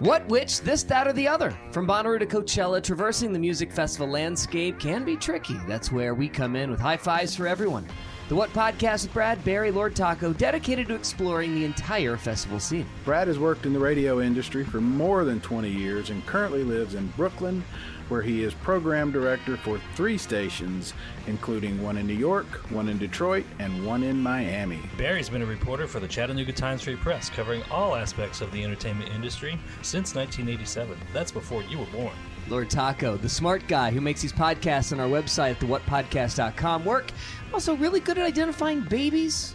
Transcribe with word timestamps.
What, 0.00 0.28
which, 0.28 0.60
this, 0.60 0.84
that, 0.84 1.08
or 1.08 1.12
the 1.12 1.26
other? 1.26 1.58
From 1.72 1.84
Bonnaroo 1.84 2.20
to 2.20 2.26
Coachella, 2.26 2.80
traversing 2.80 3.32
the 3.32 3.38
music 3.38 3.72
festival 3.72 4.06
landscape 4.06 4.78
can 4.78 5.04
be 5.04 5.16
tricky. 5.16 5.56
That's 5.66 5.90
where 5.90 6.14
we 6.14 6.28
come 6.28 6.54
in 6.54 6.70
with 6.70 6.78
high 6.78 6.96
fives 6.96 7.34
for 7.34 7.48
everyone. 7.48 7.84
The 8.28 8.36
What 8.36 8.52
Podcast 8.52 9.02
with 9.02 9.12
Brad, 9.12 9.44
Barry, 9.44 9.72
Lord 9.72 9.96
Taco, 9.96 10.32
dedicated 10.32 10.86
to 10.86 10.94
exploring 10.94 11.52
the 11.52 11.64
entire 11.64 12.16
festival 12.16 12.60
scene. 12.60 12.86
Brad 13.04 13.26
has 13.26 13.40
worked 13.40 13.66
in 13.66 13.72
the 13.72 13.80
radio 13.80 14.20
industry 14.20 14.62
for 14.62 14.80
more 14.80 15.24
than 15.24 15.40
20 15.40 15.68
years 15.68 16.10
and 16.10 16.24
currently 16.26 16.62
lives 16.62 16.94
in 16.94 17.08
Brooklyn, 17.16 17.64
where 18.10 18.22
he 18.22 18.42
is 18.42 18.54
program 18.54 19.12
director 19.12 19.56
for 19.56 19.80
three 19.94 20.18
stations, 20.18 20.94
including 21.26 21.82
one 21.82 21.96
in 21.96 22.06
New 22.06 22.14
York, 22.14 22.46
one 22.70 22.88
in 22.88 22.98
Detroit, 22.98 23.44
and 23.58 23.84
one 23.86 24.02
in 24.02 24.20
Miami. 24.20 24.80
Barry's 24.96 25.28
been 25.28 25.42
a 25.42 25.46
reporter 25.46 25.86
for 25.86 26.00
the 26.00 26.08
Chattanooga 26.08 26.52
Times 26.52 26.82
Free 26.82 26.96
Press, 26.96 27.30
covering 27.30 27.62
all 27.70 27.94
aspects 27.94 28.40
of 28.40 28.50
the 28.52 28.64
entertainment 28.64 29.10
industry 29.10 29.58
since 29.82 30.14
1987. 30.14 30.98
That's 31.12 31.32
before 31.32 31.62
you 31.62 31.78
were 31.78 31.86
born. 31.86 32.14
Lord 32.48 32.70
Taco, 32.70 33.16
the 33.16 33.28
smart 33.28 33.66
guy 33.68 33.90
who 33.90 34.00
makes 34.00 34.22
these 34.22 34.32
podcasts 34.32 34.92
on 34.92 35.00
our 35.00 35.08
website 35.08 35.50
at 35.52 35.60
thewhatpodcast.com 35.60 36.84
work. 36.84 37.10
Also, 37.52 37.76
really 37.76 38.00
good 38.00 38.18
at 38.18 38.24
identifying 38.24 38.80
babies, 38.80 39.54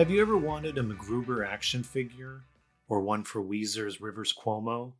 Have 0.00 0.10
you 0.10 0.22
ever 0.22 0.38
wanted 0.38 0.78
a 0.78 0.82
MacGruber 0.82 1.46
action 1.46 1.82
figure? 1.82 2.44
Or 2.88 3.02
one 3.02 3.22
for 3.22 3.42
Weezer's 3.42 4.00
Rivers 4.00 4.32
Cuomo? 4.32 4.94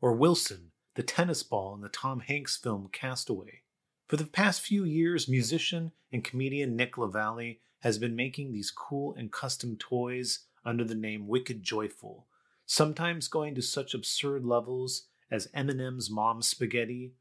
Or 0.00 0.14
Wilson, 0.14 0.70
the 0.94 1.02
tennis 1.02 1.42
ball 1.42 1.74
in 1.74 1.82
the 1.82 1.90
Tom 1.90 2.20
Hanks 2.20 2.56
film 2.56 2.88
Castaway? 2.90 3.60
For 4.06 4.16
the 4.16 4.24
past 4.24 4.62
few 4.62 4.84
years, 4.84 5.28
musician 5.28 5.92
and 6.10 6.24
comedian 6.24 6.74
Nick 6.74 6.96
LaVallee 6.96 7.58
has 7.80 7.98
been 7.98 8.16
making 8.16 8.50
these 8.50 8.70
cool 8.70 9.14
and 9.14 9.30
custom 9.30 9.76
toys 9.76 10.46
under 10.64 10.84
the 10.84 10.94
name 10.94 11.28
Wicked 11.28 11.62
Joyful, 11.62 12.26
sometimes 12.64 13.28
going 13.28 13.54
to 13.56 13.62
such 13.62 13.92
absurd 13.92 14.42
levels 14.46 15.08
as 15.30 15.48
Eminem's 15.48 16.08
mom's 16.08 16.48
spaghetti 16.48 17.12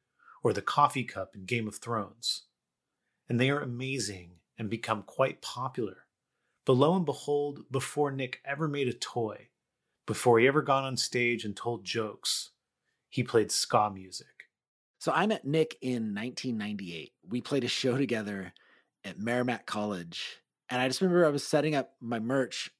or 0.41 0.53
the 0.53 0.61
coffee 0.61 1.03
cup 1.03 1.35
in 1.35 1.43
Game 1.43 1.67
of 1.67 1.79
Thrones. 1.79 2.43
And 3.27 3.41
they 3.41 3.49
are 3.49 3.59
amazing 3.59 4.35
and 4.57 4.69
become 4.69 5.03
quite 5.03 5.41
popular. 5.41 6.04
But 6.65 6.73
lo 6.73 6.95
and 6.95 7.05
behold, 7.05 7.61
before 7.71 8.11
Nick 8.11 8.41
ever 8.43 8.67
made 8.67 8.87
a 8.87 8.93
toy, 8.93 9.49
before 10.07 10.39
he 10.39 10.47
ever 10.47 10.61
got 10.61 10.83
on 10.83 10.97
stage 10.97 11.45
and 11.45 11.55
told 11.55 11.83
jokes, 11.83 12.51
he 13.09 13.23
played 13.23 13.51
ska 13.51 13.91
music. 13.93 14.27
So 14.97 15.11
I 15.11 15.27
met 15.27 15.45
Nick 15.45 15.77
in 15.81 16.15
1998. 16.15 17.13
We 17.29 17.41
played 17.41 17.63
a 17.63 17.67
show 17.67 17.97
together 17.97 18.53
at 19.03 19.19
Merrimack 19.19 19.67
College. 19.67 20.41
And 20.69 20.81
I 20.81 20.87
just 20.87 21.01
remember 21.01 21.25
I 21.25 21.29
was 21.29 21.45
setting 21.45 21.75
up 21.75 21.91
my 22.01 22.19
merch, 22.19 22.71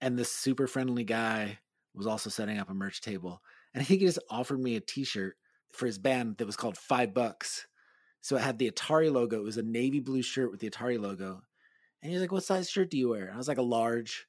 and 0.00 0.18
this 0.18 0.32
super 0.32 0.66
friendly 0.66 1.04
guy 1.04 1.58
was 1.94 2.06
also 2.06 2.30
setting 2.30 2.58
up 2.58 2.70
a 2.70 2.74
merch 2.74 3.02
table. 3.02 3.42
And 3.74 3.82
I 3.82 3.84
think 3.84 4.00
he 4.00 4.06
just 4.06 4.18
offered 4.30 4.60
me 4.60 4.76
a 4.76 4.80
t 4.80 5.04
shirt 5.04 5.36
for 5.72 5.84
his 5.86 5.98
band 5.98 6.38
that 6.38 6.46
was 6.46 6.56
called 6.56 6.78
Five 6.78 7.12
Bucks. 7.12 7.66
So 8.22 8.36
it 8.36 8.42
had 8.42 8.58
the 8.58 8.70
Atari 8.70 9.12
logo. 9.12 9.38
It 9.38 9.44
was 9.44 9.58
a 9.58 9.62
navy 9.62 10.00
blue 10.00 10.22
shirt 10.22 10.50
with 10.50 10.60
the 10.60 10.70
Atari 10.70 10.98
logo. 10.98 11.42
And 12.04 12.12
he's 12.12 12.20
like, 12.20 12.30
What 12.30 12.44
size 12.44 12.70
shirt 12.70 12.90
do 12.90 12.98
you 12.98 13.08
wear? 13.08 13.24
And 13.24 13.34
I 13.34 13.38
was 13.38 13.48
like, 13.48 13.58
A 13.58 13.62
large. 13.62 14.26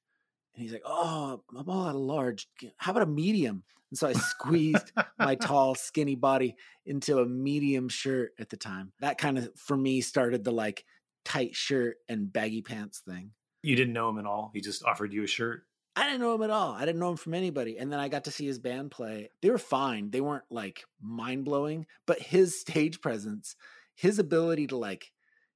And 0.56 0.64
he's 0.64 0.72
like, 0.72 0.84
Oh, 0.86 1.42
I'm 1.56 1.70
all 1.70 1.88
out 1.88 1.96
of 1.96 2.02
large. 2.02 2.48
How 2.78 2.92
about 2.92 3.04
a 3.04 3.08
medium? 3.08 3.64
And 3.92 4.00
so 4.00 4.08
I 4.08 4.14
squeezed 4.14 4.92
my 5.20 5.36
tall, 5.42 5.76
skinny 5.76 6.16
body 6.16 6.56
into 6.86 7.20
a 7.20 7.26
medium 7.26 7.90
shirt 7.90 8.32
at 8.40 8.50
the 8.50 8.58
time. 8.58 8.94
That 9.02 9.18
kind 9.18 9.38
of, 9.38 9.52
for 9.56 9.78
me, 9.78 10.02
started 10.02 10.44
the 10.44 10.52
like 10.52 10.86
tight 11.26 11.54
shirt 11.54 11.98
and 12.08 12.32
baggy 12.32 12.62
pants 12.62 13.00
thing. 13.00 13.32
You 13.62 13.76
didn't 13.76 13.94
know 13.94 14.10
him 14.10 14.20
at 14.20 14.26
all. 14.26 14.52
He 14.54 14.62
just 14.62 14.84
offered 14.86 15.12
you 15.12 15.24
a 15.24 15.28
shirt. 15.28 15.64
I 15.98 16.06
didn't 16.06 16.22
know 16.22 16.36
him 16.36 16.44
at 16.44 16.50
all. 16.50 16.74
I 16.74 16.86
didn't 16.86 17.00
know 17.00 17.10
him 17.10 17.18
from 17.18 17.34
anybody. 17.34 17.78
And 17.78 17.92
then 17.92 18.00
I 18.00 18.10
got 18.10 18.26
to 18.26 18.32
see 18.32 18.46
his 18.46 18.60
band 18.60 18.92
play. 18.92 19.30
They 19.42 19.50
were 19.50 19.58
fine. 19.58 20.12
They 20.12 20.22
weren't 20.22 20.44
like 20.50 20.84
mind 21.02 21.46
blowing, 21.46 21.86
but 22.06 22.22
his 22.22 22.60
stage 22.60 23.02
presence, 23.02 23.56
his 23.96 24.20
ability 24.20 24.68
to 24.68 24.78
like 24.78 25.12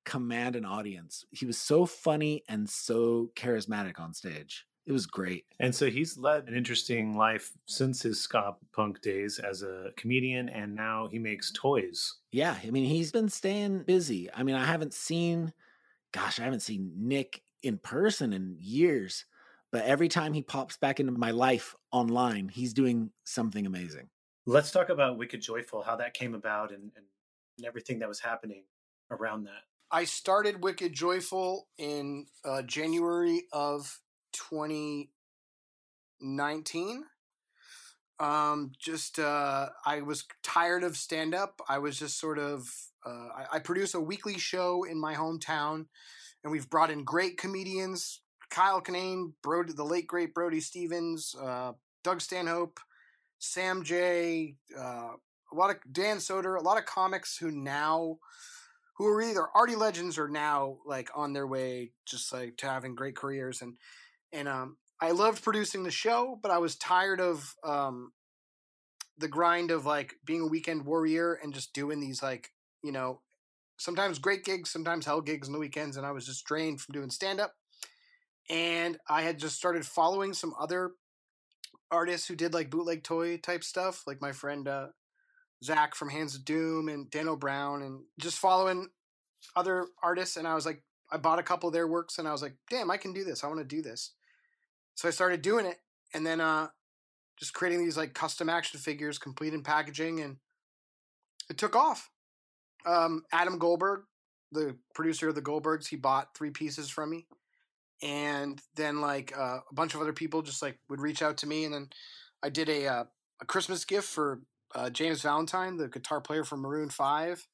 command 0.10 0.56
an 0.56 0.66
audience, 0.66 1.24
he 1.32 1.46
was 1.46 1.58
so 1.58 1.86
funny 1.86 2.44
and 2.50 2.68
so 2.68 3.30
charismatic 3.36 4.00
on 4.00 4.14
stage. 4.14 4.66
It 4.88 4.92
was 4.92 5.06
great. 5.06 5.46
And 5.60 5.74
so 5.74 5.88
he's 5.88 6.18
led 6.18 6.48
an 6.48 6.56
interesting 6.56 7.16
life 7.16 7.52
since 7.68 8.02
his 8.02 8.20
ska 8.20 8.56
punk 8.74 9.02
days 9.02 9.38
as 9.38 9.62
a 9.62 9.92
comedian, 9.98 10.50
and 10.50 10.74
now 10.74 11.08
he 11.12 11.20
makes 11.20 11.52
toys. 11.52 12.16
Yeah. 12.32 12.56
I 12.66 12.72
mean, 12.72 12.86
he's 12.86 13.12
been 13.12 13.30
staying 13.30 13.84
busy. 13.84 14.30
I 14.34 14.42
mean, 14.42 14.56
I 14.56 14.66
haven't 14.66 14.96
seen, 14.96 15.54
gosh, 16.12 16.40
I 16.40 16.44
haven't 16.44 16.62
seen 16.62 16.92
Nick 16.98 17.44
in 17.62 17.78
person 17.78 18.34
in 18.34 18.58
years. 18.60 19.26
But 19.72 19.86
every 19.86 20.08
time 20.08 20.34
he 20.34 20.42
pops 20.42 20.78
back 20.78 21.00
into 21.00 21.12
my 21.12 21.30
life 21.30 21.76
online, 21.92 22.50
he's 22.50 22.74
doing 22.74 23.12
something 23.26 23.68
amazing. 23.68 24.10
Let's 24.48 24.72
talk 24.72 24.90
about 24.90 25.20
Wicked 25.20 25.42
Joyful, 25.42 25.84
how 25.84 25.98
that 25.98 26.16
came 26.16 26.34
about 26.34 26.72
and, 26.72 26.92
and, 26.96 27.06
and 27.60 27.68
everything 27.68 28.00
that 28.00 28.10
was 28.10 28.20
happening 28.20 28.64
around 29.12 29.44
that. 29.44 29.69
I 29.92 30.04
started 30.04 30.64
Wicked 30.64 30.94
Joyful 30.94 31.68
in 31.80 32.28
uh, 32.46 32.62
January 32.62 33.46
of 33.52 34.00
2019. 34.34 37.06
Um, 38.20 38.72
just 38.78 39.18
uh, 39.18 39.70
I 39.84 40.02
was 40.02 40.26
tired 40.44 40.84
of 40.84 40.96
stand 40.96 41.34
up. 41.34 41.60
I 41.68 41.80
was 41.80 41.98
just 41.98 42.20
sort 42.20 42.38
of 42.38 42.72
uh, 43.04 43.30
I, 43.36 43.46
I 43.54 43.60
produce 43.60 43.96
a 43.96 44.00
weekly 44.00 44.38
show 44.38 44.84
in 44.84 45.00
my 45.00 45.16
hometown, 45.16 45.88
and 46.44 46.52
we've 46.52 46.70
brought 46.70 46.92
in 46.92 47.04
great 47.04 47.40
comedians: 47.40 48.22
Kyle 48.52 48.82
Kinane, 48.82 49.32
Brody, 49.42 49.74
the 49.74 49.84
late 49.84 50.06
great 50.06 50.36
Brody 50.36 50.60
Stevens, 50.60 51.34
uh, 51.42 51.72
Doug 52.04 52.22
Stanhope, 52.22 52.80
Sam 53.40 53.84
J, 53.84 54.54
uh, 54.78 55.14
a 55.52 55.56
lot 55.56 55.72
of 55.72 55.78
Dan 55.92 56.18
Soder, 56.18 56.60
a 56.60 56.64
lot 56.64 56.78
of 56.78 56.86
comics 56.86 57.38
who 57.38 57.50
now 57.50 58.20
who 59.00 59.08
are 59.08 59.22
either 59.22 59.48
already 59.56 59.78
legends 59.78 60.20
or 60.20 60.28
now 60.28 60.78
like 60.86 61.10
on 61.16 61.32
their 61.32 61.48
way 61.48 61.92
just 62.06 62.32
like 62.34 62.58
to 62.58 62.68
having 62.68 62.94
great 62.94 63.16
careers 63.16 63.62
and 63.62 63.76
and 64.32 64.48
um 64.48 64.78
I 65.02 65.12
loved 65.12 65.42
producing 65.42 65.84
the 65.84 65.92
show, 65.92 66.38
but 66.44 66.52
I 66.52 66.58
was 66.58 66.76
tired 66.76 67.22
of 67.22 67.56
um 67.64 68.12
the 69.18 69.30
grind 69.30 69.72
of 69.72 69.86
like 69.86 70.16
being 70.26 70.42
a 70.42 70.48
weekend 70.48 70.86
warrior 70.86 71.34
and 71.42 71.54
just 71.54 71.74
doing 71.74 72.00
these 72.00 72.22
like, 72.22 72.52
you 72.84 72.92
know, 72.92 73.22
sometimes 73.78 74.20
great 74.20 74.44
gigs, 74.44 74.70
sometimes 74.70 75.06
hell 75.06 75.22
gigs 75.22 75.48
on 75.48 75.54
the 75.54 75.60
weekends 75.60 75.96
and 75.98 76.06
I 76.06 76.12
was 76.12 76.26
just 76.26 76.46
drained 76.46 76.82
from 76.82 76.94
doing 76.94 77.10
stand 77.10 77.40
up. 77.40 77.54
And 78.50 78.98
I 79.10 79.22
had 79.22 79.40
just 79.40 79.56
started 79.56 79.86
following 79.86 80.34
some 80.34 80.54
other 80.60 80.92
artists 81.90 82.28
who 82.28 82.36
did 82.36 82.54
like 82.54 82.70
bootleg 82.70 83.04
toy 83.04 83.38
type 83.38 83.64
stuff, 83.64 84.04
like 84.06 84.22
my 84.22 84.34
friend 84.34 84.68
uh 84.68 84.88
Zach 85.64 85.96
from 85.96 86.10
Hands 86.10 86.34
of 86.34 86.46
Doom 86.46 86.90
and 86.90 87.10
Daniel 87.10 87.36
Brown 87.36 87.82
and 87.82 88.02
just 88.20 88.38
following 88.38 88.90
other 89.56 89.88
artists 90.04 90.38
and 90.38 90.48
I 90.48 90.56
was 90.56 90.66
like 90.66 90.84
I 91.12 91.18
bought 91.18 91.40
a 91.40 91.44
couple 91.44 91.68
of 91.68 91.74
their 91.74 91.88
works 91.88 92.20
and 92.20 92.28
I 92.28 92.32
was 92.32 92.42
like, 92.42 92.56
damn, 92.70 92.92
I 92.92 92.98
can 92.98 93.14
do 93.14 93.24
this. 93.24 93.44
I 93.44 93.48
want 93.48 93.60
to 93.60 93.66
do 93.66 93.82
this. 93.82 94.12
So 94.96 95.08
I 95.08 95.12
started 95.12 95.42
doing 95.42 95.66
it 95.66 95.78
and 96.14 96.26
then 96.26 96.42
uh 96.42 96.68
just 97.40 97.54
creating 97.54 97.84
these 97.84 97.98
like 97.98 98.14
custom 98.14 98.50
action 98.50 98.80
figures, 98.80 99.18
complete 99.18 99.54
in 99.54 99.64
packaging 99.64 100.20
and 100.20 100.38
it 101.50 101.58
took 101.58 101.76
off. 101.76 102.10
Um, 102.86 103.24
Adam 103.32 103.58
Goldberg, 103.58 104.02
the 104.52 104.78
producer 104.94 105.30
of 105.30 105.36
the 105.36 105.42
Goldbergs, 105.42 105.88
he 105.88 105.96
bought 105.96 106.36
three 106.36 106.52
pieces 106.52 106.90
from 106.90 107.10
me, 107.10 107.28
and 108.02 108.62
then 108.76 109.02
like 109.02 109.36
uh, 109.38 109.60
a 109.70 109.74
bunch 109.74 109.96
of 109.96 110.02
other 110.02 110.14
people 110.14 110.42
just 110.42 110.62
like 110.62 110.78
would 110.90 111.02
reach 111.02 111.22
out 111.22 111.38
to 111.38 111.48
me, 111.48 111.66
and 111.66 111.74
then 111.74 111.90
I 112.42 112.50
did 112.50 112.70
a 112.70 112.88
uh, 112.88 113.04
a 113.42 113.46
Christmas 113.46 113.84
gift 113.86 114.08
for 114.08 114.42
uh, 114.76 114.90
James 114.90 115.22
Valentine, 115.22 115.78
the 115.78 115.88
guitar 115.88 116.22
player 116.22 116.44
from 116.44 116.62
Maroon 116.62 116.90
Five, 116.90 117.48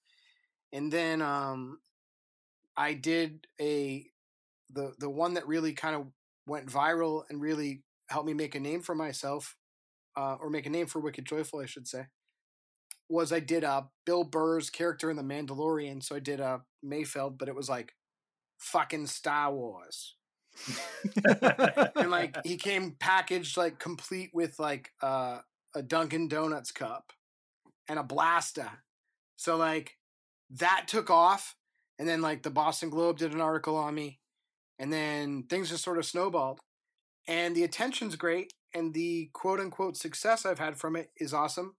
and 0.74 0.92
then 0.92 1.22
um, 1.22 1.80
I 2.78 2.94
did 2.94 3.48
a 3.60 4.06
the 4.72 4.94
the 5.00 5.10
one 5.10 5.36
that 5.36 5.48
really 5.48 5.74
kind 5.74 5.96
of 5.96 6.08
went 6.48 6.68
viral 6.68 7.24
and 7.30 7.42
really 7.42 7.84
helped 8.10 8.28
me 8.28 8.34
make 8.34 8.56
a 8.56 8.60
name 8.60 8.82
for 8.82 8.96
myself, 8.96 9.56
uh, 10.16 10.36
or 10.40 10.50
make 10.50 10.66
a 10.66 10.70
name 10.70 10.88
for 10.88 11.00
Wicked 11.00 11.26
Joyful, 11.26 11.60
I 11.60 11.66
should 11.66 11.88
say. 11.88 12.08
Was 13.10 13.32
I 13.32 13.40
did 13.40 13.64
uh, 13.64 13.84
Bill 14.06 14.24
Burr's 14.24 14.70
character 14.70 15.10
in 15.10 15.18
The 15.18 15.24
Mandalorian, 15.24 16.04
so 16.04 16.16
I 16.16 16.20
did 16.20 16.42
uh, 16.42 16.60
Mayfeld, 16.84 17.38
but 17.38 17.48
it 17.48 17.56
was 17.56 17.70
like 17.70 17.94
fucking 18.58 19.08
Star 19.08 19.54
Wars. 19.54 20.16
and 21.96 22.10
like 22.10 22.36
he 22.46 22.56
came 22.56 22.96
packaged 22.98 23.58
like 23.58 23.78
complete 23.78 24.32
with 24.34 24.58
like 24.58 24.92
uh, 25.02 25.40
a 25.76 25.84
Dunkin' 25.84 26.28
Donuts 26.28 26.72
cup 26.72 27.12
and 27.88 28.00
a 28.00 28.04
blaster. 28.04 28.70
So 29.36 29.58
like 29.58 29.98
that 30.50 30.88
took 30.88 31.10
off, 31.10 31.56
and 32.00 32.08
then 32.08 32.22
like 32.22 32.44
the 32.44 32.50
Boston 32.50 32.90
Globe 32.90 33.18
did 33.18 33.34
an 33.34 33.42
article 33.42 33.76
on 33.76 33.94
me, 33.94 34.20
and 34.80 34.92
then 34.92 35.44
things 35.44 35.70
just 35.70 35.84
sort 35.84 35.98
of 35.98 36.06
snowballed. 36.06 36.60
And 37.28 37.56
the 37.56 37.64
attention's 37.64 38.16
great, 38.16 38.54
and 38.74 38.94
the 38.94 39.30
quote 39.34 39.60
unquote 39.60 39.98
success 39.98 40.46
I've 40.46 40.60
had 40.60 40.78
from 40.78 40.96
it 40.96 41.12
is 41.18 41.34
awesome. 41.34 41.76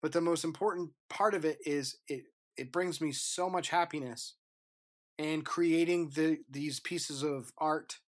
But 0.00 0.12
the 0.12 0.20
most 0.20 0.44
important 0.44 0.90
part 1.08 1.34
of 1.34 1.44
it 1.44 1.58
is 1.64 1.96
it 2.08 2.24
it 2.56 2.70
brings 2.70 3.00
me 3.00 3.10
so 3.10 3.50
much 3.50 3.70
happiness 3.70 4.34
and 5.18 5.44
creating 5.44 6.10
the 6.14 6.38
these 6.48 6.80
pieces 6.80 7.22
of 7.22 7.52
art 7.58 7.98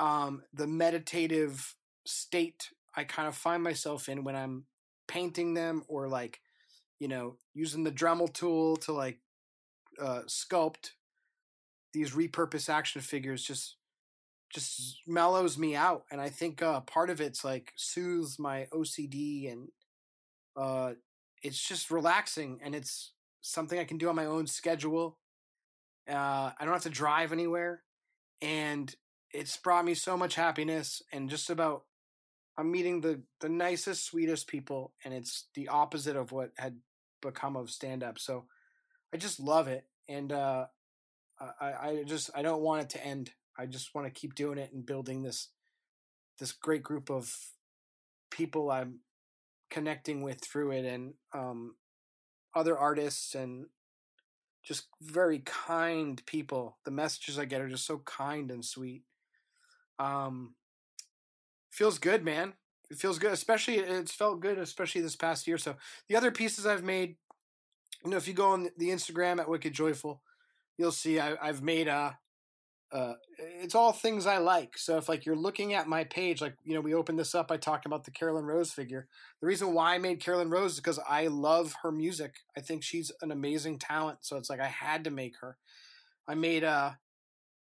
um, 0.00 0.42
the 0.52 0.66
meditative 0.66 1.76
state 2.06 2.70
I 2.94 3.04
kind 3.04 3.28
of 3.28 3.34
find 3.34 3.62
myself 3.62 4.08
in 4.08 4.24
when 4.24 4.36
I'm 4.36 4.64
painting 5.08 5.54
them 5.54 5.84
or 5.88 6.08
like, 6.08 6.40
you 6.98 7.08
know, 7.08 7.36
using 7.54 7.84
the 7.84 7.92
Dremel 7.92 8.32
tool 8.32 8.76
to 8.78 8.92
like 8.92 9.18
uh, 10.00 10.22
sculpt 10.26 10.90
these 11.92 12.12
repurposed 12.12 12.68
action 12.68 13.00
figures 13.00 13.42
just 13.42 13.76
just 14.52 15.00
mellows 15.06 15.56
me 15.56 15.74
out 15.74 16.04
and 16.10 16.20
i 16.20 16.28
think 16.28 16.62
uh, 16.62 16.80
part 16.80 17.10
of 17.10 17.20
it's 17.20 17.44
like 17.44 17.72
soothes 17.76 18.38
my 18.38 18.66
ocd 18.72 19.50
and 19.50 19.68
uh, 20.56 20.92
it's 21.42 21.66
just 21.66 21.90
relaxing 21.90 22.60
and 22.62 22.74
it's 22.74 23.12
something 23.40 23.78
i 23.78 23.84
can 23.84 23.98
do 23.98 24.08
on 24.08 24.16
my 24.16 24.26
own 24.26 24.46
schedule 24.46 25.18
uh, 26.08 26.50
i 26.58 26.64
don't 26.64 26.72
have 26.72 26.82
to 26.82 26.90
drive 26.90 27.32
anywhere 27.32 27.82
and 28.40 28.94
it's 29.32 29.56
brought 29.56 29.84
me 29.84 29.94
so 29.94 30.16
much 30.16 30.34
happiness 30.34 31.02
and 31.12 31.30
just 31.30 31.48
about 31.48 31.84
I'm 32.56 32.70
meeting 32.70 33.00
the 33.00 33.22
the 33.40 33.48
nicest, 33.48 34.04
sweetest 34.04 34.46
people, 34.46 34.92
and 35.04 35.14
it's 35.14 35.48
the 35.54 35.68
opposite 35.68 36.16
of 36.16 36.32
what 36.32 36.50
had 36.56 36.76
become 37.20 37.56
of 37.56 37.70
stand 37.70 38.02
up. 38.02 38.18
So 38.18 38.46
I 39.12 39.16
just 39.16 39.40
love 39.40 39.68
it, 39.68 39.86
and 40.08 40.32
uh, 40.32 40.66
I 41.60 41.66
I 41.66 42.04
just 42.06 42.30
I 42.34 42.42
don't 42.42 42.62
want 42.62 42.82
it 42.82 42.90
to 42.90 43.04
end. 43.04 43.30
I 43.58 43.66
just 43.66 43.94
want 43.94 44.06
to 44.06 44.20
keep 44.20 44.34
doing 44.34 44.58
it 44.58 44.72
and 44.72 44.84
building 44.84 45.22
this 45.22 45.48
this 46.38 46.52
great 46.52 46.82
group 46.82 47.10
of 47.10 47.34
people 48.30 48.70
I'm 48.70 49.00
connecting 49.70 50.22
with 50.22 50.40
through 50.42 50.72
it, 50.72 50.84
and 50.84 51.14
um, 51.32 51.76
other 52.54 52.76
artists 52.76 53.34
and 53.34 53.66
just 54.62 54.86
very 55.00 55.40
kind 55.40 56.22
people. 56.26 56.78
The 56.84 56.90
messages 56.90 57.38
I 57.38 57.46
get 57.46 57.60
are 57.60 57.68
just 57.68 57.86
so 57.86 57.98
kind 57.98 58.50
and 58.50 58.64
sweet. 58.64 59.02
Um, 59.98 60.54
feels 61.72 61.98
good, 61.98 62.24
man. 62.24 62.54
It 62.90 62.98
feels 62.98 63.18
good, 63.18 63.32
especially 63.32 63.78
it's 63.78 64.12
felt 64.14 64.40
good, 64.40 64.58
especially 64.58 65.00
this 65.00 65.16
past 65.16 65.46
year. 65.46 65.58
So 65.58 65.76
the 66.08 66.16
other 66.16 66.30
pieces 66.30 66.66
I've 66.66 66.84
made, 66.84 67.16
you 68.04 68.10
know, 68.10 68.18
if 68.18 68.28
you 68.28 68.34
go 68.34 68.50
on 68.50 68.68
the 68.76 68.90
Instagram 68.90 69.40
at 69.40 69.48
Wicked 69.48 69.72
Joyful, 69.72 70.20
you'll 70.76 70.92
see 70.92 71.18
I, 71.18 71.46
have 71.46 71.62
made 71.62 71.88
a. 71.88 72.18
uh, 72.92 73.14
it's 73.38 73.74
all 73.74 73.92
things 73.92 74.26
I 74.26 74.36
like. 74.36 74.76
So 74.76 74.98
if 74.98 75.08
like 75.08 75.24
you're 75.24 75.34
looking 75.34 75.72
at 75.72 75.88
my 75.88 76.04
page, 76.04 76.42
like 76.42 76.56
you 76.64 76.74
know, 76.74 76.82
we 76.82 76.92
opened 76.92 77.18
this 77.18 77.34
up 77.34 77.48
by 77.48 77.56
talking 77.56 77.88
about 77.88 78.04
the 78.04 78.10
Caroline 78.10 78.44
Rose 78.44 78.70
figure. 78.72 79.08
The 79.40 79.46
reason 79.46 79.72
why 79.72 79.94
I 79.94 79.98
made 79.98 80.20
Caroline 80.20 80.50
Rose 80.50 80.72
is 80.72 80.76
because 80.80 81.00
I 81.08 81.28
love 81.28 81.74
her 81.82 81.90
music. 81.90 82.34
I 82.56 82.60
think 82.60 82.82
she's 82.82 83.10
an 83.22 83.30
amazing 83.30 83.78
talent. 83.78 84.18
So 84.20 84.36
it's 84.36 84.50
like 84.50 84.60
I 84.60 84.66
had 84.68 85.04
to 85.04 85.10
make 85.10 85.36
her. 85.40 85.56
I 86.28 86.34
made 86.34 86.64
uh 86.64 86.90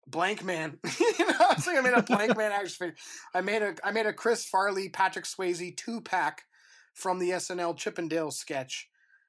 Blankman. 0.08 0.78
you 1.18 1.26
know, 1.26 1.34
I 1.40 1.54
like, 1.66 1.78
I 1.78 1.80
made 1.80 1.94
a 1.94 2.02
Blankman 2.02 2.50
action 2.50 2.68
figure. 2.68 2.96
I 3.34 3.40
made 3.40 3.62
a 3.62 3.74
I 3.84 3.90
made 3.90 4.06
a 4.06 4.12
Chris 4.12 4.44
Farley, 4.44 4.88
Patrick 4.88 5.24
Swayze 5.24 5.76
two 5.76 6.00
pack 6.00 6.44
from 6.94 7.18
the 7.18 7.30
SNL 7.30 7.76
Chippendale 7.76 8.30
sketch. 8.30 8.88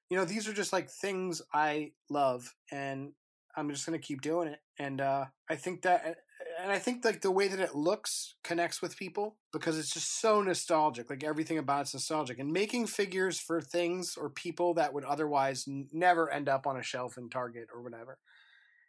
You 0.09 0.17
know, 0.17 0.25
these 0.25 0.47
are 0.47 0.53
just 0.53 0.73
like 0.73 0.89
things 0.89 1.41
I 1.53 1.91
love, 2.09 2.55
and 2.71 3.11
I'm 3.55 3.69
just 3.69 3.85
gonna 3.85 3.99
keep 3.99 4.21
doing 4.21 4.47
it. 4.47 4.59
And 4.79 5.01
uh, 5.01 5.25
I 5.49 5.55
think 5.55 5.83
that, 5.83 6.17
and 6.61 6.71
I 6.71 6.79
think 6.79 7.03
like 7.03 7.21
the 7.21 7.31
way 7.31 7.47
that 7.47 7.59
it 7.59 7.75
looks 7.75 8.35
connects 8.43 8.81
with 8.81 8.97
people 8.97 9.35
because 9.51 9.77
it's 9.77 9.93
just 9.93 10.19
so 10.19 10.41
nostalgic. 10.41 11.09
Like 11.09 11.23
everything 11.23 11.57
about 11.57 11.81
it's 11.81 11.93
nostalgic, 11.93 12.39
and 12.39 12.51
making 12.51 12.87
figures 12.87 13.39
for 13.39 13.61
things 13.61 14.15
or 14.17 14.29
people 14.29 14.73
that 14.75 14.93
would 14.93 15.03
otherwise 15.03 15.65
never 15.67 16.31
end 16.31 16.49
up 16.49 16.65
on 16.65 16.77
a 16.77 16.83
shelf 16.83 17.17
in 17.17 17.29
Target 17.29 17.67
or 17.73 17.81
whatever. 17.81 18.17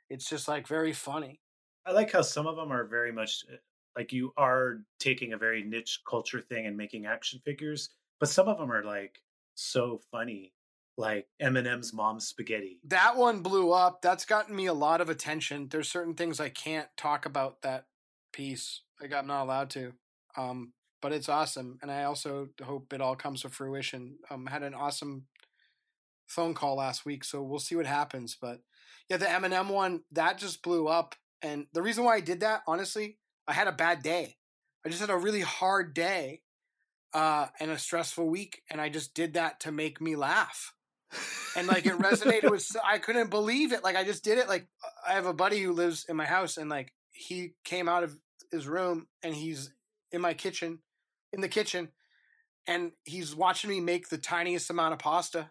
It's 0.08 0.28
just 0.28 0.48
like 0.48 0.66
very 0.66 0.92
funny 0.92 1.40
I 1.86 1.92
like 1.92 2.12
how 2.12 2.22
some 2.22 2.46
of 2.46 2.56
them 2.56 2.72
are 2.72 2.84
very 2.84 3.12
much 3.12 3.44
eh, 3.50 3.56
like 3.96 4.12
you 4.12 4.32
are 4.36 4.82
taking 4.98 5.32
a 5.32 5.38
very 5.38 5.62
niche 5.62 6.00
culture 6.08 6.40
thing 6.40 6.66
and 6.66 6.76
making 6.76 7.06
action 7.06 7.40
figures, 7.44 7.90
but 8.18 8.28
some 8.28 8.48
of 8.48 8.58
them 8.58 8.70
are 8.70 8.84
like 8.84 9.20
so 9.54 10.00
funny, 10.10 10.52
like 10.96 11.26
Eminem's 11.42 11.92
mom's 11.92 12.26
spaghetti. 12.26 12.78
That 12.84 13.16
one 13.16 13.40
blew 13.40 13.72
up. 13.72 14.02
That's 14.02 14.24
gotten 14.24 14.54
me 14.54 14.66
a 14.66 14.74
lot 14.74 15.00
of 15.00 15.10
attention. 15.10 15.68
There's 15.68 15.88
certain 15.88 16.14
things 16.14 16.40
I 16.40 16.48
can't 16.48 16.88
talk 16.96 17.26
about 17.26 17.62
that 17.62 17.86
piece. 18.32 18.82
Like 19.00 19.12
I'm 19.12 19.26
not 19.26 19.42
allowed 19.42 19.70
to. 19.70 19.92
Um, 20.36 20.72
but 21.02 21.12
it's 21.12 21.28
awesome, 21.28 21.78
and 21.80 21.90
I 21.90 22.04
also 22.04 22.48
hope 22.62 22.92
it 22.92 23.00
all 23.00 23.16
comes 23.16 23.42
to 23.42 23.48
fruition. 23.48 24.18
Um, 24.30 24.46
had 24.46 24.62
an 24.62 24.74
awesome 24.74 25.24
phone 26.26 26.54
call 26.54 26.76
last 26.76 27.06
week, 27.06 27.24
so 27.24 27.42
we'll 27.42 27.58
see 27.58 27.74
what 27.74 27.86
happens. 27.86 28.36
But 28.40 28.60
yeah, 29.08 29.16
the 29.16 29.26
Eminem 29.26 29.68
one 29.68 30.02
that 30.12 30.38
just 30.38 30.62
blew 30.62 30.88
up 30.88 31.14
and 31.42 31.66
the 31.72 31.82
reason 31.82 32.04
why 32.04 32.16
I 32.16 32.20
did 32.20 32.40
that, 32.40 32.62
honestly, 32.66 33.18
I 33.46 33.52
had 33.52 33.68
a 33.68 33.72
bad 33.72 34.02
day. 34.02 34.36
I 34.84 34.88
just 34.88 35.00
had 35.00 35.10
a 35.10 35.16
really 35.16 35.40
hard 35.40 35.94
day 35.94 36.42
uh, 37.12 37.46
and 37.58 37.70
a 37.70 37.78
stressful 37.78 38.28
week, 38.28 38.62
and 38.70 38.80
I 38.80 38.88
just 38.88 39.14
did 39.14 39.34
that 39.34 39.60
to 39.60 39.72
make 39.72 40.00
me 40.00 40.16
laugh. 40.16 40.72
and 41.56 41.66
like 41.66 41.86
it 41.86 41.98
resonated 41.98 42.50
with, 42.50 42.64
I 42.84 42.98
couldn't 42.98 43.30
believe 43.30 43.72
it. 43.72 43.82
Like 43.82 43.96
I 43.96 44.04
just 44.04 44.22
did 44.22 44.38
it. 44.38 44.48
Like 44.48 44.68
I 45.06 45.12
have 45.12 45.26
a 45.26 45.34
buddy 45.34 45.60
who 45.60 45.72
lives 45.72 46.06
in 46.08 46.16
my 46.16 46.26
house, 46.26 46.56
and 46.56 46.70
like 46.70 46.92
he 47.10 47.54
came 47.64 47.88
out 47.88 48.04
of 48.04 48.16
his 48.50 48.66
room 48.66 49.06
and 49.22 49.34
he's 49.34 49.72
in 50.12 50.20
my 50.20 50.34
kitchen, 50.34 50.80
in 51.32 51.40
the 51.40 51.48
kitchen, 51.48 51.88
and 52.66 52.92
he's 53.04 53.34
watching 53.34 53.70
me 53.70 53.80
make 53.80 54.08
the 54.08 54.18
tiniest 54.18 54.70
amount 54.70 54.92
of 54.92 54.98
pasta. 54.98 55.50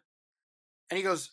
And 0.89 0.98
he 0.98 1.03
goes, 1.03 1.31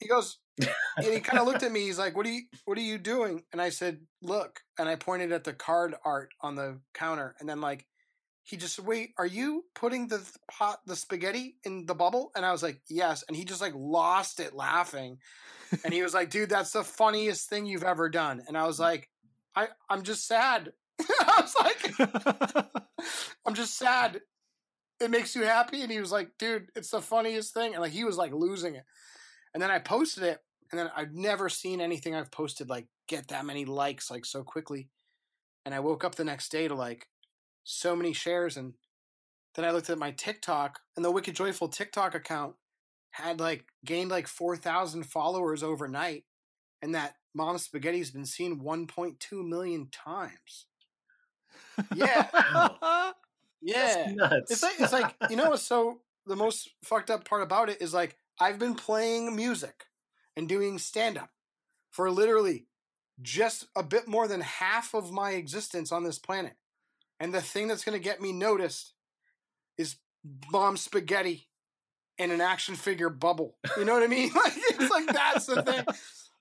he 0.00 0.08
goes, 0.08 0.38
and 0.58 1.06
he 1.06 1.20
kind 1.20 1.38
of 1.38 1.46
looked 1.46 1.62
at 1.62 1.72
me. 1.72 1.82
He's 1.82 1.98
like, 1.98 2.16
"What 2.16 2.26
are 2.26 2.30
you? 2.30 2.42
What 2.64 2.78
are 2.78 2.82
you 2.82 2.98
doing?" 2.98 3.42
And 3.52 3.60
I 3.60 3.68
said, 3.68 4.00
"Look." 4.22 4.60
And 4.78 4.88
I 4.88 4.96
pointed 4.96 5.32
at 5.32 5.44
the 5.44 5.52
card 5.52 5.94
art 6.04 6.30
on 6.40 6.56
the 6.56 6.80
counter, 6.94 7.36
and 7.38 7.48
then 7.48 7.60
like, 7.60 7.86
he 8.42 8.56
just 8.56 8.78
wait. 8.80 9.12
Are 9.18 9.26
you 9.26 9.64
putting 9.74 10.08
the 10.08 10.20
pot, 10.50 10.80
the 10.86 10.96
spaghetti 10.96 11.56
in 11.64 11.86
the 11.86 11.94
bubble? 11.94 12.32
And 12.34 12.44
I 12.44 12.52
was 12.52 12.62
like, 12.62 12.80
"Yes." 12.88 13.24
And 13.28 13.36
he 13.36 13.44
just 13.44 13.60
like 13.60 13.74
lost 13.76 14.40
it 14.40 14.54
laughing, 14.54 15.18
and 15.84 15.94
he 15.94 16.02
was 16.02 16.14
like, 16.14 16.30
"Dude, 16.30 16.50
that's 16.50 16.72
the 16.72 16.84
funniest 16.84 17.48
thing 17.48 17.66
you've 17.66 17.84
ever 17.84 18.08
done." 18.08 18.42
And 18.48 18.56
I 18.58 18.66
was 18.66 18.80
like, 18.80 19.08
"I 19.54 19.68
I'm 19.88 20.02
just 20.02 20.26
sad." 20.26 20.72
I 21.00 21.40
was 21.40 21.54
like, 21.60 22.66
"I'm 23.46 23.54
just 23.54 23.78
sad." 23.78 24.20
It 25.00 25.10
makes 25.10 25.34
you 25.34 25.44
happy, 25.44 25.82
and 25.82 25.90
he 25.90 26.00
was 26.00 26.12
like, 26.12 26.30
"Dude, 26.38 26.70
it's 26.74 26.90
the 26.90 27.00
funniest 27.00 27.54
thing," 27.54 27.74
and 27.74 27.82
like 27.82 27.92
he 27.92 28.04
was 28.04 28.16
like 28.16 28.32
losing 28.32 28.74
it. 28.74 28.84
And 29.54 29.62
then 29.62 29.70
I 29.70 29.78
posted 29.78 30.22
it, 30.24 30.38
and 30.70 30.78
then 30.78 30.90
I've 30.96 31.12
never 31.12 31.48
seen 31.48 31.80
anything 31.80 32.14
I've 32.14 32.30
posted 32.30 32.68
like 32.68 32.86
get 33.08 33.28
that 33.28 33.44
many 33.44 33.64
likes 33.64 34.10
like 34.10 34.24
so 34.24 34.42
quickly. 34.42 34.88
And 35.64 35.74
I 35.74 35.80
woke 35.80 36.04
up 36.04 36.14
the 36.14 36.24
next 36.24 36.50
day 36.50 36.68
to 36.68 36.74
like 36.74 37.06
so 37.64 37.94
many 37.96 38.12
shares, 38.12 38.56
and 38.56 38.74
then 39.54 39.64
I 39.64 39.70
looked 39.70 39.90
at 39.90 39.98
my 39.98 40.12
TikTok, 40.12 40.80
and 40.96 41.04
the 41.04 41.10
Wicked 41.10 41.34
Joyful 41.34 41.68
TikTok 41.68 42.14
account 42.14 42.54
had 43.12 43.40
like 43.40 43.64
gained 43.84 44.10
like 44.10 44.28
four 44.28 44.56
thousand 44.56 45.04
followers 45.04 45.62
overnight, 45.62 46.24
and 46.82 46.94
that 46.94 47.14
Mom 47.34 47.58
Spaghetti's 47.58 48.10
been 48.10 48.26
seen 48.26 48.60
1.2 48.60 49.46
million 49.46 49.88
times. 49.90 50.66
Yeah. 51.94 52.26
yeah. 53.62 54.12
It's 54.48 54.62
like 54.62 54.80
it's 54.80 54.92
like 54.92 55.14
you 55.28 55.36
know 55.36 55.50
what's 55.50 55.62
so 55.62 56.00
the 56.26 56.36
most 56.36 56.70
fucked 56.84 57.10
up 57.10 57.24
part 57.24 57.42
about 57.42 57.68
it 57.68 57.80
is 57.80 57.94
like 57.94 58.16
I've 58.40 58.58
been 58.58 58.74
playing 58.74 59.36
music 59.36 59.84
and 60.36 60.48
doing 60.48 60.78
stand 60.78 61.18
up 61.18 61.30
for 61.90 62.10
literally 62.10 62.66
just 63.20 63.66
a 63.76 63.82
bit 63.82 64.08
more 64.08 64.26
than 64.26 64.40
half 64.40 64.94
of 64.94 65.12
my 65.12 65.32
existence 65.32 65.92
on 65.92 66.04
this 66.04 66.18
planet. 66.18 66.54
And 67.18 67.34
the 67.34 67.42
thing 67.42 67.68
that's 67.68 67.84
going 67.84 67.98
to 67.98 68.02
get 68.02 68.20
me 68.20 68.32
noticed 68.32 68.94
is 69.76 69.96
bomb 70.24 70.76
spaghetti 70.76 71.48
and 72.18 72.32
an 72.32 72.40
action 72.40 72.76
figure 72.76 73.10
bubble. 73.10 73.56
You 73.76 73.84
know 73.84 73.94
what 73.94 74.02
I 74.02 74.06
mean? 74.06 74.30
Like 74.34 74.52
it's 74.56 74.90
like 74.90 75.06
that's 75.06 75.46
the 75.46 75.62
thing. 75.62 75.84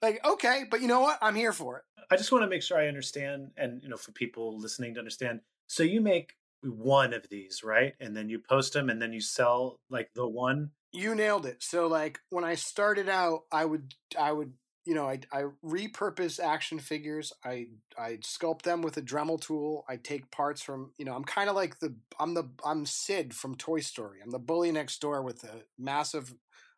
Like 0.02 0.26
okay, 0.26 0.64
but 0.70 0.82
you 0.82 0.88
know 0.88 1.02
what? 1.02 1.18
I'm 1.22 1.36
here 1.36 1.54
for 1.54 1.78
it. 1.78 1.84
I 2.12 2.16
just 2.16 2.32
want 2.32 2.44
to 2.44 2.48
make 2.48 2.64
sure 2.64 2.78
I 2.78 2.88
understand, 2.88 3.52
and 3.58 3.84
you 3.84 3.90
know, 3.90 3.98
for 3.98 4.12
people 4.12 4.58
listening 4.58 4.94
to 4.94 5.00
understand. 5.00 5.42
So 5.68 5.84
you 5.84 6.02
make 6.02 6.34
one 6.64 7.14
of 7.14 7.28
these, 7.30 7.62
right? 7.64 7.94
And 8.00 8.16
then 8.16 8.30
you 8.30 8.40
post 8.40 8.74
them, 8.74 8.90
and 8.90 9.02
then 9.02 9.14
you 9.14 9.22
sell 9.22 9.80
like 9.90 10.10
the 10.16 10.28
one. 10.28 10.72
You 10.92 11.16
nailed 11.16 11.46
it. 11.46 11.58
So 11.62 11.88
like 11.88 12.20
when 12.30 12.44
I 12.44 12.56
started 12.56 13.10
out, 13.10 13.42
I 13.52 13.66
would 13.66 13.94
I 14.18 14.32
would 14.32 14.54
you 14.86 14.96
know, 14.96 15.08
I, 15.08 15.20
I 15.32 15.44
repurpose 15.64 16.40
action 16.40 16.80
figures. 16.80 17.32
I 17.46 17.68
I 17.96 18.18
sculpt 18.24 18.64
them 18.64 18.82
with 18.82 18.98
a 18.98 19.04
Dremel 19.04 19.40
tool. 19.40 19.86
I 19.88 19.98
take 19.98 20.32
parts 20.32 20.64
from 20.64 20.94
you 20.98 21.06
know. 21.06 21.14
I'm 21.14 21.26
kind 21.26 21.48
of 21.48 21.56
like 21.56 21.80
the 21.80 21.96
I'm 22.20 22.34
the 22.34 22.50
I'm 22.66 22.88
Sid 22.88 23.36
from 23.36 23.56
Toy 23.56 23.82
Story. 23.82 24.20
I'm 24.24 24.32
the 24.32 24.40
bully 24.40 24.72
next 24.72 25.00
door 25.00 25.22
with 25.22 25.44
a 25.44 25.64
massive 25.78 26.34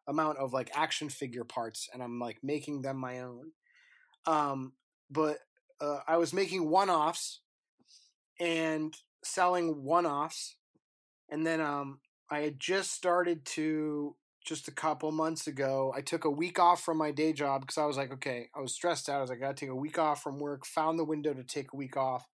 amount 0.07 0.39
of 0.39 0.51
like 0.51 0.71
action 0.75 1.07
figure 1.07 1.45
parts, 1.45 1.87
and 1.93 2.03
I'm 2.03 2.19
like 2.19 2.39
making 2.43 2.81
them 2.81 2.97
my 2.97 3.21
own. 3.21 3.51
Um, 4.25 4.73
but 5.09 5.37
uh, 5.79 5.99
I 6.05 6.17
was 6.17 6.33
making 6.33 6.69
one 6.69 6.89
offs 6.89 7.39
and 8.41 8.93
selling 9.23 9.83
one 9.83 10.05
offs, 10.05 10.57
and 11.29 11.45
then 11.45 11.61
um, 11.61 11.99
I 12.31 12.39
had 12.39 12.61
just 12.61 12.93
started 12.93 13.43
to 13.45 14.15
just 14.43 14.69
a 14.69 14.71
couple 14.71 15.11
months 15.11 15.47
ago. 15.47 15.93
I 15.95 15.99
took 15.99 16.23
a 16.23 16.29
week 16.29 16.59
off 16.59 16.81
from 16.81 16.97
my 16.97 17.11
day 17.11 17.33
job 17.33 17.61
because 17.61 17.77
I 17.77 17.85
was 17.85 17.97
like, 17.97 18.13
okay, 18.13 18.47
I 18.55 18.61
was 18.61 18.73
stressed 18.73 19.09
out. 19.09 19.17
I 19.17 19.21
was 19.21 19.29
like, 19.29 19.39
I 19.39 19.41
gotta 19.41 19.53
take 19.53 19.69
a 19.69 19.75
week 19.75 19.99
off 19.99 20.23
from 20.23 20.39
work, 20.39 20.65
found 20.65 20.97
the 20.97 21.03
window 21.03 21.33
to 21.33 21.43
take 21.43 21.73
a 21.73 21.77
week 21.77 21.97
off. 21.97 22.25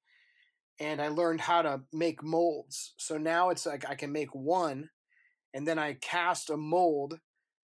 And 0.80 1.02
I 1.02 1.08
learned 1.08 1.42
how 1.42 1.64
to 1.64 1.82
make 1.92 2.24
molds. 2.24 2.94
So 2.98 3.18
now 3.18 3.50
it's 3.50 3.66
like 3.66 3.90
I 3.90 3.96
can 3.96 4.12
make 4.12 4.34
one 4.36 4.92
and 5.52 5.68
then 5.68 5.80
I 5.80 5.94
cast 5.94 6.52
a 6.52 6.58
mold 6.58 7.20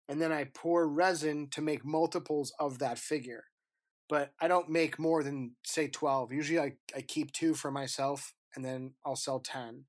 and 0.09 0.19
then 0.19 0.31
I 0.31 0.45
pour 0.45 0.87
resin 0.87 1.49
to 1.51 1.61
make 1.61 1.85
multiples 1.85 2.51
of 2.59 2.79
that 2.79 2.97
figure. 2.97 3.45
But 4.09 4.31
I 4.41 4.47
don't 4.47 4.69
make 4.69 4.97
more 4.97 5.21
than 5.21 5.55
say 5.63 5.87
12. 5.87 6.31
Usually 6.31 6.59
I, 6.59 6.73
I 6.95 7.01
keep 7.01 7.31
two 7.31 7.53
for 7.53 7.69
myself 7.69 8.33
and 8.55 8.65
then 8.65 8.93
I'll 9.05 9.15
sell 9.15 9.39
10 9.39 9.85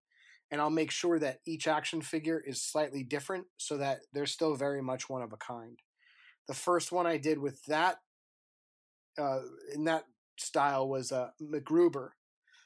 and 0.51 0.61
I'll 0.61 0.71
make 0.71 0.91
sure 0.91 1.19
that 1.19 1.41
each 1.47 1.67
action 1.67 2.01
figure 2.01 2.41
is 2.41 2.63
slightly 2.63 3.03
different 3.03 3.47
so 3.57 3.77
that 3.79 4.01
they're 4.13 4.27
still 4.27 4.55
very 4.55 4.83
much 4.83 5.09
one 5.09 5.23
of 5.23 5.33
a 5.33 5.37
kind. 5.37 5.79
The 6.47 6.55
first 6.55 6.93
one 6.93 7.07
I 7.07 7.17
did 7.17 7.39
with 7.39 7.65
that 7.65 7.99
uh, 9.19 9.41
in 9.75 9.85
that 9.85 10.05
style 10.39 10.89
was 10.89 11.11
uh, 11.13 11.31
MacGruber. 11.43 12.11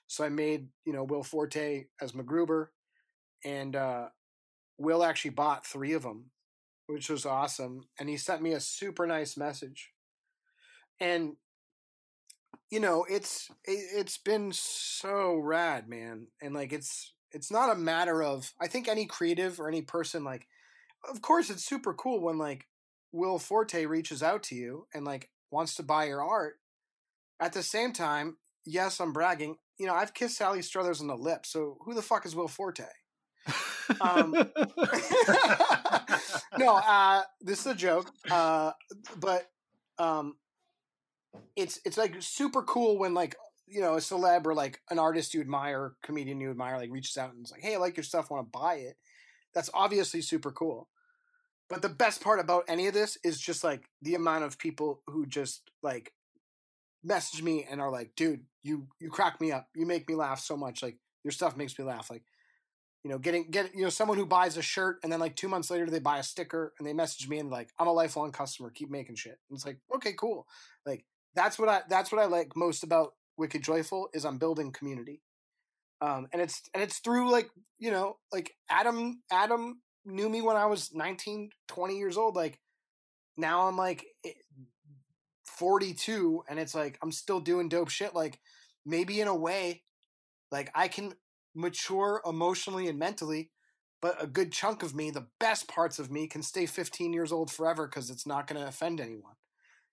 So 0.06 0.24
I 0.24 0.28
made 0.28 0.68
you 0.84 0.92
know 0.92 1.04
Will 1.04 1.22
Forte 1.22 1.84
as 2.00 2.12
MacGruber, 2.12 2.68
and 3.44 3.76
uh, 3.76 4.08
Will 4.78 5.04
actually 5.04 5.30
bought 5.30 5.66
three 5.66 5.92
of 5.92 6.02
them, 6.02 6.30
which 6.86 7.08
was 7.08 7.24
awesome. 7.24 7.84
And 7.98 8.08
he 8.08 8.16
sent 8.16 8.42
me 8.42 8.52
a 8.52 8.60
super 8.60 9.06
nice 9.06 9.36
message, 9.36 9.90
and 10.98 11.36
you 12.70 12.80
know 12.80 13.06
it's 13.08 13.48
it, 13.64 13.84
it's 13.94 14.18
been 14.18 14.50
so 14.52 15.36
rad, 15.36 15.88
man. 15.88 16.26
And 16.42 16.54
like 16.54 16.72
it's 16.72 17.14
it's 17.32 17.50
not 17.50 17.70
a 17.70 17.78
matter 17.78 18.22
of 18.22 18.52
I 18.60 18.66
think 18.66 18.88
any 18.88 19.06
creative 19.06 19.60
or 19.60 19.68
any 19.68 19.82
person 19.82 20.24
like 20.24 20.46
of 21.08 21.22
course 21.22 21.50
it's 21.50 21.64
super 21.64 21.94
cool 21.94 22.20
when 22.20 22.38
like 22.38 22.66
Will 23.12 23.38
Forte 23.38 23.86
reaches 23.86 24.22
out 24.22 24.42
to 24.44 24.54
you 24.54 24.86
and 24.94 25.04
like 25.04 25.30
wants 25.50 25.74
to 25.76 25.82
buy 25.82 26.04
your 26.06 26.22
art. 26.22 26.60
At 27.40 27.52
the 27.52 27.62
same 27.62 27.92
time, 27.92 28.36
yes, 28.64 29.00
I'm 29.00 29.12
bragging. 29.12 29.56
You 29.78 29.86
know, 29.86 29.94
I've 29.94 30.14
kissed 30.14 30.36
Sally 30.36 30.62
Struthers 30.62 31.00
on 31.00 31.06
the 31.06 31.16
lips, 31.16 31.50
so 31.50 31.78
who 31.84 31.94
the 31.94 32.02
fuck 32.02 32.26
is 32.26 32.36
Will 32.36 32.48
Forte? 32.48 32.84
um, 34.00 34.32
no, 36.58 36.76
uh, 36.76 37.22
this 37.40 37.60
is 37.60 37.66
a 37.66 37.74
joke, 37.74 38.10
uh, 38.30 38.72
but 39.18 39.50
um, 39.98 40.36
it's 41.56 41.80
it's 41.84 41.96
like 41.96 42.14
super 42.20 42.62
cool 42.62 42.98
when 42.98 43.14
like 43.14 43.34
you 43.70 43.80
know, 43.80 43.94
a 43.94 43.98
celeb 43.98 44.46
or 44.46 44.54
like 44.54 44.80
an 44.90 44.98
artist 44.98 45.34
you 45.34 45.40
admire, 45.40 45.92
comedian 46.02 46.40
you 46.40 46.50
admire, 46.50 46.76
like 46.76 46.90
reaches 46.90 47.16
out 47.16 47.32
and 47.32 47.44
is 47.44 47.52
like, 47.52 47.62
"Hey, 47.62 47.74
I 47.74 47.78
like 47.78 47.96
your 47.96 48.04
stuff, 48.04 48.30
want 48.30 48.46
to 48.46 48.58
buy 48.58 48.74
it." 48.76 48.96
That's 49.54 49.70
obviously 49.74 50.22
super 50.22 50.50
cool. 50.50 50.88
But 51.68 51.82
the 51.82 51.88
best 51.88 52.22
part 52.22 52.40
about 52.40 52.64
any 52.68 52.88
of 52.88 52.94
this 52.94 53.16
is 53.24 53.40
just 53.40 53.62
like 53.62 53.84
the 54.02 54.14
amount 54.16 54.44
of 54.44 54.58
people 54.58 55.02
who 55.06 55.24
just 55.26 55.70
like 55.82 56.12
message 57.04 57.42
me 57.42 57.66
and 57.70 57.80
are 57.80 57.90
like, 57.90 58.12
"Dude, 58.16 58.44
you 58.62 58.88
you 58.98 59.10
crack 59.10 59.40
me 59.40 59.52
up. 59.52 59.68
You 59.74 59.86
make 59.86 60.08
me 60.08 60.14
laugh 60.14 60.40
so 60.40 60.56
much. 60.56 60.82
Like 60.82 60.98
your 61.24 61.32
stuff 61.32 61.56
makes 61.56 61.78
me 61.78 61.84
laugh." 61.84 62.10
Like 62.10 62.24
you 63.04 63.10
know, 63.10 63.18
getting 63.18 63.50
get 63.50 63.74
you 63.74 63.82
know 63.82 63.88
someone 63.88 64.18
who 64.18 64.26
buys 64.26 64.56
a 64.56 64.62
shirt 64.62 64.98
and 65.02 65.12
then 65.12 65.20
like 65.20 65.36
two 65.36 65.48
months 65.48 65.70
later 65.70 65.86
they 65.86 66.00
buy 66.00 66.18
a 66.18 66.22
sticker 66.22 66.74
and 66.78 66.86
they 66.86 66.92
message 66.92 67.28
me 67.28 67.38
and 67.38 67.50
like 67.50 67.70
I'm 67.78 67.86
a 67.86 67.92
lifelong 67.92 68.32
customer, 68.32 68.70
keep 68.70 68.90
making 68.90 69.16
shit. 69.16 69.38
And 69.48 69.56
it's 69.56 69.64
like 69.64 69.78
okay, 69.94 70.12
cool. 70.18 70.46
Like 70.84 71.04
that's 71.34 71.58
what 71.58 71.68
I 71.68 71.82
that's 71.88 72.12
what 72.12 72.20
I 72.20 72.26
like 72.26 72.56
most 72.56 72.82
about 72.82 73.14
Wicked 73.40 73.64
Joyful 73.64 74.10
is 74.12 74.24
I'm 74.24 74.38
building 74.38 74.70
community. 74.70 75.22
Um, 76.02 76.28
and 76.32 76.40
it's 76.40 76.62
and 76.72 76.82
it's 76.82 76.98
through 76.98 77.32
like 77.32 77.50
you 77.78 77.90
know 77.90 78.18
like 78.32 78.54
Adam 78.70 79.22
Adam 79.30 79.80
knew 80.04 80.28
me 80.28 80.40
when 80.40 80.56
I 80.56 80.66
was 80.66 80.94
19 80.94 81.50
20 81.68 81.98
years 81.98 82.16
old 82.16 82.36
like 82.36 82.58
now 83.36 83.66
I'm 83.66 83.76
like 83.76 84.06
eh, 84.24 84.30
42 85.44 86.44
and 86.48 86.58
it's 86.58 86.74
like 86.74 86.98
I'm 87.02 87.12
still 87.12 87.40
doing 87.40 87.68
dope 87.68 87.90
shit 87.90 88.14
like 88.14 88.38
maybe 88.86 89.20
in 89.20 89.28
a 89.28 89.34
way 89.34 89.82
like 90.50 90.70
I 90.74 90.88
can 90.88 91.12
mature 91.54 92.22
emotionally 92.24 92.88
and 92.88 92.98
mentally 92.98 93.50
but 94.00 94.22
a 94.22 94.26
good 94.26 94.52
chunk 94.52 94.82
of 94.82 94.94
me 94.94 95.10
the 95.10 95.28
best 95.38 95.68
parts 95.68 95.98
of 95.98 96.10
me 96.10 96.26
can 96.26 96.42
stay 96.42 96.64
15 96.64 97.12
years 97.12 97.30
old 97.30 97.50
forever 97.50 97.86
cuz 97.86 98.08
it's 98.08 98.26
not 98.26 98.46
going 98.46 98.60
to 98.60 98.68
offend 98.68 99.00
anyone 99.00 99.34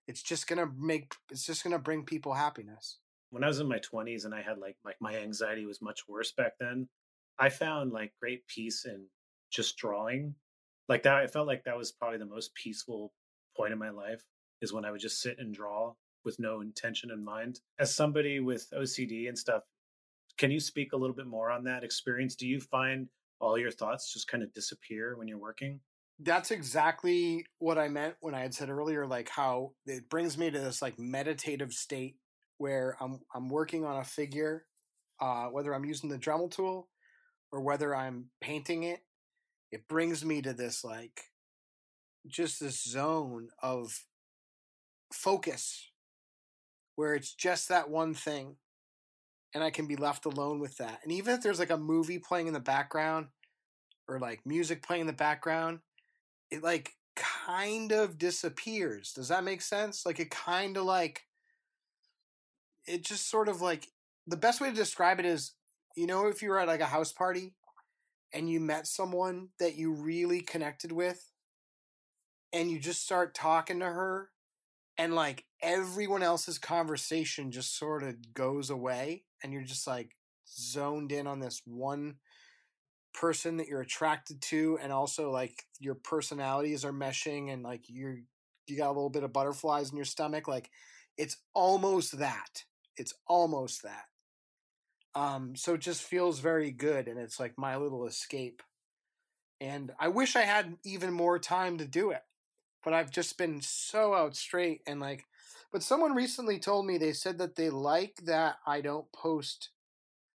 it's 0.08 0.24
just 0.24 0.48
going 0.48 0.60
to 0.60 0.74
make 0.78 1.16
it's 1.30 1.46
just 1.46 1.64
going 1.64 1.74
to 1.74 1.80
bring 1.80 2.06
people 2.06 2.36
happiness 2.36 3.00
when 3.30 3.44
I 3.44 3.48
was 3.48 3.60
in 3.60 3.68
my 3.68 3.80
20s 3.80 4.26
and 4.26 4.34
I 4.34 4.42
had 4.42 4.58
like 4.58 4.78
like 4.86 4.98
my 5.02 5.16
anxiety 5.16 5.66
was 5.66 5.82
much 5.82 6.08
worse 6.08 6.32
back 6.32 6.54
then, 6.60 6.88
I 7.40 7.50
found 7.50 7.92
like 7.92 8.14
great 8.20 8.48
peace 8.48 8.86
in 8.86 9.06
just 9.52 9.78
drawing. 9.78 10.36
Like 10.90 11.04
that 11.04 11.16
I 11.16 11.28
felt 11.28 11.48
like 11.48 11.64
that 11.66 11.78
was 11.78 11.92
probably 11.92 12.20
the 12.20 12.26
most 12.26 12.54
peaceful 12.56 13.14
point 13.56 13.74
in 13.74 13.80
my 13.80 13.90
life 13.90 14.24
is 14.62 14.74
when 14.74 14.86
I 14.86 14.92
would 14.92 15.02
just 15.02 15.22
sit 15.22 15.40
and 15.40 15.54
draw 15.54 15.94
with 16.24 16.40
no 16.40 16.62
intention 16.62 17.12
in 17.12 17.24
mind. 17.24 17.60
As 17.80 17.94
somebody 17.94 18.40
with 18.40 18.70
OCD 18.72 19.28
and 19.28 19.38
stuff, 19.38 19.64
can 20.38 20.52
you 20.52 20.60
speak 20.60 20.94
a 20.94 20.98
little 20.98 21.16
bit 21.16 21.28
more 21.28 21.52
on 21.52 21.64
that 21.66 21.84
experience? 21.84 22.36
Do 22.36 22.48
you 22.48 22.60
find 22.60 23.08
all 23.40 23.58
your 23.58 23.72
thoughts 23.72 24.14
just 24.14 24.28
kind 24.28 24.44
of 24.44 24.54
disappear 24.54 25.16
when 25.18 25.28
you're 25.28 25.38
working? 25.38 25.80
That's 26.20 26.50
exactly 26.52 27.46
what 27.60 27.78
I 27.78 27.90
meant 27.90 28.16
when 28.22 28.34
I 28.34 28.42
had 28.42 28.54
said 28.54 28.70
earlier, 28.70 29.06
like 29.06 29.30
how 29.30 29.74
it 29.86 30.10
brings 30.10 30.38
me 30.38 30.50
to 30.50 30.60
this 30.60 30.82
like 30.82 30.98
meditative 30.98 31.74
state 31.74 32.16
where 32.58 32.98
I'm 33.02 33.20
I'm 33.34 33.50
working 33.50 33.86
on 33.86 33.98
a 33.98 34.04
figure, 34.04 34.66
uh, 35.20 35.48
whether 35.48 35.74
I'm 35.74 35.86
using 35.86 36.10
the 36.10 36.18
Dremel 36.18 36.52
tool 36.52 36.90
or 37.52 37.62
whether 37.62 37.96
I'm 37.96 38.26
painting 38.42 38.84
it, 38.84 39.02
it 39.72 39.88
brings 39.88 40.24
me 40.26 40.42
to 40.42 40.54
this 40.54 40.84
like 40.84 41.22
just 42.28 42.60
this 42.60 42.84
zone 42.84 43.50
of 43.62 44.04
focus 45.14 45.92
where 46.96 47.14
it's 47.14 47.34
just 47.34 47.70
that 47.70 47.90
one 47.90 48.14
thing 48.14 48.58
and 49.54 49.64
I 49.64 49.70
can 49.70 49.88
be 49.88 49.96
left 49.96 50.26
alone 50.26 50.60
with 50.60 50.78
that. 50.78 51.00
And 51.04 51.12
even 51.12 51.34
if 51.34 51.42
there's 51.42 51.60
like 51.60 51.70
a 51.70 51.78
movie 51.78 52.20
playing 52.20 52.48
in 52.48 52.54
the 52.54 52.60
background 52.60 53.28
or 54.08 54.20
like 54.20 54.46
music 54.46 54.86
playing 54.86 55.02
in 55.02 55.08
the 55.08 55.14
background, 55.14 55.80
it 56.52 56.64
like 56.64 56.92
kind 57.16 57.92
of 57.92 58.18
disappears. 58.18 59.14
Does 59.14 59.30
that 59.30 59.44
make 59.44 59.62
sense? 59.62 60.06
Like 60.06 60.20
it 60.20 60.30
kind 60.32 60.78
of 60.78 60.84
like 60.84 61.24
it 62.88 63.04
just 63.04 63.30
sort 63.30 63.50
of 63.50 63.62
like 63.62 63.88
the 64.26 64.38
best 64.38 64.62
way 64.62 64.70
to 64.70 64.76
describe 64.76 65.20
it 65.20 65.26
is 65.26 65.54
you 65.96 66.08
know 66.08 66.28
if 66.28 66.42
you 66.42 66.50
were 66.50 66.60
at 66.60 66.68
like 66.68 66.82
a 66.82 66.86
house 66.86 67.12
party 67.12 67.54
and 68.34 68.50
you 68.50 68.60
met 68.60 68.88
someone 68.88 69.50
that 69.60 69.76
you 69.76 69.94
really 69.94 70.42
connected 70.42 70.92
with 70.92 71.32
and 72.54 72.72
you 72.72 72.80
just 72.80 73.04
start 73.04 73.34
talking 73.34 73.80
to 73.80 73.86
her 73.86 74.30
and 74.98 75.14
like 75.14 75.46
everyone 75.62 76.24
else's 76.24 76.58
conversation 76.58 77.52
just 77.52 77.78
sort 77.78 78.04
of 78.04 78.34
goes 78.34 78.70
away 78.70 79.24
and 79.44 79.54
you're 79.54 79.64
just 79.64 79.88
like 79.88 80.16
zoned 80.48 81.12
in 81.12 81.28
on 81.28 81.40
this 81.40 81.62
one 81.66 82.16
person 83.14 83.58
that 83.58 83.68
you're 83.68 83.82
attracted 83.82 84.42
to 84.42 84.78
and 84.82 84.92
also 84.92 85.32
like 85.32 85.64
your 85.80 85.96
personalities 85.96 86.86
are 86.86 86.94
meshing 86.94 87.52
and 87.52 87.64
like 87.64 87.84
you're 87.88 88.18
you 88.68 88.78
got 88.78 88.88
a 88.88 88.94
little 88.94 89.10
bit 89.10 89.24
of 89.24 89.34
butterflies 89.34 89.90
in 89.90 89.96
your 89.96 90.06
stomach 90.06 90.48
like 90.48 90.70
it's 91.18 91.38
almost 91.54 92.20
that 92.20 92.64
it's 92.98 93.14
almost 93.28 93.84
that. 93.84 94.06
Um, 95.16 95.56
so 95.56 95.74
it 95.74 95.82
just 95.82 96.04
feels 96.04 96.40
very 96.40 96.72
good, 96.72 97.08
and 97.08 97.20
it's 97.20 97.40
like 97.40 97.58
my 97.58 97.76
little 97.76 98.06
escape. 98.06 98.62
And 99.60 99.92
I 100.00 100.10
wish 100.10 100.36
I 100.36 100.42
had 100.42 100.78
even 100.86 101.12
more 101.12 101.40
time 101.40 101.80
to 101.80 101.86
do 101.86 102.12
it, 102.12 102.22
but 102.84 102.94
I've 102.94 103.10
just 103.10 103.38
been 103.38 103.62
so 103.62 104.14
out 104.14 104.36
straight 104.36 104.82
and 104.86 105.00
like. 105.00 105.26
But 105.72 105.84
someone 105.84 106.14
recently 106.16 106.60
told 106.60 106.86
me 106.86 106.98
they 106.98 107.14
said 107.14 107.40
that 107.40 107.56
they 107.56 107.70
like 107.70 108.16
that 108.26 108.58
I 108.66 108.82
don't 108.82 109.12
post. 109.12 109.70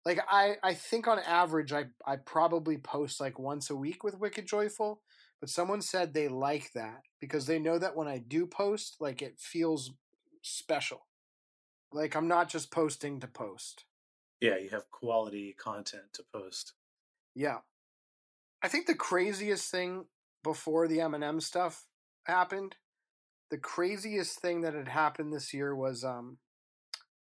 Like 0.05 0.19
I, 0.29 0.55
I 0.63 0.73
think 0.73 1.07
on 1.07 1.19
average 1.19 1.73
I 1.73 1.87
I 2.05 2.15
probably 2.15 2.77
post 2.77 3.19
like 3.19 3.37
once 3.37 3.69
a 3.69 3.75
week 3.75 4.03
with 4.03 4.19
Wicked 4.19 4.45
Joyful, 4.47 5.01
but 5.41 5.49
someone 5.49 5.81
said 5.81 6.13
they 6.13 6.29
like 6.29 6.71
that 6.73 7.01
because 7.19 7.45
they 7.45 7.59
know 7.59 7.77
that 7.79 7.95
when 7.97 8.07
I 8.07 8.19
do 8.19 8.45
post, 8.45 8.97
like 9.01 9.21
it 9.21 9.39
feels 9.39 9.91
special. 10.41 11.05
Like 11.91 12.15
I'm 12.15 12.27
not 12.27 12.49
just 12.49 12.71
posting 12.71 13.19
to 13.19 13.27
post. 13.27 13.85
Yeah, 14.41 14.57
you 14.57 14.69
have 14.69 14.89
quality 14.89 15.55
content 15.57 16.13
to 16.13 16.23
post. 16.33 16.73
Yeah. 17.35 17.57
I 18.61 18.67
think 18.67 18.87
the 18.87 18.95
craziest 18.95 19.69
thing 19.69 20.05
before 20.43 20.87
the 20.87 20.97
Eminem 20.97 21.41
stuff 21.41 21.85
happened, 22.23 22.75
the 23.49 23.57
craziest 23.57 24.39
thing 24.39 24.61
that 24.61 24.73
had 24.73 24.87
happened 24.87 25.33
this 25.33 25.53
year 25.53 25.75
was 25.75 26.03
um 26.03 26.37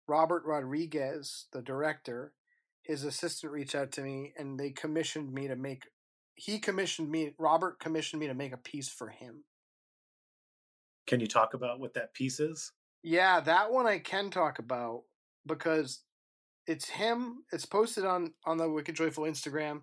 Robert 0.06 0.44
Rodriguez, 0.44 1.46
the 1.52 1.62
director, 1.62 2.34
his 2.82 3.04
assistant 3.04 3.52
reached 3.52 3.74
out 3.74 3.90
to 3.92 4.02
me 4.02 4.32
and 4.38 4.60
they 4.60 4.70
commissioned 4.70 5.32
me 5.32 5.48
to 5.48 5.56
make 5.56 5.84
he 6.34 6.58
commissioned 6.58 7.10
me 7.10 7.32
Robert 7.38 7.78
commissioned 7.80 8.20
me 8.20 8.26
to 8.26 8.34
make 8.34 8.52
a 8.52 8.58
piece 8.58 8.88
for 8.88 9.08
him. 9.08 9.44
Can 11.06 11.20
you 11.20 11.26
talk 11.26 11.54
about 11.54 11.80
what 11.80 11.94
that 11.94 12.14
piece 12.14 12.40
is? 12.40 12.72
Yeah, 13.04 13.40
that 13.40 13.70
one 13.70 13.86
I 13.86 13.98
can 13.98 14.30
talk 14.30 14.58
about 14.58 15.02
because 15.46 16.00
it's 16.66 16.88
him. 16.88 17.44
It's 17.52 17.66
posted 17.66 18.06
on 18.06 18.32
on 18.46 18.56
the 18.56 18.68
Wicked 18.68 18.96
Joyful 18.96 19.24
Instagram. 19.24 19.82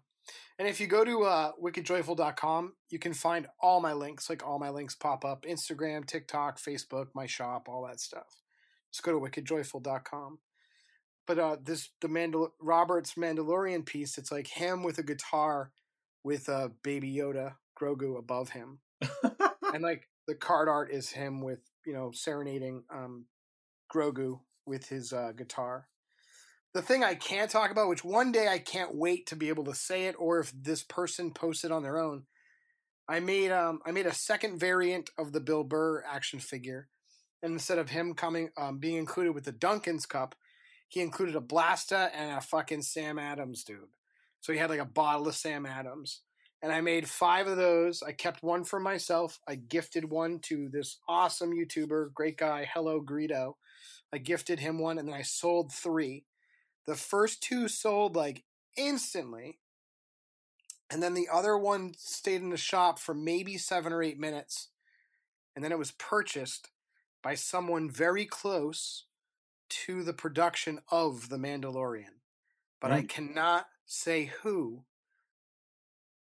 And 0.58 0.68
if 0.68 0.80
you 0.80 0.88
go 0.88 1.06
to 1.06 1.24
uh, 1.24 1.52
wickedjoyful.com, 1.64 2.74
you 2.90 3.00
can 3.00 3.14
find 3.14 3.48
all 3.60 3.80
my 3.80 3.94
links. 3.94 4.28
Like 4.30 4.46
all 4.46 4.58
my 4.58 4.70
links 4.70 4.96
pop 4.96 5.24
up 5.24 5.46
Instagram, 5.46 6.06
TikTok, 6.06 6.60
Facebook, 6.60 7.08
my 7.14 7.28
shop, 7.28 7.68
all 7.70 7.86
that 7.88 8.00
stuff. 8.00 8.42
Just 8.92 9.04
go 9.04 9.12
to 9.12 9.20
wickedjoyful.com. 9.20 10.40
But 11.28 11.40
uh, 11.40 11.58
this, 11.64 11.90
the 12.02 12.08
Mandal- 12.08 12.52
Robert's 12.60 13.14
Mandalorian 13.14 13.86
piece, 13.86 14.18
it's 14.18 14.32
like 14.32 14.48
him 14.48 14.84
with 14.84 14.98
a 14.98 15.04
guitar 15.04 15.72
with 16.24 16.50
a 16.50 16.54
uh, 16.56 16.68
Baby 16.84 17.16
Yoda, 17.16 17.54
Grogu 17.80 18.18
above 18.18 18.50
him. 18.50 18.80
and 19.74 19.84
like 19.84 20.10
the 20.28 20.36
card 20.36 20.68
art 20.70 20.92
is 20.92 21.10
him 21.12 21.42
with, 21.42 21.62
you 21.86 21.94
know, 21.94 22.12
serenading 22.14 22.84
um, 22.94 23.26
Grogu 23.94 24.40
with 24.66 24.88
his 24.88 25.14
uh, 25.14 25.32
guitar 25.36 25.88
the 26.74 26.82
thing 26.82 27.04
I 27.04 27.16
can't 27.16 27.52
talk 27.52 27.72
about, 27.72 27.90
which 27.90 28.04
one 28.04 28.32
day 28.32 28.48
I 28.48 28.58
can't 28.58 28.96
wait 28.96 29.28
to 29.28 29.36
be 29.36 29.50
able 29.50 29.66
to 29.66 29.76
say 29.76 30.06
it, 30.06 30.16
or 30.18 30.40
if 30.40 30.54
this 30.56 30.84
person 30.84 31.32
posts 31.32 31.66
it 31.66 31.72
on 31.72 31.84
their 31.84 31.98
own. 31.98 32.24
I 33.10 33.20
made 33.20 33.52
um 33.52 33.80
I 33.86 33.92
made 33.92 34.06
a 34.06 34.14
second 34.14 34.60
variant 34.60 35.10
of 35.18 35.34
the 35.34 35.42
Bill 35.42 35.64
Burr 35.64 36.04
action 36.04 36.40
figure, 36.40 36.88
and 37.44 37.54
instead 37.54 37.78
of 37.78 37.90
him 37.90 38.14
coming 38.14 38.52
um 38.58 38.78
being 38.78 38.98
included 38.98 39.34
with 39.34 39.44
the 39.44 39.52
Dunkin's 39.52 40.06
cup, 40.06 40.36
he 40.88 41.02
included 41.02 41.36
a 41.36 41.42
Blasta 41.42 42.10
and 42.14 42.38
a 42.38 42.42
fucking 42.42 42.84
Sam 42.84 43.20
Adams 43.20 43.64
dude. 43.64 43.90
So 44.40 44.54
he 44.54 44.60
had 44.60 44.70
like 44.70 44.80
a 44.80 44.86
bottle 44.86 45.28
of 45.28 45.36
Sam 45.36 45.66
Adams. 45.66 46.22
And 46.62 46.72
I 46.72 46.82
made 46.82 47.10
five 47.10 47.48
of 47.48 47.58
those. 47.58 48.04
I 48.04 48.12
kept 48.12 48.44
one 48.44 48.64
for 48.64 48.80
myself. 48.80 49.40
I 49.48 49.56
gifted 49.56 50.06
one 50.06 50.40
to 50.44 50.70
this 50.70 51.00
awesome 51.08 51.52
YouTuber, 51.52 52.14
great 52.14 52.38
guy, 52.38 52.70
Hello 52.72 53.02
Greedo. 53.02 53.56
I 54.14 54.20
gifted 54.20 54.60
him 54.60 54.78
one 54.78 55.00
and 55.00 55.08
then 55.08 55.16
I 55.16 55.24
sold 55.24 55.72
three. 55.72 56.26
The 56.86 56.96
first 56.96 57.42
two 57.42 57.68
sold 57.68 58.16
like 58.16 58.44
instantly. 58.78 59.60
And 60.92 61.02
then 61.02 61.14
the 61.14 61.30
other 61.32 61.58
one 61.58 61.94
stayed 61.98 62.42
in 62.42 62.50
the 62.50 62.58
shop 62.58 63.00
for 63.00 63.14
maybe 63.14 63.58
seven 63.58 63.94
or 63.94 64.04
eight 64.04 64.20
minutes. 64.20 64.70
And 65.56 65.64
then 65.64 65.72
it 65.72 65.80
was 65.80 65.92
purchased 65.92 66.70
by 67.24 67.36
someone 67.36 67.90
very 67.90 68.26
close 68.26 69.06
to 69.70 70.04
the 70.04 70.14
production 70.14 70.80
of 70.92 71.30
The 71.30 71.38
Mandalorian. 71.38 72.20
But 72.82 72.92
I 72.92 73.04
cannot 73.04 73.68
say 73.86 74.32
who. 74.42 74.84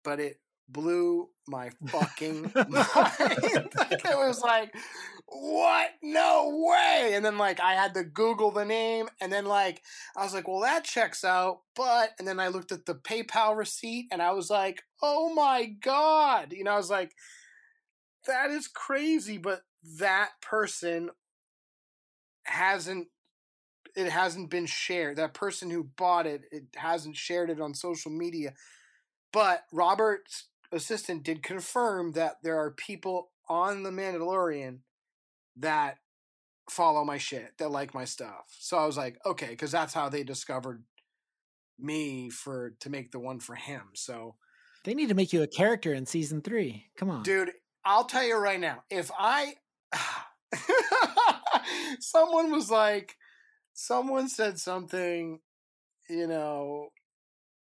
But 0.07 0.21
it 0.21 0.39
blew 0.69 1.27
my 1.49 1.69
fucking 1.87 2.43
mind. 2.55 2.69
it 2.69 4.17
was 4.17 4.41
like, 4.41 4.73
what? 5.25 5.89
No 6.01 6.65
way. 6.65 7.11
And 7.13 7.25
then 7.25 7.37
like 7.37 7.59
I 7.59 7.73
had 7.73 7.93
to 7.95 8.05
Google 8.05 8.51
the 8.51 8.63
name 8.63 9.09
and 9.19 9.33
then 9.33 9.43
like 9.43 9.81
I 10.15 10.23
was 10.23 10.33
like, 10.33 10.47
well, 10.47 10.61
that 10.61 10.85
checks 10.85 11.25
out. 11.25 11.59
But 11.75 12.11
and 12.19 12.25
then 12.25 12.39
I 12.39 12.47
looked 12.47 12.71
at 12.71 12.85
the 12.85 12.95
PayPal 12.95 13.57
receipt 13.57 14.07
and 14.09 14.21
I 14.21 14.31
was 14.31 14.49
like, 14.49 14.83
oh 15.03 15.33
my 15.33 15.65
God. 15.65 16.53
You 16.53 16.63
know, 16.63 16.71
I 16.71 16.77
was 16.77 16.89
like, 16.89 17.11
that 18.27 18.49
is 18.49 18.69
crazy. 18.69 19.37
But 19.37 19.63
that 19.99 20.29
person 20.41 21.09
hasn't 22.45 23.09
it 23.93 24.09
hasn't 24.09 24.49
been 24.49 24.67
shared. 24.67 25.17
That 25.17 25.33
person 25.33 25.69
who 25.69 25.83
bought 25.83 26.27
it, 26.27 26.43
it 26.49 26.63
hasn't 26.77 27.17
shared 27.17 27.49
it 27.49 27.59
on 27.59 27.73
social 27.73 28.11
media. 28.11 28.53
But 29.31 29.63
Robert's 29.71 30.47
assistant 30.71 31.23
did 31.23 31.43
confirm 31.43 32.13
that 32.13 32.37
there 32.43 32.57
are 32.57 32.71
people 32.71 33.31
on 33.49 33.83
the 33.83 33.91
Mandalorian 33.91 34.79
that 35.57 35.97
follow 36.69 37.03
my 37.05 37.17
shit, 37.17 37.57
that 37.57 37.71
like 37.71 37.93
my 37.93 38.05
stuff. 38.05 38.45
So 38.59 38.77
I 38.77 38.85
was 38.85 38.97
like, 38.97 39.17
okay, 39.25 39.49
because 39.49 39.71
that's 39.71 39.93
how 39.93 40.09
they 40.09 40.23
discovered 40.23 40.83
me 41.79 42.29
for 42.29 42.73
to 42.81 42.89
make 42.89 43.11
the 43.11 43.19
one 43.19 43.39
for 43.39 43.55
him. 43.55 43.81
So 43.93 44.35
they 44.83 44.93
need 44.93 45.09
to 45.09 45.15
make 45.15 45.33
you 45.33 45.43
a 45.43 45.47
character 45.47 45.93
in 45.93 46.05
season 46.05 46.41
three. 46.41 46.85
Come 46.97 47.09
on, 47.09 47.23
dude. 47.23 47.51
I'll 47.85 48.05
tell 48.05 48.23
you 48.23 48.35
right 48.37 48.59
now, 48.59 48.83
if 48.89 49.09
I 49.17 49.55
someone 51.99 52.51
was 52.51 52.69
like, 52.69 53.15
someone 53.73 54.27
said 54.27 54.59
something, 54.59 55.39
you 56.09 56.27
know, 56.27 56.89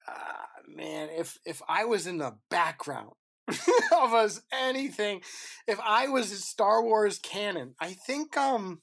uh, 0.08 0.53
man, 0.76 1.10
if 1.12 1.38
if 1.46 1.62
I 1.68 1.86
was 1.86 2.08
in 2.08 2.18
the 2.18 2.36
background 2.50 3.12
of 3.48 4.14
us 4.14 4.42
anything, 4.52 5.22
if 5.68 5.80
I 5.84 6.08
was 6.08 6.44
Star 6.44 6.84
Wars 6.84 7.20
canon, 7.20 7.76
I 7.80 7.94
think 7.94 8.38
um 8.38 8.82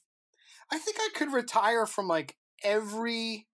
I 0.72 0.78
think 0.78 0.98
I 1.00 1.08
could 1.14 1.32
retire 1.32 1.86
from 1.86 2.08
like 2.08 2.36
every 2.62 3.46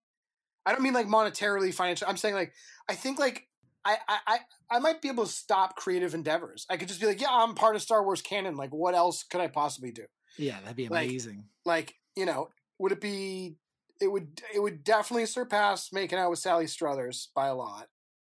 I 0.65 0.73
don't 0.73 0.83
mean 0.83 0.95
like 0.95 1.07
monetarily 1.07 1.73
financial. 1.73 2.09
I'm 2.09 2.17
saying 2.17 2.35
like 2.35 2.53
I 2.89 2.95
think 2.95 3.19
like 3.19 3.49
I, 3.87 4.19
I, 4.27 4.39
I 4.69 4.79
might 4.81 5.01
be 5.01 5.09
able 5.09 5.25
to 5.25 5.31
stop 5.31 5.77
creative 5.77 6.13
endeavors. 6.13 6.67
I 6.69 6.77
could 6.77 6.89
just 6.89 7.01
be 7.01 7.07
like, 7.07 7.21
yeah, 7.21 7.29
I'm 7.31 7.55
part 7.55 7.77
of 7.77 7.83
Star 7.83 8.03
Wars 8.03 8.21
canon. 8.21 8.57
Like, 8.57 8.71
what 8.75 8.97
else 8.97 9.23
could 9.23 9.41
I 9.41 9.47
possibly 9.47 9.93
do? 9.93 10.07
Yeah, 10.37 10.57
that'd 10.63 10.77
be 10.77 10.87
amazing. 10.87 11.45
Like, 11.65 11.87
like 11.87 11.95
you 12.17 12.27
know, 12.27 12.49
would 12.79 12.93
it 12.93 13.01
be? 13.01 13.57
It 14.01 14.09
would. 14.09 14.43
It 14.55 14.61
would 14.61 14.85
definitely 14.85 15.27
surpass 15.27 15.93
making 15.93 16.19
out 16.19 16.31
with 16.31 16.41
Sally 16.41 16.67
Struthers 16.67 17.29
by 17.35 17.47
a 17.47 17.55
lot. 17.55 17.87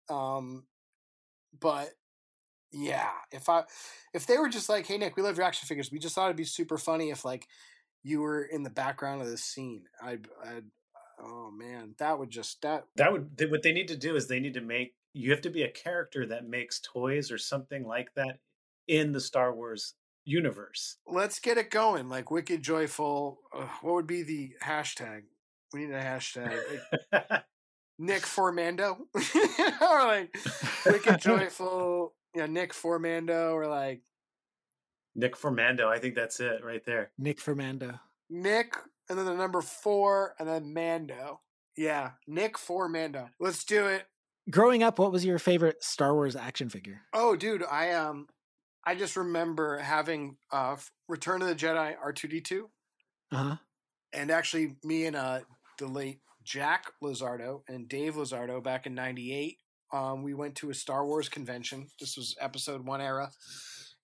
Um, 0.09 0.65
but 1.59 1.89
yeah, 2.71 3.09
if 3.31 3.49
I 3.49 3.63
if 4.13 4.27
they 4.27 4.37
were 4.37 4.49
just 4.49 4.69
like, 4.69 4.85
hey 4.85 4.97
Nick, 4.97 5.15
we 5.15 5.23
love 5.23 5.37
your 5.37 5.45
action 5.45 5.67
figures. 5.67 5.91
We 5.91 5.99
just 5.99 6.15
thought 6.15 6.25
it'd 6.25 6.37
be 6.37 6.43
super 6.43 6.77
funny 6.77 7.09
if 7.09 7.23
like 7.23 7.47
you 8.03 8.21
were 8.21 8.43
in 8.43 8.63
the 8.63 8.69
background 8.69 9.21
of 9.21 9.27
the 9.27 9.37
scene. 9.37 9.83
I'd, 10.01 10.27
I'd 10.45 10.65
oh 11.19 11.51
man, 11.51 11.95
that 11.99 12.19
would 12.19 12.29
just 12.29 12.61
that 12.61 12.85
that 12.95 13.11
would 13.11 13.29
what 13.49 13.63
they 13.63 13.73
need 13.73 13.87
to 13.89 13.97
do 13.97 14.15
is 14.15 14.27
they 14.27 14.39
need 14.39 14.53
to 14.55 14.61
make 14.61 14.93
you 15.13 15.31
have 15.31 15.41
to 15.41 15.49
be 15.49 15.63
a 15.63 15.71
character 15.71 16.25
that 16.27 16.47
makes 16.47 16.79
toys 16.81 17.31
or 17.31 17.37
something 17.37 17.85
like 17.85 18.13
that 18.15 18.39
in 18.87 19.11
the 19.11 19.21
Star 19.21 19.53
Wars 19.53 19.95
universe. 20.25 20.97
Let's 21.07 21.39
get 21.39 21.57
it 21.57 21.71
going. 21.71 22.09
Like 22.09 22.29
Wicked 22.29 22.61
Joyful. 22.61 23.39
Uh, 23.53 23.67
what 23.81 23.95
would 23.95 24.07
be 24.07 24.23
the 24.23 24.51
hashtag? 24.63 25.23
We 25.73 25.85
need 25.85 25.93
a 25.93 26.01
hashtag. 26.01 26.59
Nick 27.99 28.23
Formando, 28.23 28.97
or 29.81 30.05
like 30.05 30.35
Wicked 30.85 31.19
Joyful, 31.19 32.13
yeah, 32.35 32.45
Nick 32.45 32.73
Formando, 32.73 33.53
or 33.53 33.67
like 33.67 34.01
Nick 35.15 35.35
Formando. 35.35 35.87
I 35.87 35.99
think 35.99 36.15
that's 36.15 36.39
it 36.39 36.63
right 36.63 36.85
there. 36.85 37.11
Nick 37.17 37.39
Formando. 37.39 37.99
Nick, 38.29 38.75
and 39.09 39.17
then 39.17 39.25
the 39.25 39.33
number 39.33 39.61
four, 39.61 40.35
and 40.39 40.47
then 40.47 40.73
Mando. 40.73 41.41
Yeah, 41.75 42.11
Nick 42.27 42.57
Formando. 42.57 43.29
Let's 43.39 43.63
do 43.63 43.87
it. 43.87 44.05
Growing 44.49 44.83
up, 44.83 44.99
what 44.99 45.11
was 45.11 45.25
your 45.25 45.39
favorite 45.39 45.83
Star 45.83 46.13
Wars 46.13 46.35
action 46.35 46.69
figure? 46.69 47.01
Oh, 47.13 47.35
dude, 47.35 47.63
I 47.63 47.93
um, 47.93 48.27
I 48.85 48.95
just 48.95 49.17
remember 49.17 49.79
having 49.79 50.37
uh, 50.51 50.77
Return 51.09 51.41
of 51.41 51.47
the 51.47 51.55
Jedi 51.55 51.95
R 52.01 52.13
two 52.13 52.27
D 52.27 52.41
two. 52.41 52.69
Uh 53.31 53.35
huh. 53.35 53.55
And 54.13 54.31
actually, 54.31 54.77
me 54.83 55.05
and 55.05 55.15
uh, 55.15 55.39
the 55.77 55.87
late 55.87 56.19
Jack 56.47 56.93
Lizardo 57.03 57.61
and 57.67 57.89
Dave 57.89 58.15
Lizardo 58.15 58.63
back 58.63 58.87
in 58.87 58.95
'98. 58.95 59.57
Um, 59.91 60.23
we 60.23 60.33
went 60.33 60.55
to 60.55 60.69
a 60.69 60.73
Star 60.73 61.05
Wars 61.05 61.27
convention. 61.27 61.87
This 61.99 62.15
was 62.15 62.35
Episode 62.39 62.85
One 62.85 63.01
era, 63.01 63.31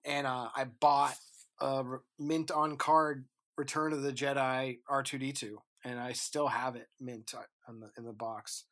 and 0.04 0.26
uh, 0.26 0.48
I 0.54 0.64
bought 0.64 1.16
a 1.60 1.84
mint 2.18 2.50
on 2.50 2.76
card 2.76 3.24
Return 3.56 3.94
of 3.94 4.02
the 4.02 4.12
Jedi 4.12 4.80
R 4.86 5.02
two 5.02 5.18
D 5.18 5.32
two, 5.32 5.62
and 5.84 5.98
I 5.98 6.12
still 6.12 6.48
have 6.48 6.76
it 6.76 6.88
mint 7.00 7.32
in 7.66 7.80
the 7.80 7.90
in 7.96 8.04
the 8.04 8.12
box 8.12 8.64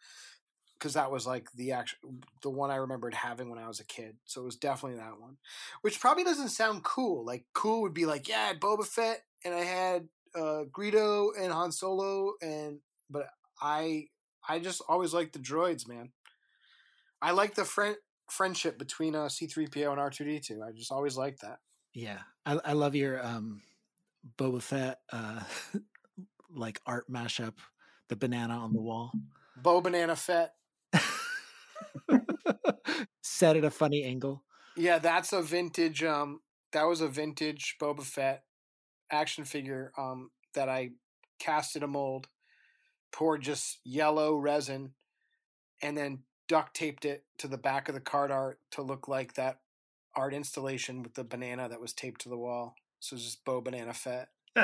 because 0.79 0.93
that 0.93 1.11
was 1.11 1.27
like 1.27 1.49
the 1.55 1.73
actual 1.73 2.17
the 2.43 2.51
one 2.51 2.71
I 2.71 2.77
remembered 2.77 3.15
having 3.15 3.49
when 3.49 3.59
I 3.59 3.69
was 3.69 3.81
a 3.81 3.87
kid. 3.87 4.17
So 4.27 4.43
it 4.43 4.45
was 4.45 4.57
definitely 4.57 4.99
that 4.99 5.19
one, 5.19 5.39
which 5.81 5.99
probably 5.99 6.25
doesn't 6.25 6.51
sound 6.51 6.85
cool. 6.85 7.25
Like 7.25 7.47
cool 7.55 7.81
would 7.83 7.95
be 7.95 8.05
like 8.05 8.29
yeah, 8.29 8.41
I 8.41 8.47
had 8.49 8.61
Boba 8.61 8.85
Fett 8.85 9.23
and 9.47 9.55
I 9.55 9.65
had 9.65 10.09
uh, 10.35 10.65
Greedo 10.71 11.31
and 11.41 11.51
Han 11.51 11.73
Solo, 11.73 12.35
and 12.43 12.81
but 13.09 13.29
I 13.63 14.07
I 14.47 14.59
just 14.59 14.83
always 14.89 15.15
liked 15.15 15.33
the 15.33 15.39
droids, 15.39 15.89
man. 15.89 16.11
I 17.23 17.31
like 17.31 17.55
the 17.55 17.65
friend 17.65 17.97
friendship 18.29 18.79
between 18.79 19.15
uh, 19.15 19.27
C3PO 19.27 19.93
and 19.93 20.01
R2D2. 20.01 20.67
I 20.67 20.73
just 20.73 20.91
always 20.91 21.17
liked 21.17 21.43
that. 21.43 21.59
Yeah, 21.95 22.19
I, 22.45 22.59
I 22.65 22.73
love 22.73 22.95
your 22.95 23.25
um, 23.25 23.63
Boba 24.39 24.61
Fett 24.61 24.99
uh, 25.13 25.41
like 26.55 26.81
art 26.87 27.11
mashup, 27.11 27.55
the 28.09 28.17
banana 28.17 28.55
on 28.55 28.73
the 28.73 28.81
wall. 28.81 29.13
Bo 29.57 29.81
Banana 29.81 30.17
Fett. 30.17 30.55
Set 33.23 33.57
at 33.57 33.65
a 33.65 33.71
funny 33.71 34.03
angle. 34.03 34.43
Yeah, 34.77 34.99
that's 34.99 35.33
a 35.33 35.43
vintage. 35.43 36.03
Um, 36.03 36.41
that 36.73 36.85
was 36.85 37.01
a 37.01 37.09
vintage 37.09 37.77
Boba 37.81 38.03
Fett 38.03 38.43
action 39.11 39.45
figure. 39.45 39.93
Um, 39.97 40.31
that 40.55 40.69
I 40.69 40.91
casted 41.39 41.83
a 41.83 41.87
mold, 41.87 42.29
poured 43.13 43.43
just 43.43 43.79
yellow 43.85 44.37
resin, 44.37 44.93
and 45.81 45.97
then 45.97 46.21
duct 46.49 46.75
taped 46.75 47.05
it 47.05 47.25
to 47.39 47.49
the 47.49 47.59
back 47.59 47.89
of 47.89 47.95
the 47.95 48.01
card 48.01 48.31
art 48.31 48.59
to 48.73 48.83
look 48.83 49.09
like 49.09 49.35
that 49.35 49.61
art 50.15 50.35
installation 50.35 51.03
with 51.03 51.15
the 51.15 51.25
banana 51.25 51.69
that 51.69 51.81
was 51.81 51.93
taped 51.93 52.21
to 52.23 52.29
the 52.29 52.37
wall. 52.37 52.75
So 53.01 53.17
it's 53.17 53.25
just 53.25 53.45
Bo 53.45 53.61
Banana 53.61 53.95
Fett. 53.95 54.29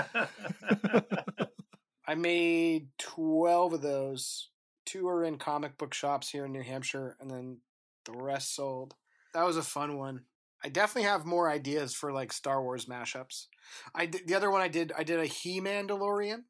I 2.07 2.15
made 2.15 2.89
12 2.99 3.75
of 3.75 3.83
those. 3.83 4.49
Two 4.87 5.09
are 5.09 5.25
in 5.25 5.39
comic 5.39 5.77
book 5.77 5.93
shops 5.93 6.31
here 6.31 6.47
in 6.47 6.53
New 6.53 6.63
Hampshire, 6.63 7.17
and 7.21 7.31
then 7.31 7.59
the 8.05 8.13
rest 8.13 8.55
sold. 8.55 8.95
That 9.35 9.45
was 9.45 9.57
a 9.57 9.63
fun 9.63 9.99
one. 9.99 10.23
I 10.65 10.69
definitely 10.69 11.09
have 11.09 11.25
more 11.27 11.51
ideas 11.51 11.95
for 11.95 12.13
like 12.13 12.33
Star 12.33 12.63
Wars 12.63 12.87
mashups. 12.87 13.47
I 13.95 14.07
did, 14.07 14.27
the 14.27 14.35
other 14.35 14.51
one 14.51 14.61
I 14.61 14.69
did 14.69 14.93
I 14.97 15.05
did 15.05 15.21
a 15.21 15.27
He 15.27 15.61
Mandalorian. 15.61 16.45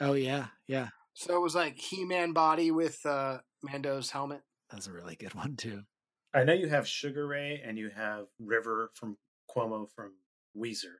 Oh 0.00 0.14
yeah, 0.14 0.46
yeah. 0.66 0.88
So 1.14 1.36
it 1.36 1.40
was 1.40 1.54
like 1.54 1.76
He 1.78 2.04
Man 2.04 2.32
body 2.32 2.70
with 2.70 3.04
uh, 3.06 3.38
Mando's 3.62 4.10
helmet. 4.10 4.42
That's 4.70 4.86
a 4.88 4.92
really 4.92 5.16
good 5.16 5.34
one 5.34 5.56
too. 5.56 5.82
I 6.34 6.42
know 6.44 6.52
you 6.52 6.68
have 6.68 6.86
Sugar 6.88 7.26
Ray 7.26 7.62
and 7.64 7.78
you 7.78 7.90
have 7.94 8.26
River 8.40 8.90
from 8.94 9.16
Cuomo 9.54 9.86
from 9.94 10.12
Weezer. 10.56 10.96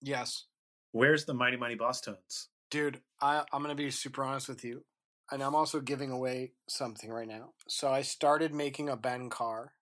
Yes, 0.00 0.46
Where's 0.92 1.24
the 1.24 1.34
Mighty 1.34 1.56
Mighty 1.56 1.76
Bosstones? 1.76 2.46
dude. 2.70 3.00
I 3.20 3.44
I'm 3.52 3.62
gonna 3.62 3.74
be 3.74 3.90
super 3.90 4.24
honest 4.24 4.48
with 4.48 4.64
you, 4.64 4.84
and 5.30 5.42
I'm 5.42 5.54
also 5.54 5.80
giving 5.80 6.10
away 6.10 6.52
something 6.68 7.10
right 7.10 7.28
now. 7.28 7.52
So 7.68 7.88
I 7.88 8.02
started 8.02 8.52
making 8.54 8.88
a 8.88 8.96
Ben 8.96 9.28
Carr. 9.30 9.72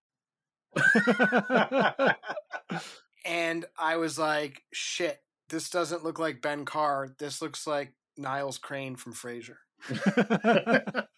and 3.24 3.64
I 3.78 3.96
was 3.96 4.18
like, 4.18 4.62
shit, 4.72 5.20
this 5.48 5.70
doesn't 5.70 6.04
look 6.04 6.18
like 6.18 6.42
Ben 6.42 6.64
Carr. 6.64 7.14
This 7.18 7.42
looks 7.42 7.66
like 7.66 7.92
Niles 8.16 8.58
Crane 8.58 8.96
from 8.96 9.14
Frasier. 9.14 9.56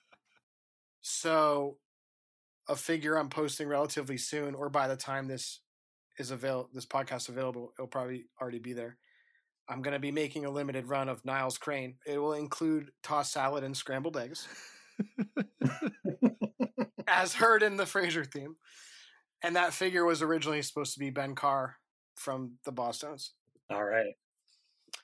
So, 1.07 1.77
a 2.67 2.75
figure 2.75 3.17
I'm 3.17 3.29
posting 3.29 3.69
relatively 3.69 4.17
soon, 4.17 4.55
or 4.55 4.71
by 4.71 4.89
the 4.89 4.97
time 4.97 5.29
this 5.29 5.61
is 6.19 6.31
avail 6.31 6.71
this 6.73 6.87
podcast 6.87 7.29
available, 7.29 7.75
it'll 7.79 7.89
probably 7.89 8.25
already 8.41 8.59
be 8.59 8.73
there. 8.73 8.97
I'm 9.69 9.83
gonna 9.83 9.99
be 9.99 10.11
making 10.11 10.47
a 10.47 10.51
limited 10.51 10.89
run 10.89 11.11
of 11.11 11.23
Niles 11.23 11.59
Crane. 11.59 11.97
It 12.07 12.17
will 12.17 12.33
include 12.33 12.91
tossed 13.03 13.35
salad 13.35 13.65
and 13.65 13.77
scrambled 13.77 14.17
eggs, 14.17 14.49
as 17.07 17.35
heard 17.35 17.63
in 17.63 17.77
the 17.77 17.85
Frasier 17.85 18.27
theme. 18.27 18.57
And 19.43 19.57
that 19.57 19.75
figure 19.75 20.07
was 20.07 20.23
originally 20.23 20.63
supposed 20.63 20.95
to 20.95 21.01
be 21.01 21.11
Ben 21.11 21.35
Carr 21.35 21.77
from 22.15 22.53
the 22.65 22.73
Bosstones. 22.73 23.33
All 23.69 23.85
right. 23.85 24.15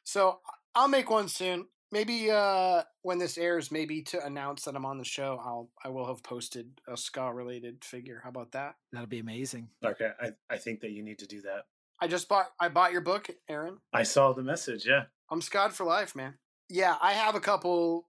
So 0.03 0.40
I'll 0.74 0.88
make 0.88 1.11
one 1.11 1.29
soon. 1.29 1.66
Maybe 1.92 2.31
uh, 2.31 2.83
when 3.03 3.18
this 3.18 3.37
airs, 3.37 3.72
maybe 3.72 4.03
to 4.03 4.24
announce 4.24 4.62
that 4.64 4.76
I'm 4.76 4.87
on 4.87 4.98
the 4.98 5.05
show, 5.05 5.40
I'll 5.44 5.70
I 5.85 5.88
will 5.88 6.07
have 6.07 6.22
posted 6.22 6.81
a 6.87 6.96
ska 6.96 7.33
related 7.33 7.85
figure. 7.85 8.20
How 8.22 8.29
about 8.31 8.53
that? 8.53 8.76
That'll 8.92 9.09
be 9.09 9.18
amazing. 9.18 9.68
Okay. 9.85 10.11
I, 10.20 10.31
I 10.48 10.57
think 10.57 10.81
that 10.81 10.92
you 10.92 11.03
need 11.03 11.18
to 11.18 11.26
do 11.26 11.40
that. 11.42 11.64
I 12.00 12.07
just 12.07 12.29
bought 12.29 12.46
I 12.61 12.68
bought 12.68 12.92
your 12.92 13.00
book, 13.00 13.29
Aaron. 13.48 13.79
I 13.92 14.05
saw 14.05 14.33
the 14.33 14.42
message. 14.42 14.87
Yeah. 14.87 15.05
I'm 15.31 15.40
Scott 15.40 15.72
for 15.72 15.85
life, 15.85 16.14
man. 16.14 16.35
Yeah, 16.68 16.96
I 17.03 17.12
have 17.12 17.35
a 17.35 17.40
couple 17.40 18.09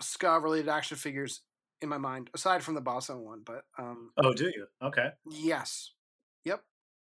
ska 0.00 0.38
related 0.40 0.68
action 0.68 0.96
figures 0.96 1.40
in 1.82 1.88
my 1.88 1.98
mind, 1.98 2.30
aside 2.34 2.62
from 2.62 2.74
the 2.74 2.80
Bosstones 2.82 3.22
one. 3.24 3.42
But 3.44 3.64
um, 3.78 4.10
Oh, 4.16 4.32
do 4.32 4.44
you? 4.44 4.66
Okay. 4.82 5.08
yes, 5.30 5.90
yep. 6.44 6.62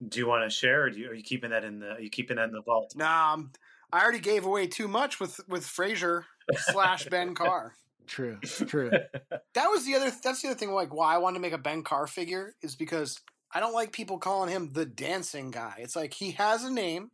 Do 0.08 0.20
you 0.20 0.28
want 0.28 0.50
to 0.50 0.56
share, 0.56 0.84
or 0.84 0.90
do 0.92 1.00
you, 1.00 1.10
are 1.10 1.14
you 1.14 1.24
keeping 1.24 1.50
that 1.50 1.64
in 1.64 1.80
the? 1.80 1.90
Are 1.94 2.00
you 2.00 2.10
keeping 2.10 2.38
that 2.38 2.46
in 2.48 2.54
the 2.54 2.62
vault? 2.62 2.94
Nah, 2.96 3.34
I'm, 3.34 3.52
I 3.92 4.02
already 4.02 4.20
gave 4.20 4.46
away 4.46 4.68
too 4.68 4.88
much 4.88 5.20
with 5.20 5.40
with 5.48 5.64
Frasier 5.66 6.24
slash 6.72 7.06
Ben 7.06 7.34
Carr. 7.36 7.76
True, 8.08 8.40
true. 8.42 8.90
That 9.54 9.68
was 9.68 9.86
the 9.86 9.94
other. 9.94 10.12
That's 10.24 10.42
the 10.42 10.48
other 10.50 10.58
thing. 10.58 10.72
Like, 10.72 10.94
why 10.94 11.14
I 11.14 11.20
wanted 11.20 11.36
to 11.36 11.42
make 11.42 11.54
a 11.54 11.60
Ben 11.60 11.84
Carr 11.84 12.08
figure 12.08 12.56
is 12.64 12.76
because 12.76 13.20
I 13.54 13.60
don't 13.60 13.74
like 13.74 13.92
people 13.92 14.18
calling 14.18 14.50
him 14.50 14.72
the 14.74 14.86
dancing 14.86 15.52
guy. 15.52 15.76
It's 15.78 15.96
like 15.96 16.16
he 16.16 16.32
has 16.32 16.64
a 16.64 16.72
name. 16.72 17.12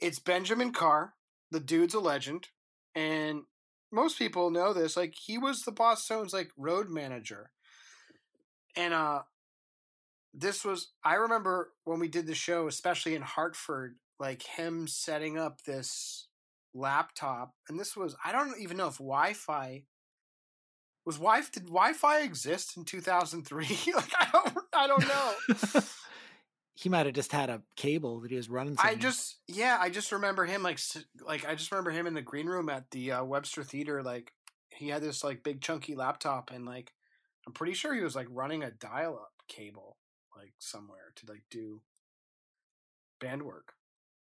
It's 0.00 0.20
Benjamin 0.20 0.72
Carr. 0.72 1.14
The 1.50 1.58
dude's 1.58 1.94
a 1.94 2.00
legend, 2.00 2.48
and 2.94 3.42
most 3.90 4.18
people 4.18 4.50
know 4.50 4.72
this. 4.72 4.96
Like, 4.96 5.14
he 5.14 5.36
was 5.36 5.62
the 5.62 5.72
Bosstones' 5.72 6.32
like 6.32 6.50
road 6.56 6.88
manager, 6.88 7.50
and 8.76 8.94
uh, 8.94 9.22
this 10.32 10.64
was. 10.64 10.92
I 11.02 11.14
remember 11.14 11.72
when 11.84 11.98
we 11.98 12.08
did 12.08 12.26
the 12.28 12.34
show, 12.34 12.68
especially 12.68 13.16
in 13.16 13.22
Hartford, 13.22 13.96
like 14.18 14.42
him 14.42 14.86
setting 14.86 15.38
up 15.38 15.62
this 15.62 16.28
laptop, 16.74 17.54
and 17.68 17.78
this 17.78 17.96
was. 17.96 18.16
I 18.24 18.32
don't 18.32 18.58
even 18.60 18.76
know 18.76 18.88
if 18.88 18.98
Wi-Fi 18.98 19.84
was 21.06 21.16
Wi 21.16 21.40
did 21.52 21.66
Wi-Fi 21.66 22.20
exist 22.22 22.76
in 22.76 22.84
2003? 22.84 23.64
like 23.94 24.12
I 24.18 24.28
don't 24.32 24.58
I 24.74 24.86
don't 24.88 25.08
know. 25.08 25.82
he 26.74 26.88
might 26.88 27.06
have 27.06 27.14
just 27.14 27.32
had 27.32 27.48
a 27.48 27.62
cable 27.76 28.20
that 28.20 28.30
he 28.30 28.36
was 28.36 28.50
running. 28.50 28.76
I 28.78 28.96
just 28.96 29.36
yeah, 29.46 29.78
I 29.80 29.88
just 29.88 30.12
remember 30.12 30.44
him 30.44 30.62
like 30.62 30.80
like 31.24 31.46
I 31.46 31.54
just 31.54 31.70
remember 31.70 31.92
him 31.92 32.06
in 32.06 32.14
the 32.14 32.22
green 32.22 32.46
room 32.46 32.68
at 32.68 32.90
the 32.90 33.12
uh, 33.12 33.24
Webster 33.24 33.62
Theater 33.62 34.02
like 34.02 34.32
he 34.70 34.88
had 34.88 35.00
this 35.00 35.24
like 35.24 35.44
big 35.44 35.62
chunky 35.62 35.94
laptop 35.94 36.50
and 36.52 36.66
like 36.66 36.92
I'm 37.46 37.52
pretty 37.52 37.74
sure 37.74 37.94
he 37.94 38.02
was 38.02 38.16
like 38.16 38.26
running 38.28 38.64
a 38.64 38.72
dial-up 38.72 39.32
cable 39.48 39.96
like 40.36 40.52
somewhere 40.58 41.12
to 41.14 41.26
like 41.28 41.44
do 41.50 41.80
band 43.20 43.44
work. 43.44 43.74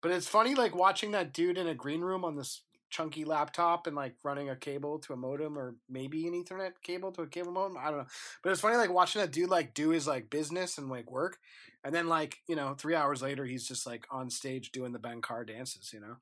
But 0.01 0.11
it's 0.11 0.27
funny 0.27 0.55
like 0.55 0.75
watching 0.75 1.11
that 1.11 1.33
dude 1.33 1.57
in 1.57 1.67
a 1.67 1.75
green 1.75 2.01
room 2.01 2.25
on 2.25 2.35
this 2.35 2.61
chunky 2.91 3.23
laptop 3.23 3.87
and 3.87 3.95
like 3.95 4.15
running 4.23 4.49
a 4.49 4.55
cable 4.55 4.99
to 4.99 5.13
a 5.13 5.15
modem 5.15 5.57
or 5.57 5.75
maybe 5.89 6.27
an 6.27 6.33
ethernet 6.33 6.73
cable 6.83 7.11
to 7.13 7.21
a 7.23 7.27
cable 7.27 7.51
modem. 7.51 7.77
I 7.77 7.85
don't 7.85 7.99
know. 7.99 8.07
But 8.43 8.51
it's 8.51 8.61
funny 8.61 8.75
like 8.75 8.93
watching 8.93 9.21
that 9.21 9.31
dude 9.31 9.49
like 9.49 9.73
do 9.73 9.89
his 9.89 10.05
like 10.05 10.29
business 10.29 10.77
and 10.77 10.89
like 10.89 11.09
work. 11.09 11.37
And 11.83 11.95
then 11.95 12.07
like, 12.07 12.37
you 12.47 12.55
know, 12.55 12.75
three 12.77 12.93
hours 12.93 13.21
later 13.21 13.45
he's 13.45 13.67
just 13.67 13.87
like 13.87 14.05
on 14.11 14.29
stage 14.29 14.71
doing 14.71 14.91
the 14.91 14.99
Ben 14.99 15.21
Carr 15.21 15.45
dances, 15.45 15.91
you 15.93 16.01
know? 16.01 16.17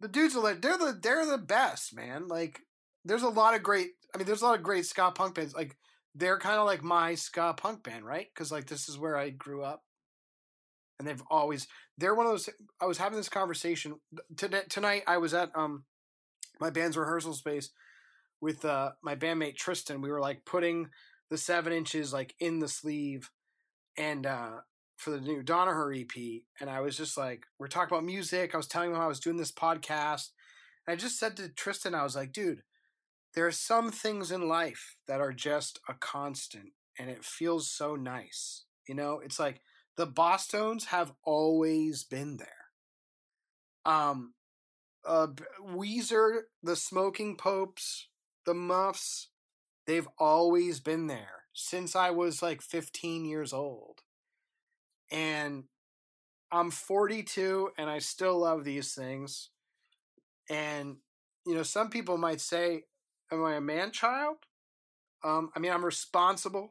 The 0.00 0.08
dudes 0.08 0.34
are 0.34 0.42
like 0.42 0.62
they're 0.62 0.78
the 0.78 0.98
they're 1.00 1.26
the 1.26 1.38
best, 1.38 1.94
man. 1.94 2.26
Like 2.28 2.60
there's 3.04 3.22
a 3.22 3.28
lot 3.28 3.54
of 3.54 3.62
great 3.62 3.90
I 4.14 4.18
mean 4.18 4.26
there's 4.26 4.42
a 4.42 4.46
lot 4.46 4.56
of 4.56 4.64
great 4.64 4.86
ska 4.86 5.12
punk 5.12 5.34
bands. 5.34 5.54
Like 5.54 5.76
they're 6.14 6.38
kind 6.38 6.58
of 6.58 6.66
like 6.66 6.82
my 6.82 7.14
ska 7.14 7.54
punk 7.56 7.84
band, 7.84 8.04
right? 8.04 8.26
Because 8.34 8.50
like 8.50 8.66
this 8.66 8.88
is 8.88 8.98
where 8.98 9.16
I 9.16 9.30
grew 9.30 9.62
up. 9.62 9.84
And 10.98 11.06
they've 11.06 11.22
always 11.30 11.66
they're 11.98 12.14
one 12.14 12.26
of 12.26 12.32
those 12.32 12.48
I 12.80 12.86
was 12.86 12.98
having 12.98 13.18
this 13.18 13.28
conversation 13.28 13.96
today 14.36 14.62
tonight 14.68 15.02
I 15.06 15.18
was 15.18 15.34
at 15.34 15.50
um 15.54 15.84
my 16.60 16.70
band's 16.70 16.96
rehearsal 16.96 17.34
space 17.34 17.70
with 18.40 18.64
uh 18.64 18.92
my 19.02 19.14
bandmate 19.14 19.56
Tristan. 19.56 20.00
We 20.00 20.10
were 20.10 20.20
like 20.20 20.44
putting 20.44 20.88
the 21.28 21.38
seven 21.38 21.72
inches 21.72 22.12
like 22.12 22.34
in 22.40 22.60
the 22.60 22.68
sleeve 22.68 23.30
and 23.98 24.26
uh 24.26 24.60
for 24.96 25.10
the 25.10 25.20
new 25.20 25.42
Donaher 25.42 25.92
EP. 25.94 26.42
And 26.60 26.70
I 26.70 26.80
was 26.80 26.96
just 26.96 27.18
like, 27.18 27.44
we're 27.58 27.68
talking 27.68 27.94
about 27.94 28.04
music. 28.04 28.54
I 28.54 28.56
was 28.56 28.66
telling 28.66 28.90
him 28.90 28.96
I 28.96 29.06
was 29.06 29.20
doing 29.20 29.36
this 29.36 29.52
podcast. 29.52 30.30
And 30.86 30.94
I 30.94 30.96
just 30.96 31.18
said 31.18 31.36
to 31.36 31.50
Tristan, 31.50 31.94
I 31.94 32.02
was 32.02 32.16
like, 32.16 32.32
dude, 32.32 32.62
there 33.34 33.46
are 33.46 33.52
some 33.52 33.90
things 33.90 34.30
in 34.30 34.48
life 34.48 34.96
that 35.06 35.20
are 35.20 35.32
just 35.32 35.80
a 35.88 35.94
constant 35.94 36.72
and 36.98 37.10
it 37.10 37.24
feels 37.24 37.70
so 37.70 37.94
nice. 37.94 38.64
You 38.88 38.94
know, 38.94 39.20
it's 39.22 39.38
like 39.38 39.60
the 39.96 40.06
Bosstones 40.06 40.86
have 40.86 41.12
always 41.24 42.04
been 42.04 42.36
there. 42.36 42.48
Um, 43.84 44.34
uh, 45.06 45.28
Weezer, 45.64 46.42
the 46.62 46.76
Smoking 46.76 47.36
Popes, 47.36 48.08
the 48.44 48.54
Muffs, 48.54 49.28
they've 49.86 50.08
always 50.18 50.80
been 50.80 51.06
there 51.06 51.44
since 51.52 51.96
I 51.96 52.10
was 52.10 52.42
like 52.42 52.60
15 52.60 53.24
years 53.24 53.52
old. 53.52 54.00
And 55.10 55.64
I'm 56.50 56.70
42 56.70 57.70
and 57.78 57.88
I 57.88 58.00
still 58.00 58.38
love 58.38 58.64
these 58.64 58.94
things. 58.94 59.50
And, 60.50 60.96
you 61.46 61.54
know, 61.54 61.62
some 61.62 61.90
people 61.90 62.18
might 62.18 62.40
say, 62.40 62.84
Am 63.32 63.44
I 63.44 63.54
a 63.54 63.60
man 63.60 63.90
child? 63.90 64.36
Um, 65.24 65.50
I 65.56 65.58
mean, 65.58 65.72
I'm 65.72 65.84
responsible. 65.84 66.70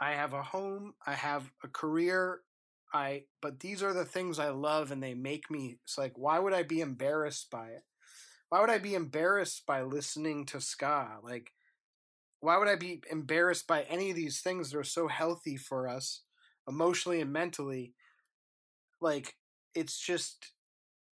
I 0.00 0.12
have 0.12 0.32
a 0.32 0.42
home. 0.42 0.94
I 1.06 1.12
have 1.12 1.50
a 1.64 1.68
career. 1.68 2.40
I 2.92 3.24
but 3.42 3.60
these 3.60 3.82
are 3.82 3.92
the 3.92 4.04
things 4.04 4.38
I 4.38 4.50
love, 4.50 4.90
and 4.90 5.02
they 5.02 5.14
make 5.14 5.50
me. 5.50 5.78
It's 5.84 5.98
like, 5.98 6.12
why 6.16 6.38
would 6.38 6.52
I 6.52 6.62
be 6.62 6.80
embarrassed 6.80 7.50
by 7.50 7.68
it? 7.68 7.84
Why 8.48 8.60
would 8.60 8.70
I 8.70 8.78
be 8.78 8.94
embarrassed 8.94 9.66
by 9.66 9.82
listening 9.82 10.46
to 10.46 10.60
ska? 10.60 11.18
Like, 11.22 11.52
why 12.40 12.58
would 12.58 12.68
I 12.68 12.76
be 12.76 13.02
embarrassed 13.10 13.66
by 13.66 13.82
any 13.82 14.10
of 14.10 14.16
these 14.16 14.40
things 14.40 14.70
that 14.70 14.78
are 14.78 14.84
so 14.84 15.08
healthy 15.08 15.56
for 15.56 15.88
us, 15.88 16.22
emotionally 16.68 17.20
and 17.20 17.32
mentally? 17.32 17.94
Like, 19.00 19.34
it's 19.74 19.98
just 19.98 20.52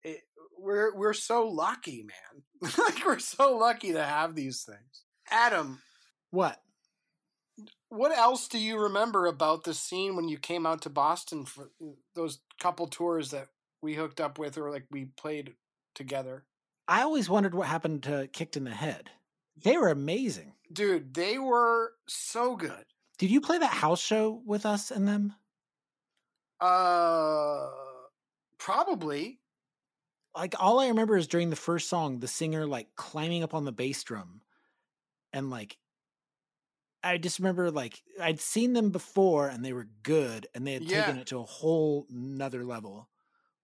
it, 0.04 0.20
we're 0.58 0.94
we're 0.94 1.14
so 1.14 1.48
lucky, 1.48 2.04
man. 2.04 2.70
like 2.78 3.04
we're 3.04 3.18
so 3.18 3.56
lucky 3.56 3.92
to 3.92 4.02
have 4.02 4.34
these 4.34 4.62
things. 4.62 5.04
Adam, 5.30 5.80
What? 6.30 6.60
What 7.92 8.16
else 8.16 8.48
do 8.48 8.58
you 8.58 8.78
remember 8.78 9.26
about 9.26 9.64
the 9.64 9.74
scene 9.74 10.16
when 10.16 10.26
you 10.26 10.38
came 10.38 10.64
out 10.64 10.80
to 10.80 10.88
Boston 10.88 11.44
for 11.44 11.70
those 12.14 12.38
couple 12.58 12.86
tours 12.86 13.32
that 13.32 13.48
we 13.82 13.92
hooked 13.92 14.18
up 14.18 14.38
with 14.38 14.56
or 14.56 14.70
like 14.70 14.86
we 14.90 15.04
played 15.04 15.54
together? 15.94 16.44
I 16.88 17.02
always 17.02 17.28
wondered 17.28 17.54
what 17.54 17.68
happened 17.68 18.04
to 18.04 18.28
Kicked 18.32 18.56
in 18.56 18.64
the 18.64 18.70
Head. 18.70 19.10
They 19.62 19.76
were 19.76 19.90
amazing. 19.90 20.54
Dude, 20.72 21.12
they 21.12 21.36
were 21.36 21.92
so 22.08 22.56
good. 22.56 22.86
Did 23.18 23.30
you 23.30 23.42
play 23.42 23.58
that 23.58 23.66
house 23.66 24.00
show 24.00 24.40
with 24.46 24.64
us 24.64 24.90
and 24.90 25.06
them? 25.06 25.34
Uh 26.62 27.68
probably. 28.56 29.38
Like 30.34 30.54
all 30.58 30.80
I 30.80 30.88
remember 30.88 31.18
is 31.18 31.26
during 31.26 31.50
the 31.50 31.56
first 31.56 31.90
song, 31.90 32.20
the 32.20 32.28
singer 32.28 32.66
like 32.66 32.88
climbing 32.96 33.42
up 33.42 33.52
on 33.52 33.66
the 33.66 33.72
bass 33.72 34.02
drum 34.02 34.40
and 35.34 35.50
like 35.50 35.76
I 37.04 37.18
just 37.18 37.38
remember 37.38 37.70
like 37.70 38.00
I'd 38.20 38.40
seen 38.40 38.72
them 38.72 38.90
before 38.90 39.48
and 39.48 39.64
they 39.64 39.72
were 39.72 39.88
good 40.02 40.46
and 40.54 40.66
they 40.66 40.74
had 40.74 40.88
taken 40.88 41.18
it 41.18 41.26
to 41.28 41.38
a 41.38 41.44
whole 41.44 42.06
nother 42.10 42.64
level 42.64 43.08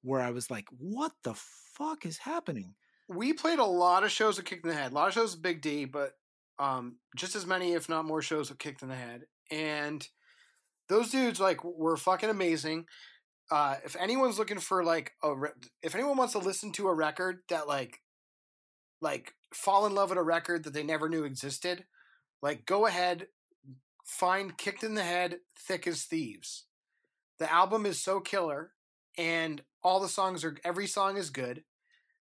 where 0.03 0.21
I 0.21 0.31
was 0.31 0.51
like, 0.51 0.67
what 0.77 1.13
the 1.23 1.35
fuck 1.35 2.05
is 2.07 2.19
happening? 2.19 2.75
we 3.09 3.33
played 3.33 3.59
a 3.59 3.65
lot 3.65 4.05
of 4.05 4.11
shows 4.11 4.37
with 4.37 4.47
Kicked 4.47 4.65
in 4.65 4.71
the 4.71 4.77
Head. 4.77 4.93
A 4.93 4.95
lot 4.95 5.09
of 5.09 5.15
shows 5.15 5.33
with 5.33 5.43
Big 5.43 5.63
D, 5.63 5.87
but 5.87 6.13
um, 6.59 6.97
just 7.17 7.35
as 7.35 7.47
many, 7.47 7.73
if 7.73 7.89
not 7.89 8.05
more, 8.05 8.23
shows 8.23 8.51
with 8.51 8.59
Kicked 8.59 8.83
in 8.83 8.89
the 8.89 8.95
Head. 8.95 9.23
And 9.51 10.07
those 10.89 11.11
dudes 11.11 11.41
like 11.41 11.65
were 11.65 11.97
fucking 11.97 12.29
amazing. 12.29 12.85
Uh, 13.51 13.77
if 13.85 13.97
anyone's 13.97 14.39
looking 14.39 14.59
for 14.59 14.85
like 14.85 15.13
a, 15.23 15.35
re- 15.35 15.51
if 15.83 15.95
anyone 15.95 16.19
wants 16.19 16.35
to 16.35 16.39
listen 16.39 16.71
to 16.73 16.89
a 16.89 16.95
record 16.95 17.39
that 17.49 17.67
like, 17.67 18.01
like 19.01 19.33
fall 19.55 19.87
in 19.87 19.95
love 19.95 20.11
with 20.11 20.19
a 20.19 20.23
record 20.23 20.65
that 20.65 20.75
they 20.75 20.83
never 20.83 21.09
knew 21.09 21.25
existed, 21.25 21.85
like 22.43 22.67
go 22.67 22.87
ahead, 22.87 23.29
find 24.05 24.57
Kicked 24.57 24.85
in 24.85 24.95
the 24.95 25.03
Head, 25.03 25.39
Thick 25.57 25.87
as 25.87 26.05
Thieves. 26.05 26.65
The 27.39 27.53
album 27.53 27.87
is 27.87 28.01
so 28.01 28.21
killer, 28.21 28.73
and 29.17 29.63
all 29.83 30.01
the 30.01 30.09
songs 30.09 30.45
are 30.45 30.57
every 30.65 30.87
song 30.87 31.17
is 31.17 31.31
good. 31.31 31.65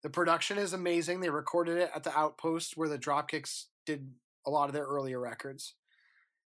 The 0.04 0.10
production 0.10 0.58
is 0.58 0.74
amazing. 0.74 1.20
They 1.20 1.30
recorded 1.30 1.78
it 1.78 1.92
at 1.94 2.04
the 2.04 2.18
Outpost 2.18 2.76
where 2.76 2.90
the 2.90 2.98
Dropkicks 2.98 3.66
did 3.86 4.12
a 4.46 4.50
lot 4.50 4.68
of 4.68 4.74
their 4.74 4.86
earlier 4.86 5.20
records. 5.20 5.76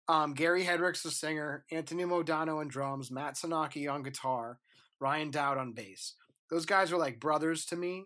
Um, 0.07 0.33
Gary 0.33 0.63
Hedrick's 0.63 1.03
the 1.03 1.11
singer, 1.11 1.65
Anthony 1.71 2.03
Modano 2.03 2.59
on 2.59 2.67
drums, 2.67 3.11
Matt 3.11 3.35
Sanaki 3.35 3.91
on 3.91 4.03
guitar, 4.03 4.59
Ryan 4.99 5.31
Dowd 5.31 5.57
on 5.57 5.73
bass. 5.73 6.13
Those 6.49 6.65
guys 6.65 6.91
were 6.91 6.97
like 6.97 7.19
brothers 7.19 7.65
to 7.65 7.75
me. 7.75 8.05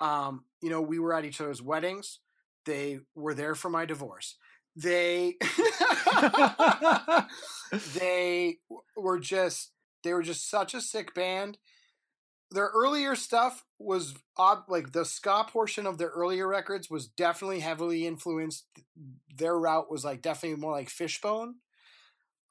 Um, 0.00 0.44
you 0.62 0.70
know, 0.70 0.80
we 0.80 0.98
were 0.98 1.14
at 1.14 1.24
each 1.24 1.40
other's 1.40 1.62
weddings. 1.62 2.20
They 2.64 3.00
were 3.14 3.34
there 3.34 3.54
for 3.54 3.70
my 3.70 3.84
divorce. 3.84 4.36
They 4.76 5.36
they 7.94 8.58
were 8.96 9.18
just 9.18 9.72
they 10.04 10.12
were 10.12 10.22
just 10.22 10.50
such 10.50 10.74
a 10.74 10.80
sick 10.80 11.14
band. 11.14 11.58
Their 12.52 12.70
earlier 12.74 13.16
stuff 13.16 13.64
was 13.78 14.14
odd 14.36 14.62
like 14.68 14.92
the 14.92 15.04
ska 15.04 15.46
portion 15.50 15.86
of 15.86 15.98
their 15.98 16.10
earlier 16.10 16.46
records 16.46 16.88
was 16.90 17.08
definitely 17.08 17.60
heavily 17.60 18.06
influenced 18.06 18.66
their 19.36 19.58
route 19.58 19.90
was 19.90 20.04
like 20.04 20.22
definitely 20.22 20.60
more 20.60 20.72
like 20.72 20.90
fishbone. 20.90 21.56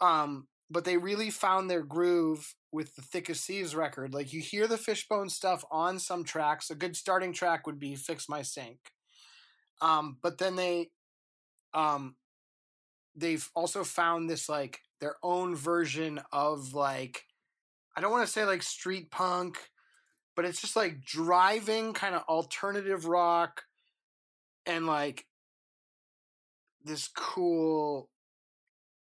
Um 0.01 0.47
but 0.71 0.85
they 0.85 0.97
really 0.97 1.29
found 1.29 1.69
their 1.69 1.83
groove 1.83 2.55
with 2.71 2.95
the 2.95 3.01
thick 3.03 3.29
as 3.29 3.41
thieves 3.43 3.75
record. 3.75 4.13
Like 4.13 4.33
you 4.33 4.41
hear 4.41 4.67
the 4.67 4.77
fishbone 4.77 5.29
stuff 5.29 5.63
on 5.71 5.99
some 5.99 6.23
tracks 6.23 6.69
a 6.71 6.75
good 6.75 6.95
starting 6.95 7.33
track 7.33 7.67
would 7.67 7.79
be 7.79 7.95
fix 7.95 8.27
my 8.29 8.41
sink. 8.41 8.79
Um 9.81 10.17
but 10.21 10.37
then 10.37 10.55
they 10.55 10.89
um 11.75 12.15
they've 13.15 13.49
also 13.55 13.83
found 13.83 14.29
this 14.29 14.49
like 14.49 14.81
their 14.99 15.15
own 15.21 15.55
version 15.55 16.19
of 16.31 16.73
like 16.73 17.25
I 17.95 18.01
don't 18.01 18.11
want 18.11 18.25
to 18.25 18.31
say 18.31 18.43
like 18.43 18.63
street 18.63 19.09
punk, 19.11 19.57
but 20.35 20.45
it's 20.45 20.59
just 20.59 20.75
like 20.75 21.03
driving 21.05 21.93
kind 21.93 22.15
of 22.15 22.23
alternative 22.23 23.05
rock 23.05 23.63
and 24.65 24.85
like 24.85 25.25
this 26.83 27.07
cool 27.07 28.09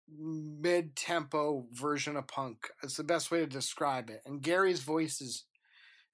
mid 0.08 0.94
tempo 0.96 1.66
version 1.72 2.16
of 2.16 2.26
punk. 2.26 2.68
It's 2.82 2.96
the 2.96 3.04
best 3.04 3.30
way 3.30 3.40
to 3.40 3.46
describe 3.46 4.10
it. 4.10 4.20
And 4.26 4.42
Gary's 4.42 4.80
voice 4.80 5.20
is 5.20 5.44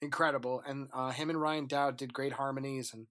incredible. 0.00 0.62
And 0.66 0.88
uh, 0.94 1.10
him 1.10 1.28
and 1.28 1.40
Ryan 1.40 1.66
Dowd 1.66 1.96
did 1.96 2.14
great 2.14 2.34
harmonies 2.34 2.92
and 2.94 3.06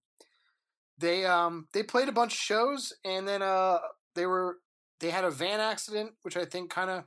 they 0.99 1.25
um 1.25 1.67
they 1.73 1.83
played 1.83 2.09
a 2.09 2.13
bunch 2.13 2.33
of 2.33 2.39
shows 2.39 2.93
and 3.03 3.27
then 3.27 3.41
uh 3.41 3.79
they 4.15 4.25
were 4.25 4.57
they 4.99 5.09
had 5.09 5.23
a 5.23 5.31
van 5.31 5.59
accident 5.59 6.11
which 6.23 6.37
I 6.37 6.45
think 6.45 6.69
kind 6.69 6.89
of 6.89 7.03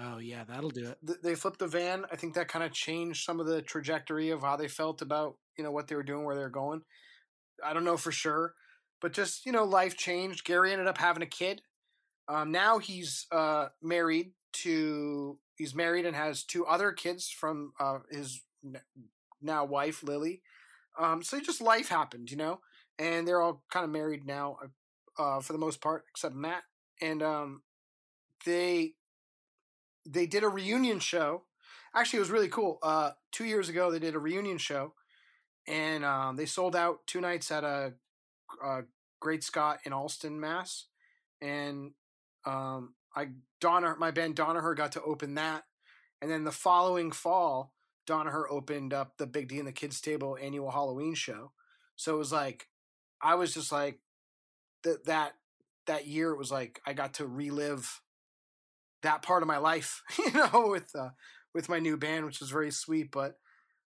Oh 0.00 0.18
yeah, 0.18 0.44
that'll 0.44 0.70
do 0.70 0.86
it. 0.90 0.98
th- 1.04 1.18
they 1.24 1.34
flipped 1.34 1.58
the 1.58 1.66
van. 1.66 2.04
I 2.12 2.16
think 2.16 2.34
that 2.34 2.46
kind 2.46 2.64
of 2.64 2.72
changed 2.72 3.24
some 3.24 3.40
of 3.40 3.46
the 3.46 3.62
trajectory 3.62 4.30
of 4.30 4.42
how 4.42 4.56
they 4.56 4.68
felt 4.68 5.02
about 5.02 5.36
you 5.56 5.64
know 5.64 5.72
what 5.72 5.88
they 5.88 5.96
were 5.96 6.04
doing, 6.04 6.24
where 6.24 6.36
they 6.36 6.42
were 6.42 6.50
going. 6.50 6.82
I 7.64 7.72
don't 7.72 7.84
know 7.84 7.96
for 7.96 8.12
sure, 8.12 8.54
but 9.00 9.12
just 9.12 9.44
you 9.44 9.50
know, 9.50 9.64
life 9.64 9.96
changed. 9.96 10.44
Gary 10.44 10.72
ended 10.72 10.86
up 10.86 10.98
having 10.98 11.22
a 11.22 11.26
kid. 11.26 11.62
Um, 12.28 12.52
now 12.52 12.78
he's 12.78 13.26
uh, 13.32 13.68
married 13.82 14.32
to 14.64 15.38
he's 15.56 15.74
married 15.74 16.06
and 16.06 16.14
has 16.14 16.44
two 16.44 16.64
other 16.64 16.92
kids 16.92 17.28
from 17.28 17.72
uh, 17.80 17.98
his 18.10 18.42
n- 18.64 18.80
now 19.42 19.64
wife 19.64 20.02
Lily. 20.04 20.42
Um, 20.98 21.22
so 21.22 21.40
just 21.40 21.60
life 21.60 21.88
happened, 21.88 22.30
you 22.30 22.36
know, 22.36 22.60
and 22.98 23.26
they're 23.26 23.40
all 23.40 23.62
kind 23.70 23.84
of 23.84 23.90
married 23.90 24.26
now 24.26 24.58
uh, 25.18 25.40
for 25.40 25.52
the 25.52 25.58
most 25.58 25.80
part, 25.80 26.04
except 26.10 26.34
Matt. 26.34 26.62
And 27.00 27.22
um, 27.22 27.62
they 28.44 28.94
they 30.06 30.26
did 30.26 30.42
a 30.42 30.48
reunion 30.48 31.00
show. 31.00 31.44
Actually, 31.94 32.18
it 32.18 32.20
was 32.20 32.30
really 32.30 32.48
cool. 32.48 32.78
Uh, 32.82 33.10
two 33.32 33.44
years 33.44 33.68
ago, 33.68 33.90
they 33.90 33.98
did 33.98 34.14
a 34.14 34.18
reunion 34.18 34.58
show, 34.58 34.94
and 35.66 36.04
um, 36.04 36.36
they 36.36 36.46
sold 36.46 36.76
out 36.76 37.06
two 37.06 37.20
nights 37.20 37.50
at 37.50 37.64
a, 37.64 37.94
a 38.64 38.82
Great 39.20 39.42
Scott 39.42 39.80
in 39.84 39.92
Allston, 39.92 40.38
Mass. 40.38 40.86
And 41.40 41.92
um, 42.44 42.94
I 43.14 43.28
Donner, 43.60 43.96
my 43.96 44.10
band 44.10 44.36
Donaher, 44.36 44.76
got 44.76 44.92
to 44.92 45.02
open 45.02 45.34
that, 45.34 45.64
and 46.20 46.30
then 46.30 46.44
the 46.44 46.52
following 46.52 47.10
fall, 47.10 47.74
Donaher 48.06 48.44
opened 48.50 48.92
up 48.92 49.18
the 49.18 49.26
Big 49.26 49.48
D 49.48 49.58
and 49.58 49.68
the 49.68 49.72
Kids 49.72 50.00
Table 50.00 50.36
annual 50.40 50.70
Halloween 50.70 51.14
show. 51.14 51.52
So 51.96 52.14
it 52.14 52.18
was 52.18 52.32
like, 52.32 52.68
I 53.22 53.34
was 53.34 53.54
just 53.54 53.72
like, 53.72 53.98
that 54.84 55.04
that 55.06 55.32
that 55.86 56.06
year 56.06 56.30
it 56.30 56.38
was 56.38 56.50
like 56.50 56.80
I 56.86 56.92
got 56.92 57.14
to 57.14 57.26
relive 57.26 58.00
that 59.02 59.22
part 59.22 59.42
of 59.42 59.48
my 59.48 59.58
life, 59.58 60.02
you 60.18 60.32
know, 60.32 60.68
with 60.68 60.90
uh, 60.94 61.10
with 61.54 61.68
my 61.68 61.78
new 61.78 61.96
band, 61.96 62.24
which 62.24 62.40
was 62.40 62.50
very 62.50 62.70
sweet. 62.70 63.10
But 63.10 63.36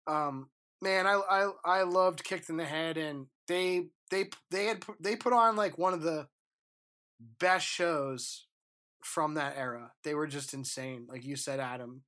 um, 0.07 0.49
man, 0.81 1.07
I 1.07 1.21
I 1.31 1.51
I 1.65 1.83
loved 1.83 2.25
Kicked 2.25 2.49
in 2.49 2.57
the 2.57 2.65
Head, 2.65 2.97
and 2.97 3.27
they 3.47 3.89
they 4.11 4.31
they 4.51 4.67
had 4.67 4.85
they 5.01 5.17
put 5.17 5.33
on 5.33 5.57
like 5.57 5.79
one 5.79 5.93
of 5.93 6.03
the 6.03 6.29
best 7.41 7.67
shows 7.67 8.47
from 9.03 9.35
that 9.35 9.57
era. 9.57 9.93
They 10.05 10.15
were 10.15 10.27
just 10.27 10.55
insane, 10.55 11.07
like 11.09 11.25
you 11.25 11.37
said, 11.37 11.61
Adam. 11.61 12.03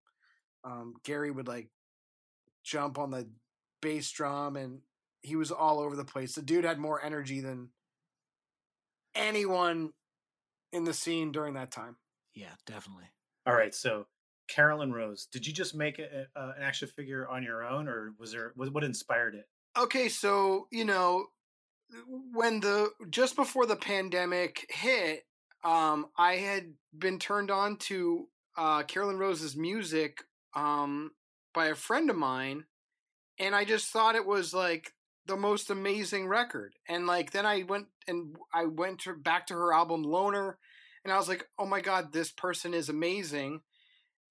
Um, 0.62 0.94
Gary 1.04 1.30
would 1.30 1.48
like 1.48 1.70
jump 2.62 2.98
on 2.98 3.10
the 3.10 3.28
bass 3.80 4.10
drum, 4.10 4.56
and 4.56 4.80
he 5.22 5.36
was 5.36 5.50
all 5.50 5.80
over 5.80 5.96
the 5.96 6.04
place. 6.04 6.34
The 6.34 6.42
dude 6.42 6.64
had 6.64 6.78
more 6.78 7.02
energy 7.04 7.40
than 7.40 7.70
anyone 9.14 9.90
in 10.72 10.84
the 10.84 10.94
scene 10.94 11.32
during 11.32 11.54
that 11.54 11.70
time. 11.70 11.96
Yeah, 12.34 12.54
definitely. 12.66 13.04
All 13.46 13.54
right, 13.54 13.74
so 13.74 14.06
Caroline 14.48 14.92
Rose, 14.92 15.26
did 15.30 15.46
you 15.46 15.52
just 15.52 15.74
make 15.74 15.98
a, 15.98 16.26
a, 16.36 16.48
an 16.48 16.62
action 16.62 16.88
figure 16.88 17.28
on 17.28 17.42
your 17.42 17.64
own, 17.64 17.88
or 17.88 18.14
was 18.18 18.32
there 18.32 18.52
what, 18.54 18.72
what 18.72 18.84
inspired 18.84 19.34
it? 19.34 19.46
okay 19.78 20.08
so 20.08 20.66
you 20.70 20.84
know 20.84 21.26
when 22.32 22.60
the 22.60 22.90
just 23.10 23.36
before 23.36 23.66
the 23.66 23.76
pandemic 23.76 24.66
hit 24.68 25.24
um 25.64 26.06
i 26.18 26.34
had 26.34 26.72
been 26.98 27.18
turned 27.18 27.50
on 27.50 27.76
to 27.76 28.26
uh 28.56 28.82
caroline 28.84 29.16
rose's 29.16 29.56
music 29.56 30.22
um 30.54 31.10
by 31.54 31.66
a 31.66 31.74
friend 31.74 32.10
of 32.10 32.16
mine 32.16 32.64
and 33.38 33.54
i 33.54 33.64
just 33.64 33.88
thought 33.88 34.14
it 34.14 34.26
was 34.26 34.52
like 34.52 34.92
the 35.30 35.36
most 35.36 35.70
amazing 35.70 36.26
record 36.28 36.74
and 36.88 37.06
like 37.06 37.30
then 37.30 37.46
i 37.46 37.62
went 37.62 37.86
and 38.06 38.36
i 38.52 38.66
went 38.66 38.98
to, 38.98 39.14
back 39.14 39.46
to 39.46 39.54
her 39.54 39.72
album 39.72 40.02
loner 40.02 40.58
and 41.04 41.12
I 41.12 41.16
was 41.16 41.28
like, 41.28 41.48
"Oh 41.58 41.66
my 41.66 41.80
god, 41.80 42.12
this 42.12 42.30
person 42.30 42.74
is 42.74 42.88
amazing." 42.88 43.62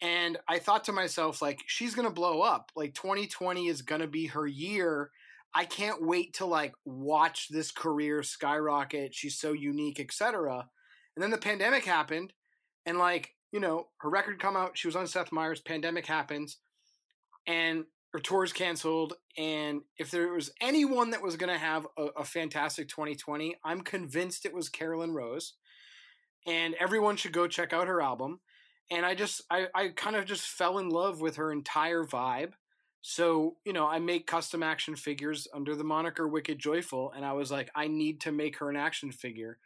And 0.02 0.38
I 0.48 0.60
thought 0.60 0.86
to 0.86 0.94
myself 0.94 1.42
like 1.42 1.60
she's 1.68 1.96
going 1.96 2.08
to 2.08 2.14
blow 2.14 2.42
up. 2.42 2.72
Like 2.76 2.94
2020 2.94 3.68
is 3.68 3.82
going 3.82 4.02
to 4.02 4.08
be 4.08 4.28
her 4.28 4.48
year. 4.48 5.12
I 5.54 5.66
can't 5.66 6.06
wait 6.06 6.36
to 6.36 6.46
like 6.46 6.74
watch 6.86 7.48
this 7.50 7.72
career 7.72 8.24
skyrocket. 8.24 9.14
She's 9.14 9.40
so 9.40 9.52
unique, 9.52 10.00
etc. 10.00 10.70
And 11.16 11.24
then 11.24 11.32
the 11.32 11.38
pandemic 11.38 11.86
happened 11.86 12.34
and 12.86 12.98
like, 12.98 13.36
you 13.52 13.60
know, 13.60 13.88
her 13.98 14.10
record 14.10 14.40
come 14.40 14.56
out, 14.56 14.78
she 14.78 14.88
was 14.88 14.96
on 14.96 15.08
Seth 15.08 15.32
Meyers, 15.32 15.60
pandemic 15.60 16.06
happens 16.06 16.58
and 17.48 17.86
her 18.14 18.20
tour's 18.20 18.54
canceled 18.54 19.14
and 19.38 19.82
if 19.98 20.12
there 20.12 20.34
was 20.34 20.52
anyone 20.62 21.12
that 21.12 21.22
was 21.22 21.36
going 21.36 21.52
to 21.54 21.60
have 21.60 21.88
a, 21.98 22.06
a 22.18 22.24
fantastic 22.24 22.90
2020, 22.90 23.56
I'm 23.64 23.82
convinced 23.82 24.46
it 24.46 24.54
was 24.54 24.68
Caroline 24.68 25.12
Rose 25.12 25.54
and 26.46 26.76
everyone 26.80 27.16
should 27.16 27.34
go 27.34 27.48
check 27.48 27.74
out 27.74 27.88
her 27.88 28.02
album. 28.02 28.40
And 28.92 29.06
I 29.06 29.14
just, 29.14 29.44
I, 29.52 29.68
I 29.76 29.90
kind 29.90 30.16
of 30.16 30.26
just 30.26 30.48
fell 30.48 30.80
in 30.80 30.90
love 30.90 31.22
with 31.22 31.36
her 31.36 31.52
entire 31.52 32.04
vibe. 32.04 32.54
So, 33.02 33.58
you 33.64 33.72
know, 33.72 33.88
I 33.88 34.00
make 34.00 34.28
custom 34.28 34.64
action 34.64 34.96
figures 34.96 35.48
under 35.54 35.76
the 35.76 35.84
moniker 35.84 36.28
Wicked 36.28 36.60
Joyful. 36.60 37.14
And 37.16 37.24
I 37.24 37.34
was 37.34 37.52
like, 37.52 37.70
I 37.76 37.88
need 37.88 38.22
to 38.22 38.32
make 38.32 38.58
her 38.58 38.70
an 38.70 38.76
action 38.76 39.12
figure. 39.12 39.58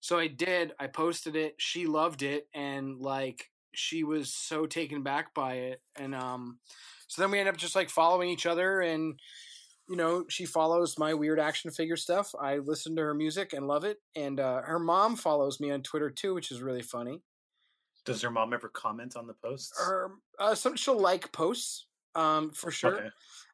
So 0.00 0.18
I 0.18 0.28
did. 0.28 0.72
I 0.78 0.86
posted 0.86 1.36
it. 1.36 1.54
She 1.56 1.86
loved 1.86 2.22
it. 2.22 2.48
And 2.54 3.00
like, 3.00 3.50
she 3.76 4.04
was 4.04 4.32
so 4.32 4.66
taken 4.66 5.02
back 5.02 5.34
by 5.34 5.54
it. 5.54 5.82
And, 5.96 6.14
um, 6.14 6.58
so 7.08 7.22
then 7.22 7.30
we 7.30 7.38
end 7.38 7.48
up 7.48 7.56
just 7.56 7.76
like 7.76 7.90
following 7.90 8.28
each 8.28 8.46
other 8.46 8.80
and, 8.80 9.20
you 9.88 9.96
know, 9.96 10.24
she 10.28 10.44
follows 10.44 10.98
my 10.98 11.14
weird 11.14 11.38
action 11.38 11.70
figure 11.70 11.96
stuff. 11.96 12.34
I 12.40 12.56
listen 12.58 12.96
to 12.96 13.02
her 13.02 13.14
music 13.14 13.52
and 13.52 13.68
love 13.68 13.84
it. 13.84 13.98
And 14.16 14.40
uh, 14.40 14.62
her 14.62 14.78
mom 14.78 15.16
follows 15.16 15.60
me 15.60 15.70
on 15.70 15.82
Twitter 15.82 16.10
too, 16.10 16.34
which 16.34 16.50
is 16.50 16.62
really 16.62 16.82
funny. 16.82 17.22
Does 18.04 18.22
her 18.22 18.30
mom 18.30 18.52
ever 18.52 18.68
comment 18.68 19.16
on 19.16 19.26
the 19.26 19.34
posts? 19.34 19.78
Her, 19.78 20.12
uh, 20.38 20.54
some 20.54 20.76
she'll 20.76 20.98
like 20.98 21.32
posts, 21.32 21.86
um, 22.14 22.50
for 22.52 22.70
sure. 22.70 22.96
Okay. 22.96 23.08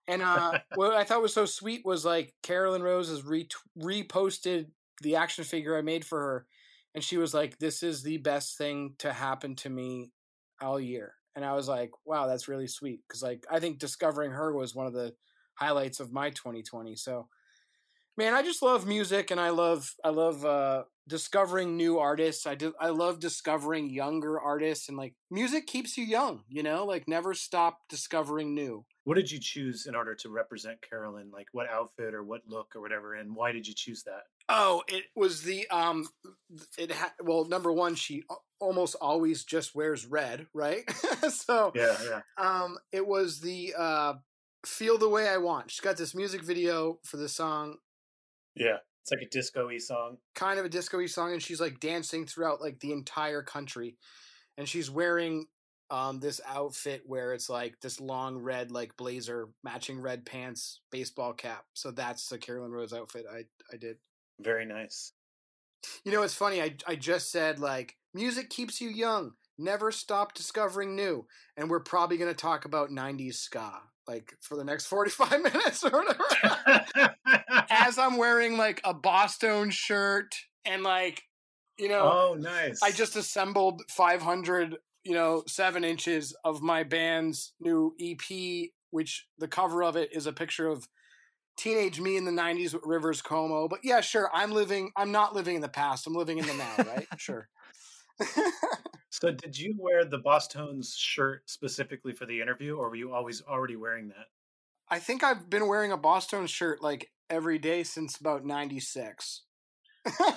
And 0.08 0.22
uh, 0.22 0.58
what 0.74 0.92
I 0.92 1.04
thought 1.04 1.22
was 1.22 1.34
so 1.34 1.46
sweet 1.46 1.84
was 1.84 2.04
like 2.04 2.34
Caroline 2.42 2.82
Rose 2.82 3.08
has 3.08 3.24
re- 3.24 3.48
reposted 3.78 4.66
the 5.02 5.16
action 5.16 5.44
figure 5.44 5.76
I 5.76 5.82
made 5.82 6.04
for 6.04 6.20
her, 6.20 6.46
and 6.94 7.02
she 7.02 7.16
was 7.16 7.34
like, 7.34 7.58
"This 7.58 7.82
is 7.82 8.02
the 8.02 8.18
best 8.18 8.58
thing 8.58 8.94
to 8.98 9.12
happen 9.12 9.56
to 9.56 9.70
me 9.70 10.12
all 10.60 10.80
year." 10.80 11.14
And 11.34 11.44
I 11.44 11.54
was 11.54 11.68
like, 11.68 11.90
"Wow, 12.04 12.26
that's 12.26 12.48
really 12.48 12.66
sweet." 12.66 13.00
Because 13.06 13.22
like 13.22 13.44
I 13.50 13.60
think 13.60 13.78
discovering 13.78 14.32
her 14.32 14.52
was 14.52 14.74
one 14.74 14.86
of 14.86 14.92
the 14.92 15.14
highlights 15.54 16.00
of 16.00 16.12
my 16.12 16.30
2020. 16.30 16.96
So, 16.96 17.28
man, 18.16 18.34
I 18.34 18.42
just 18.42 18.62
love 18.62 18.86
music, 18.86 19.30
and 19.30 19.40
I 19.40 19.50
love 19.50 19.94
I 20.04 20.10
love 20.10 20.44
uh, 20.44 20.84
discovering 21.08 21.76
new 21.76 21.98
artists. 21.98 22.46
I 22.46 22.54
do 22.54 22.74
I 22.80 22.90
love 22.90 23.20
discovering 23.20 23.90
younger 23.90 24.38
artists, 24.38 24.88
and 24.88 24.98
like 24.98 25.14
music 25.30 25.66
keeps 25.66 25.96
you 25.96 26.04
young. 26.04 26.44
You 26.48 26.62
know, 26.62 26.84
like 26.84 27.08
never 27.08 27.34
stop 27.34 27.78
discovering 27.88 28.54
new. 28.54 28.84
What 29.04 29.14
did 29.14 29.30
you 29.30 29.40
choose 29.40 29.86
in 29.86 29.94
order 29.94 30.14
to 30.16 30.28
represent 30.28 30.78
Caroline? 30.88 31.30
Like 31.32 31.48
what 31.52 31.68
outfit 31.68 32.14
or 32.14 32.22
what 32.22 32.42
look 32.46 32.76
or 32.76 32.80
whatever? 32.80 33.14
And 33.14 33.34
why 33.34 33.52
did 33.52 33.66
you 33.66 33.74
choose 33.74 34.02
that? 34.04 34.24
Oh, 34.54 34.82
it 34.88 35.04
was 35.16 35.42
the 35.42 35.66
um, 35.68 36.06
it 36.78 36.92
ha- 36.92 37.14
well, 37.22 37.46
number 37.46 37.72
one, 37.72 37.94
she 37.94 38.22
almost 38.60 38.94
always 39.00 39.44
just 39.44 39.74
wears 39.74 40.04
red, 40.06 40.46
right? 40.54 40.82
so 41.30 41.72
Yeah, 41.74 41.96
yeah. 42.04 42.20
um, 42.36 42.76
it 42.92 43.06
was 43.06 43.40
the 43.40 43.74
uh, 43.76 44.14
"Feel 44.66 44.98
the 44.98 45.08
Way 45.08 45.26
I 45.28 45.38
Want." 45.38 45.70
She's 45.70 45.80
got 45.80 45.96
this 45.96 46.14
music 46.14 46.42
video 46.42 46.98
for 47.04 47.16
the 47.16 47.28
song, 47.28 47.76
Yeah. 48.54 48.76
It's 49.02 49.10
like 49.10 49.22
a 49.22 49.28
disco 49.30 49.66
y 49.66 49.78
song. 49.78 50.18
kind 50.36 50.60
of 50.60 50.64
a 50.64 50.68
disco-y 50.68 51.06
song, 51.06 51.32
and 51.32 51.42
she's 51.42 51.60
like 51.60 51.80
dancing 51.80 52.24
throughout 52.26 52.60
like 52.60 52.78
the 52.78 52.92
entire 52.92 53.42
country, 53.42 53.96
and 54.58 54.68
she's 54.68 54.90
wearing 54.90 55.46
um 55.90 56.20
this 56.20 56.40
outfit 56.46 57.02
where 57.04 57.32
it's 57.34 57.50
like 57.50 57.80
this 57.80 58.00
long 58.00 58.38
red 58.38 58.70
like 58.70 58.96
blazer, 58.96 59.48
matching 59.64 60.00
red 60.00 60.24
pants, 60.24 60.80
baseball 60.92 61.32
cap. 61.32 61.64
So 61.74 61.90
that's 61.90 62.28
the 62.28 62.38
Caroline 62.38 62.70
Rose 62.70 62.92
outfit 62.92 63.24
I 63.28 63.44
I 63.72 63.76
did. 63.76 63.96
Very 64.42 64.66
nice. 64.66 65.12
You 66.04 66.12
know, 66.12 66.22
it's 66.22 66.34
funny. 66.34 66.62
I 66.62 66.76
I 66.86 66.96
just 66.96 67.30
said 67.30 67.58
like 67.58 67.96
music 68.14 68.50
keeps 68.50 68.80
you 68.80 68.88
young. 68.88 69.32
Never 69.58 69.92
stop 69.92 70.34
discovering 70.34 70.96
new. 70.96 71.26
And 71.56 71.70
we're 71.70 71.80
probably 71.80 72.16
going 72.16 72.30
to 72.30 72.36
talk 72.36 72.64
about 72.64 72.90
90s 72.90 73.34
ska 73.34 73.82
like 74.08 74.34
for 74.40 74.56
the 74.56 74.64
next 74.64 74.86
45 74.88 75.42
minutes 75.42 75.84
or 75.84 75.90
whatever. 75.90 77.14
As 77.70 77.98
I'm 77.98 78.16
wearing 78.16 78.56
like 78.56 78.80
a 78.84 78.94
Bosstones 78.94 79.72
shirt 79.72 80.34
and 80.64 80.82
like, 80.82 81.22
you 81.78 81.88
know, 81.88 82.30
oh, 82.30 82.36
nice. 82.38 82.82
I 82.82 82.90
just 82.90 83.16
assembled 83.16 83.82
500, 83.90 84.76
you 85.04 85.14
know, 85.14 85.42
seven 85.46 85.84
inches 85.84 86.34
of 86.44 86.62
my 86.62 86.82
band's 86.82 87.54
new 87.60 87.94
EP, 88.00 88.70
which 88.90 89.26
the 89.38 89.48
cover 89.48 89.82
of 89.82 89.96
it 89.96 90.10
is 90.12 90.26
a 90.26 90.32
picture 90.32 90.68
of 90.68 90.86
teenage 91.56 92.00
me 92.00 92.16
in 92.16 92.24
the 92.24 92.30
90s 92.30 92.74
with 92.74 92.82
Rivers 92.84 93.22
Cuomo. 93.22 93.68
But 93.68 93.80
yeah, 93.82 94.00
sure, 94.00 94.30
I'm 94.32 94.52
living, 94.52 94.90
I'm 94.96 95.12
not 95.12 95.34
living 95.34 95.56
in 95.56 95.62
the 95.62 95.68
past. 95.68 96.06
I'm 96.06 96.14
living 96.14 96.38
in 96.38 96.46
the 96.46 96.54
now, 96.54 96.74
right? 96.78 97.06
sure. 97.18 97.48
So, 99.14 99.30
did 99.30 99.58
you 99.58 99.74
wear 99.78 100.06
the 100.06 100.18
Bosstones 100.18 100.96
shirt 100.96 101.42
specifically 101.48 102.12
for 102.12 102.24
the 102.24 102.40
interview, 102.40 102.76
or 102.76 102.88
were 102.88 102.96
you 102.96 103.12
always 103.12 103.42
already 103.42 103.76
wearing 103.76 104.08
that? 104.08 104.28
I 104.88 105.00
think 105.00 105.22
I've 105.22 105.50
been 105.50 105.68
wearing 105.68 105.92
a 105.92 105.98
Bosstones 105.98 106.48
shirt 106.48 106.82
like 106.82 107.10
every 107.28 107.58
day 107.58 107.82
since 107.82 108.16
about 108.16 108.46
96. 108.46 109.42
no, 110.18 110.34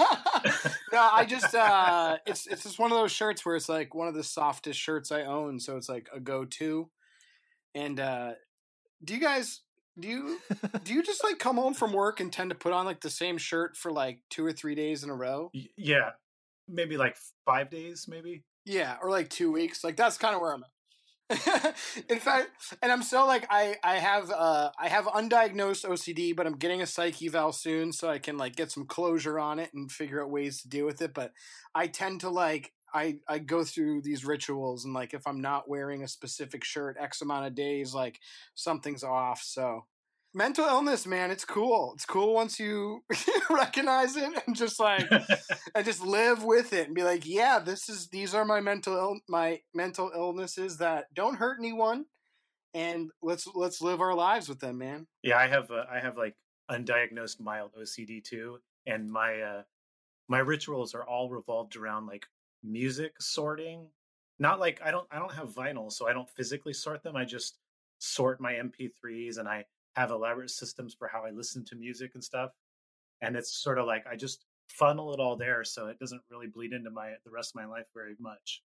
I 0.94 1.26
just 1.28 1.56
uh 1.56 2.18
it's 2.28 2.46
it's 2.48 2.64
just 2.64 2.78
one 2.78 2.92
of 2.92 2.98
those 2.98 3.12
shirts 3.12 3.46
where 3.46 3.56
it's 3.56 3.70
like 3.70 3.96
one 3.96 4.08
of 4.08 4.14
the 4.14 4.24
softest 4.24 4.80
shirts 4.80 5.12
I 5.12 5.24
own, 5.24 5.60
so 5.60 5.78
it's 5.78 5.90
like 5.90 6.08
a 6.14 6.20
go-to. 6.20 6.90
And 7.74 8.00
uh 8.00 8.34
do 9.04 9.14
you 9.16 9.20
guys 9.20 9.62
do 10.00 10.08
you 10.08 10.40
do 10.84 10.94
you 10.94 11.04
just 11.04 11.24
like 11.24 11.40
come 11.40 11.56
home 11.56 11.74
from 11.74 11.94
work 11.94 12.20
and 12.20 12.32
tend 12.32 12.50
to 12.50 12.56
put 12.56 12.74
on 12.74 12.86
like 12.86 13.02
the 13.02 13.10
same 13.10 13.38
shirt 13.38 13.78
for 13.78 13.92
like 13.92 14.20
two 14.30 14.46
or 14.46 14.52
three 14.52 14.76
days 14.76 15.04
in 15.04 15.10
a 15.10 15.16
row? 15.16 15.52
Yeah, 15.78 16.12
maybe 16.68 16.98
like 16.98 17.18
five 17.46 17.70
days, 17.70 18.06
maybe. 18.08 18.44
Yeah, 18.66 18.98
or 19.02 19.10
like 19.10 19.30
two 19.30 19.52
weeks. 19.52 19.84
Like 19.84 19.96
that's 19.96 20.18
kind 20.18 20.36
of 20.36 20.42
where 20.42 20.54
I'm 20.54 20.64
at. 20.64 20.70
in 22.10 22.20
fact, 22.20 22.50
and 22.84 22.92
I'm 22.92 23.02
still 23.02 23.26
like 23.26 23.48
I 23.50 23.78
I 23.84 23.96
have 23.96 24.30
uh 24.30 24.70
I 24.80 24.90
have 24.90 25.06
undiagnosed 25.06 25.86
OCD, 25.86 26.36
but 26.36 26.46
I'm 26.46 26.58
getting 26.58 26.82
a 26.82 26.86
psych 26.86 27.22
eval 27.24 27.52
soon, 27.52 27.92
so 27.94 28.10
I 28.10 28.20
can 28.20 28.38
like 28.38 28.56
get 28.56 28.72
some 28.72 28.86
closure 28.86 29.40
on 29.40 29.58
it 29.60 29.72
and 29.74 29.92
figure 29.92 30.22
out 30.22 30.30
ways 30.30 30.62
to 30.62 30.70
deal 30.70 30.86
with 30.86 31.02
it. 31.02 31.14
But 31.16 31.32
I 31.74 31.88
tend 31.88 32.22
to 32.22 32.30
like 32.30 32.74
I 32.96 33.18
I 33.28 33.40
go 33.40 33.66
through 33.66 34.02
these 34.02 34.24
rituals 34.24 34.86
and 34.86 34.94
like 34.94 35.14
if 35.14 35.28
I'm 35.28 35.42
not 35.42 35.70
wearing 35.70 36.02
a 36.02 36.08
specific 36.08 36.64
shirt 36.64 36.96
X 37.00 37.22
amount 37.22 37.46
of 37.46 37.54
days, 37.54 37.94
like 37.94 38.20
something's 38.56 39.04
off. 39.04 39.42
So 39.44 39.84
mental 40.34 40.66
illness, 40.66 41.06
man, 41.06 41.30
it's 41.30 41.44
cool. 41.44 41.92
It's 41.96 42.06
cool 42.06 42.34
once 42.34 42.58
you 42.58 43.04
recognize 43.50 44.16
it 44.16 44.32
and 44.48 44.56
just 44.56 44.80
like 44.80 45.12
and 45.76 45.86
just 45.86 46.06
live 46.06 46.46
with 46.46 46.72
it 46.72 46.88
and 46.88 46.96
be 46.96 47.04
like, 47.04 47.26
yeah, 47.26 47.60
this 47.60 47.90
is 47.90 48.08
these 48.08 48.34
are 48.34 48.46
my 48.46 48.62
mental 48.62 48.96
Ill- 48.96 49.22
my 49.28 49.60
mental 49.74 50.12
illnesses 50.16 50.78
that 50.78 51.14
don't 51.14 51.36
hurt 51.36 51.58
anyone, 51.60 52.06
and 52.74 53.10
let's 53.22 53.46
let's 53.54 53.82
live 53.82 54.00
our 54.00 54.16
lives 54.16 54.48
with 54.48 54.60
them, 54.60 54.78
man. 54.78 55.06
Yeah, 55.22 55.38
I 55.38 55.48
have 55.48 55.70
uh, 55.70 55.84
I 55.92 56.00
have 56.00 56.16
like 56.16 56.36
undiagnosed 56.72 57.42
mild 57.42 57.72
OCD 57.78 58.24
too, 58.24 58.60
and 58.88 59.12
my 59.12 59.42
uh 59.42 59.64
my 60.30 60.40
rituals 60.40 60.96
are 60.96 61.04
all 61.04 61.30
revolved 61.30 61.76
around 61.76 62.08
like 62.08 62.26
music 62.66 63.14
sorting. 63.20 63.88
Not 64.40 64.60
like 64.60 64.82
I 64.84 64.92
don't 64.92 65.08
I 65.12 65.20
don't 65.20 65.34
have 65.34 65.54
vinyl, 65.54 65.92
so 65.92 66.08
I 66.08 66.14
don't 66.14 66.30
physically 66.30 66.74
sort 66.74 67.04
them. 67.04 67.16
I 67.16 67.26
just 67.26 67.58
sort 68.00 68.42
my 68.42 68.54
MP3s, 68.54 69.38
and 69.38 69.48
I 69.48 69.66
have 69.96 70.12
elaborate 70.12 70.50
systems 70.50 70.94
for 70.94 71.08
how 71.08 71.24
I 71.26 71.32
listen 71.32 71.64
to 71.66 71.76
music 71.76 72.12
and 72.16 72.24
stuff. 72.24 72.52
And 73.22 73.36
it's 73.36 73.56
sort 73.56 73.80
of 73.80 73.86
like 73.86 74.06
I 74.12 74.16
just 74.16 74.46
funnel 74.68 75.14
it 75.14 75.20
all 75.20 75.38
there, 75.38 75.64
so 75.64 75.88
it 75.88 76.00
doesn't 76.00 76.22
really 76.30 76.48
bleed 76.48 76.74
into 76.74 76.90
my 76.90 77.14
the 77.24 77.32
rest 77.32 77.52
of 77.52 77.62
my 77.62 77.66
life 77.66 77.86
very 77.94 78.16
much. 78.20 78.62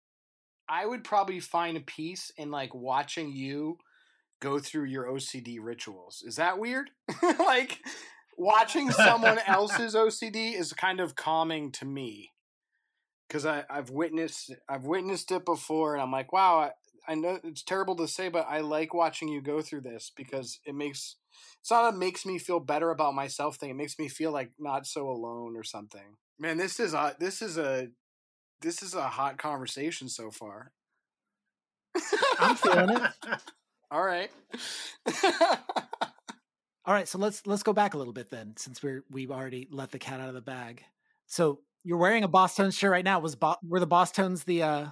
I 0.69 0.85
would 0.85 1.03
probably 1.03 1.39
find 1.39 1.77
a 1.77 1.81
peace 1.81 2.31
in 2.37 2.51
like 2.51 2.73
watching 2.73 3.31
you 3.31 3.77
go 4.41 4.59
through 4.59 4.85
your 4.85 5.05
OCD 5.05 5.57
rituals. 5.61 6.23
Is 6.25 6.35
that 6.35 6.59
weird? 6.59 6.91
like 7.39 7.79
watching 8.37 8.91
someone 8.91 9.39
else's 9.47 9.95
OCD 9.95 10.53
is 10.57 10.73
kind 10.73 10.99
of 10.99 11.15
calming 11.15 11.71
to 11.73 11.85
me 11.85 12.31
because 13.27 13.45
I've 13.45 13.89
witnessed 13.89 14.53
I've 14.69 14.85
witnessed 14.85 15.31
it 15.31 15.45
before, 15.45 15.93
and 15.93 16.01
I'm 16.01 16.11
like, 16.11 16.31
wow. 16.31 16.59
I, 16.59 16.71
I 17.09 17.15
know 17.15 17.39
it's 17.41 17.63
terrible 17.63 17.95
to 17.97 18.07
say, 18.07 18.27
but 18.27 18.47
I 18.49 18.59
like 18.59 18.93
watching 18.93 19.29
you 19.29 19.41
go 19.41 19.61
through 19.61 19.81
this 19.81 20.11
because 20.13 20.59
it 20.65 20.75
makes 20.75 21.15
it's 21.61 21.71
not 21.71 21.93
a 21.93 21.97
makes 21.97 22.25
me 22.25 22.37
feel 22.37 22.59
better 22.59 22.91
about 22.91 23.15
myself 23.15 23.55
thing. 23.55 23.69
It 23.69 23.77
makes 23.77 23.97
me 23.97 24.09
feel 24.09 24.31
like 24.31 24.51
not 24.59 24.85
so 24.85 25.09
alone 25.09 25.55
or 25.55 25.63
something. 25.63 26.17
Man, 26.37 26.57
this 26.57 26.79
is 26.79 26.93
a 26.93 27.15
this 27.19 27.41
is 27.41 27.57
a 27.57 27.87
this 28.61 28.81
is 28.81 28.93
a 28.93 29.07
hot 29.07 29.37
conversation 29.37 30.09
so 30.09 30.31
far. 30.31 30.71
I'm 32.39 32.55
feeling 32.55 32.89
it. 32.89 33.01
All 33.91 34.03
right. 34.03 34.29
All 36.85 36.93
right, 36.93 37.07
so 37.07 37.17
let's 37.17 37.45
let's 37.45 37.63
go 37.63 37.73
back 37.73 37.93
a 37.93 37.97
little 37.97 38.13
bit 38.13 38.29
then, 38.29 38.53
since 38.57 38.81
we're 38.81 39.03
we've 39.09 39.31
already 39.31 39.67
let 39.71 39.91
the 39.91 39.99
cat 39.99 40.19
out 40.19 40.29
of 40.29 40.35
the 40.35 40.41
bag. 40.41 40.83
So 41.25 41.59
you're 41.87 41.97
wearing 41.97 42.25
a 42.25 42.29
Bosstones 42.29 42.77
shirt 42.77 42.91
right 42.91 43.05
now. 43.05 43.21
Was 43.21 43.35
Bo- 43.35 43.55
were 43.63 43.79
the 43.79 43.87
Bosstones 43.87 44.43
the 44.43 44.61
uh, 44.61 44.85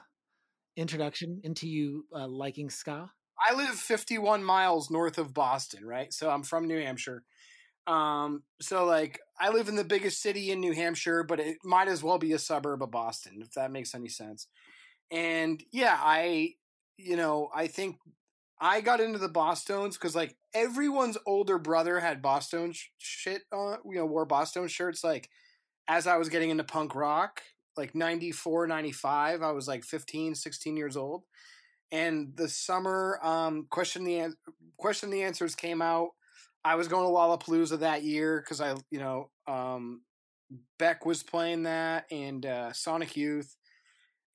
introduction 0.78 1.42
into 1.44 1.68
you 1.68 2.06
uh, 2.16 2.26
liking 2.26 2.70
ska? 2.70 3.12
I 3.38 3.54
live 3.54 3.76
51 3.76 4.46
miles 4.46 4.90
north 4.90 5.18
of 5.18 5.34
Boston, 5.34 5.86
right? 5.86 6.14
So 6.14 6.30
I'm 6.30 6.42
from 6.42 6.70
New 6.70 6.80
Hampshire. 6.80 7.24
Um, 7.86 8.44
so 8.62 8.86
like 8.86 9.20
I 9.38 9.50
live 9.50 9.68
in 9.68 9.76
the 9.76 9.84
biggest 9.84 10.22
city 10.22 10.52
in 10.52 10.62
New 10.62 10.72
Hampshire, 10.72 11.26
but 11.26 11.42
it 11.42 11.58
might 11.66 11.90
as 11.90 12.02
well 12.02 12.18
be 12.18 12.32
a 12.32 12.40
suburb 12.40 12.82
of 12.82 12.92
Boston, 12.92 13.42
if 13.42 13.52
that 13.52 13.72
makes 13.72 13.94
any 13.94 14.08
sense. 14.08 14.48
And 15.12 15.62
yeah, 15.74 16.00
I, 16.00 16.54
you 16.98 17.18
know, 17.18 17.50
I 17.54 17.68
think 17.68 17.98
I 18.62 18.80
got 18.80 19.02
into 19.02 19.20
the 19.20 19.28
Bosstones 19.28 19.96
because 19.96 20.16
like 20.16 20.38
everyone's 20.54 21.18
older 21.26 21.60
brother 21.60 22.00
had 22.00 22.22
Boston 22.22 22.72
sh- 22.72 22.88
shit 23.00 23.42
on, 23.52 23.80
you 23.84 23.98
know, 23.98 24.06
wore 24.06 24.26
Bosstones 24.26 24.70
shirts. 24.70 25.04
Like 25.04 25.30
as 25.88 26.08
I 26.08 26.18
was 26.18 26.30
getting 26.30 26.50
into 26.50 26.64
punk 26.64 26.96
rock, 26.96 27.42
like 27.78 27.96
94, 27.96 28.68
95, 28.68 29.42
I 29.42 29.52
was 29.52 29.68
like 29.68 29.84
15, 29.84 30.36
16 30.36 30.78
years 30.78 30.98
old. 30.98 31.24
And 31.92 32.36
the 32.36 32.50
summer, 32.50 33.20
um, 33.22 33.68
question 33.70 34.04
the, 34.04 34.34
question 34.78 35.10
the 35.10 35.24
answers 35.24 35.56
came 35.56 35.82
out. 35.82 36.10
I 36.64 36.76
was 36.76 36.88
going 36.88 37.04
to 37.04 37.12
Lollapalooza 37.12 37.80
that 37.80 38.04
year 38.04 38.42
because 38.42 38.60
I, 38.60 38.76
you 38.90 39.00
know, 39.00 39.30
um, 39.48 40.02
Beck 40.80 41.06
was 41.06 41.24
playing 41.24 41.64
that 41.64 42.06
and 42.12 42.46
uh, 42.46 42.74
Sonic 42.74 43.16
Youth. 43.16 43.56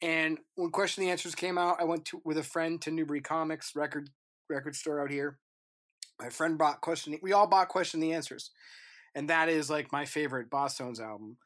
And 0.03 0.38
when 0.55 0.70
Question 0.70 1.05
the 1.05 1.11
Answers 1.11 1.34
came 1.34 1.59
out, 1.59 1.76
I 1.80 1.84
went 1.84 2.07
to 2.07 2.22
with 2.24 2.38
a 2.38 2.42
friend 2.42 2.80
to 2.82 2.90
Newbury 2.90 3.20
Comics 3.20 3.76
record 3.76 4.09
record 4.48 4.74
store 4.74 5.03
out 5.03 5.11
here. 5.11 5.38
My 6.20 6.30
friend 6.30 6.57
bought 6.57 6.80
Question. 6.80 7.18
We 7.22 7.32
all 7.32 7.46
bought 7.46 7.68
Question 7.68 8.01
the 8.01 8.12
Answers, 8.12 8.51
and 9.14 9.30
that 9.30 9.48
is 9.48 9.70
like 9.70 9.92
my 9.92 10.04
favorite 10.04 10.50
Bosstones 10.50 11.00
album. 11.00 11.36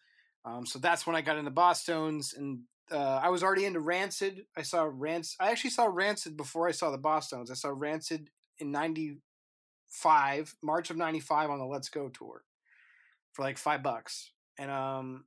Um, 0.45 0.67
so 0.67 0.79
that's 0.79 1.07
when 1.07 1.17
I 1.17 1.23
got 1.23 1.39
into 1.39 1.51
Bosstones, 1.51 2.37
and 2.37 2.61
uh, 2.91 3.21
I 3.23 3.31
was 3.31 3.43
already 3.43 3.65
into 3.65 3.81
Rancid. 3.81 4.45
I 4.57 4.63
saw 4.63 4.89
Rancid. 4.91 5.37
I 5.41 5.51
actually 5.51 5.71
saw 5.71 5.87
Rancid 5.87 6.37
before 6.37 6.69
I 6.69 6.73
saw 6.73 6.91
the 6.91 6.99
Bosstones. 6.99 7.51
I 7.51 7.55
saw 7.55 7.71
Rancid 7.75 8.29
in 8.59 8.71
'95, 8.71 10.55
March 10.63 10.91
of 10.91 10.97
'95 10.97 11.51
on 11.51 11.59
the 11.59 11.65
Let's 11.65 11.89
Go 11.89 12.09
tour 12.09 12.45
for 13.33 13.43
like 13.43 13.57
five 13.57 13.83
bucks, 13.83 14.33
and 14.59 14.71
um, 14.71 15.25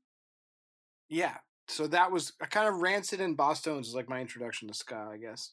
yeah. 1.09 1.38
So 1.69 1.88
that 1.88 2.11
was 2.11 2.33
I 2.41 2.45
kind 2.45 2.67
of 2.67 2.81
Rancid 2.81 3.19
and 3.19 3.38
Bosstones 3.38 3.81
is 3.81 3.95
like 3.95 4.07
my 4.07 4.21
introduction 4.21 4.67
to 4.67 4.73
ska, 4.73 5.09
I 5.11 5.17
guess. 5.17 5.51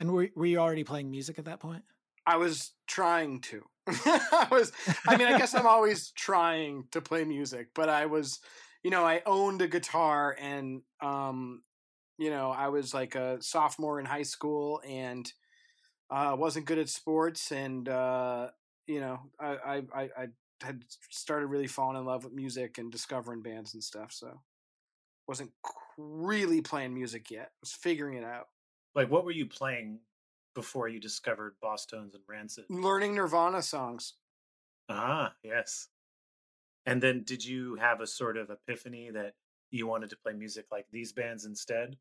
And 0.00 0.12
were 0.12 0.28
were 0.34 0.46
you 0.46 0.58
already 0.58 0.84
playing 0.84 1.10
music 1.10 1.38
at 1.38 1.44
that 1.46 1.60
point? 1.60 1.84
I 2.28 2.36
was 2.36 2.72
trying 2.86 3.40
to. 3.40 3.62
I 3.88 4.48
was. 4.50 4.70
I 5.08 5.16
mean, 5.16 5.28
I 5.28 5.38
guess 5.38 5.54
I'm 5.54 5.66
always 5.66 6.10
trying 6.10 6.84
to 6.90 7.00
play 7.00 7.24
music, 7.24 7.68
but 7.74 7.88
I 7.88 8.04
was, 8.04 8.40
you 8.82 8.90
know, 8.90 9.02
I 9.02 9.22
owned 9.24 9.62
a 9.62 9.66
guitar, 9.66 10.36
and 10.38 10.82
um, 11.00 11.62
you 12.18 12.28
know, 12.28 12.50
I 12.50 12.68
was 12.68 12.92
like 12.92 13.14
a 13.14 13.40
sophomore 13.40 13.98
in 13.98 14.04
high 14.04 14.24
school, 14.24 14.82
and 14.86 15.32
uh, 16.10 16.36
wasn't 16.38 16.66
good 16.66 16.78
at 16.78 16.90
sports, 16.90 17.50
and 17.50 17.88
uh, 17.88 18.48
you 18.86 19.00
know, 19.00 19.20
I, 19.40 19.82
I 19.94 20.02
I 20.02 20.26
had 20.62 20.82
started 21.08 21.46
really 21.46 21.66
falling 21.66 21.96
in 21.96 22.04
love 22.04 22.24
with 22.24 22.34
music 22.34 22.76
and 22.76 22.92
discovering 22.92 23.40
bands 23.40 23.72
and 23.72 23.82
stuff. 23.82 24.12
So, 24.12 24.42
wasn't 25.26 25.52
really 25.96 26.60
playing 26.60 26.92
music 26.92 27.30
yet. 27.30 27.46
I 27.46 27.60
was 27.62 27.72
figuring 27.72 28.18
it 28.18 28.24
out. 28.24 28.48
Like, 28.94 29.10
what 29.10 29.24
were 29.24 29.30
you 29.30 29.46
playing 29.46 30.00
before 30.54 30.88
you 30.88 31.00
discovered 31.00 31.56
Bosstones 31.62 32.14
and 32.14 32.22
Rancid? 32.28 32.64
Learning 32.68 33.14
Nirvana 33.14 33.62
songs. 33.62 34.14
Ah, 34.88 35.34
yes. 35.42 35.88
And 36.86 37.02
then 37.02 37.22
did 37.24 37.44
you 37.44 37.76
have 37.76 38.00
a 38.00 38.06
sort 38.06 38.36
of 38.36 38.50
epiphany 38.50 39.10
that 39.10 39.34
you 39.70 39.86
wanted 39.86 40.10
to 40.10 40.16
play 40.16 40.32
music 40.32 40.66
like 40.72 40.86
these 40.90 41.12
bands 41.12 41.44
instead? 41.44 41.96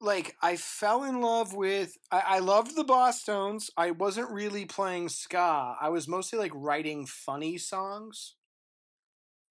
like 0.00 0.36
I 0.42 0.56
fell 0.56 1.04
in 1.04 1.20
love 1.20 1.54
with 1.54 1.96
I, 2.10 2.22
I 2.26 2.38
loved 2.40 2.76
the 2.76 2.84
Bosstones. 2.84 3.70
I 3.76 3.90
wasn't 3.92 4.30
really 4.30 4.64
playing 4.64 5.08
ska. 5.08 5.76
I 5.80 5.88
was 5.88 6.06
mostly 6.06 6.38
like 6.38 6.52
writing 6.54 7.06
funny 7.06 7.58
songs. 7.58 8.34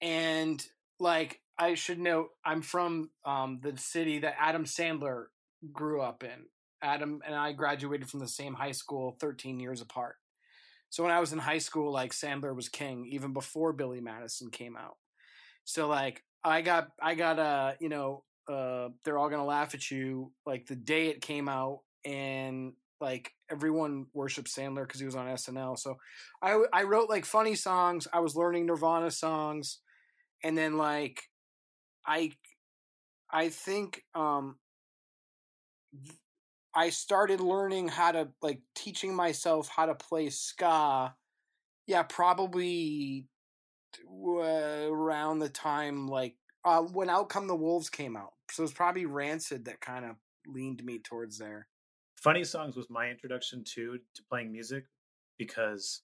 And 0.02 0.66
like 1.00 1.42
I 1.58 1.76
should 1.76 2.00
note, 2.00 2.30
I'm 2.46 2.62
from 2.62 3.10
um, 3.26 3.60
the 3.62 3.78
city 3.78 4.20
that 4.20 4.36
Adam 4.40 4.66
Sandler 4.66 5.26
grew 5.72 6.02
up 6.02 6.24
in. 6.24 6.48
Adam 6.84 7.22
and 7.26 7.34
I 7.34 7.54
graduated 7.54 8.10
from 8.10 8.20
the 8.20 8.28
same 8.28 8.54
high 8.54 8.74
school 8.74 9.16
13 9.20 9.60
years 9.60 9.82
apart. 9.82 10.16
So 10.90 11.02
when 11.02 11.12
I 11.12 11.20
was 11.20 11.34
in 11.34 11.40
high 11.40 11.58
school, 11.58 11.92
like 11.92 12.12
Sandler 12.12 12.56
was 12.56 12.70
king 12.70 13.08
even 13.10 13.34
before 13.34 13.74
Billy 13.74 14.02
Madison 14.02 14.52
came 14.52 14.78
out. 14.78 14.98
So 15.64 15.88
like 15.88 16.24
I 16.44 16.62
got 16.62 16.90
I 17.02 17.16
got 17.16 17.40
uh 17.40 17.72
you 17.80 17.90
know 17.90 18.24
uh 18.48 18.90
they're 19.04 19.18
all 19.18 19.30
gonna 19.30 19.46
laugh 19.46 19.74
at 19.74 19.90
you 19.90 20.32
like 20.46 20.68
the 20.68 20.76
day 20.76 21.08
it 21.08 21.22
came 21.22 21.48
out 21.48 21.80
and 22.06 22.74
like 23.00 23.32
everyone 23.50 24.06
worships 24.14 24.56
Sandler 24.56 24.84
because 24.84 25.00
he 25.00 25.06
was 25.06 25.16
on 25.16 25.28
SNL. 25.28 25.78
So 25.80 25.98
I 26.42 26.64
I 26.72 26.84
wrote 26.84 27.10
like 27.10 27.26
funny 27.26 27.56
songs. 27.56 28.08
I 28.12 28.20
was 28.20 28.36
learning 28.36 28.66
Nirvana 28.66 29.12
songs, 29.12 29.80
and 30.44 30.58
then 30.58 30.78
like 30.78 31.24
I 32.06 32.32
I 33.32 33.50
think 33.50 34.04
um 34.16 34.58
I 36.76 36.90
started 36.90 37.40
learning 37.40 37.88
how 37.90 38.12
to 38.12 38.30
like 38.42 38.62
teaching 38.76 39.16
myself 39.16 39.70
how 39.70 39.86
to 39.86 39.96
play 39.96 40.30
ska. 40.30 41.16
Yeah, 41.86 42.04
probably 42.04 43.28
uh, 44.10 44.88
around 44.90 45.40
the 45.40 45.50
time 45.50 46.08
like 46.08 46.36
uh, 46.66 46.82
when 46.82 47.10
Out 47.10 47.30
Come 47.30 47.48
the 47.48 47.56
Wolves 47.56 47.90
came 47.90 48.16
out. 48.16 48.34
So 48.52 48.64
it's 48.64 48.74
probably 48.74 49.06
Rancid 49.06 49.66
that 49.66 49.82
kind 49.82 50.06
of 50.06 50.16
leaned 50.48 50.84
me 50.84 51.00
towards 51.00 51.38
there. 51.38 51.68
Funny 52.16 52.44
Songs 52.44 52.76
was 52.76 52.90
my 52.90 53.10
introduction 53.10 53.64
to 53.76 54.00
to 54.16 54.24
playing 54.30 54.52
music 54.52 54.86
because 55.38 56.02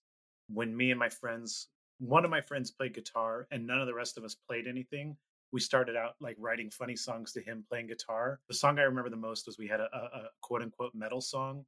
when 0.48 0.76
me 0.76 0.92
and 0.92 1.00
my 1.00 1.10
friends, 1.10 1.68
one 2.00 2.26
of 2.26 2.32
my 2.32 2.42
friends 2.42 2.72
played 2.72 2.94
guitar 2.94 3.48
and 3.52 3.66
none 3.66 3.80
of 3.80 3.88
the 3.88 3.94
rest 3.94 4.18
of 4.18 4.24
us 4.24 4.36
played 4.36 4.68
anything, 4.68 5.16
we 5.52 5.60
started 5.60 5.96
out 5.96 6.16
like 6.20 6.36
writing 6.40 6.70
funny 6.70 6.96
songs 6.96 7.32
to 7.34 7.42
him 7.42 7.64
playing 7.68 7.88
guitar. 7.88 8.40
The 8.48 8.54
song 8.54 8.80
I 8.80 8.84
remember 8.84 9.10
the 9.10 9.16
most 9.18 9.48
was 9.48 9.58
we 9.58 9.68
had 9.68 9.80
a, 9.80 9.90
a, 9.94 9.98
a 9.98 10.30
quote 10.42 10.62
unquote 10.62 10.94
metal 10.94 11.22
song 11.22 11.66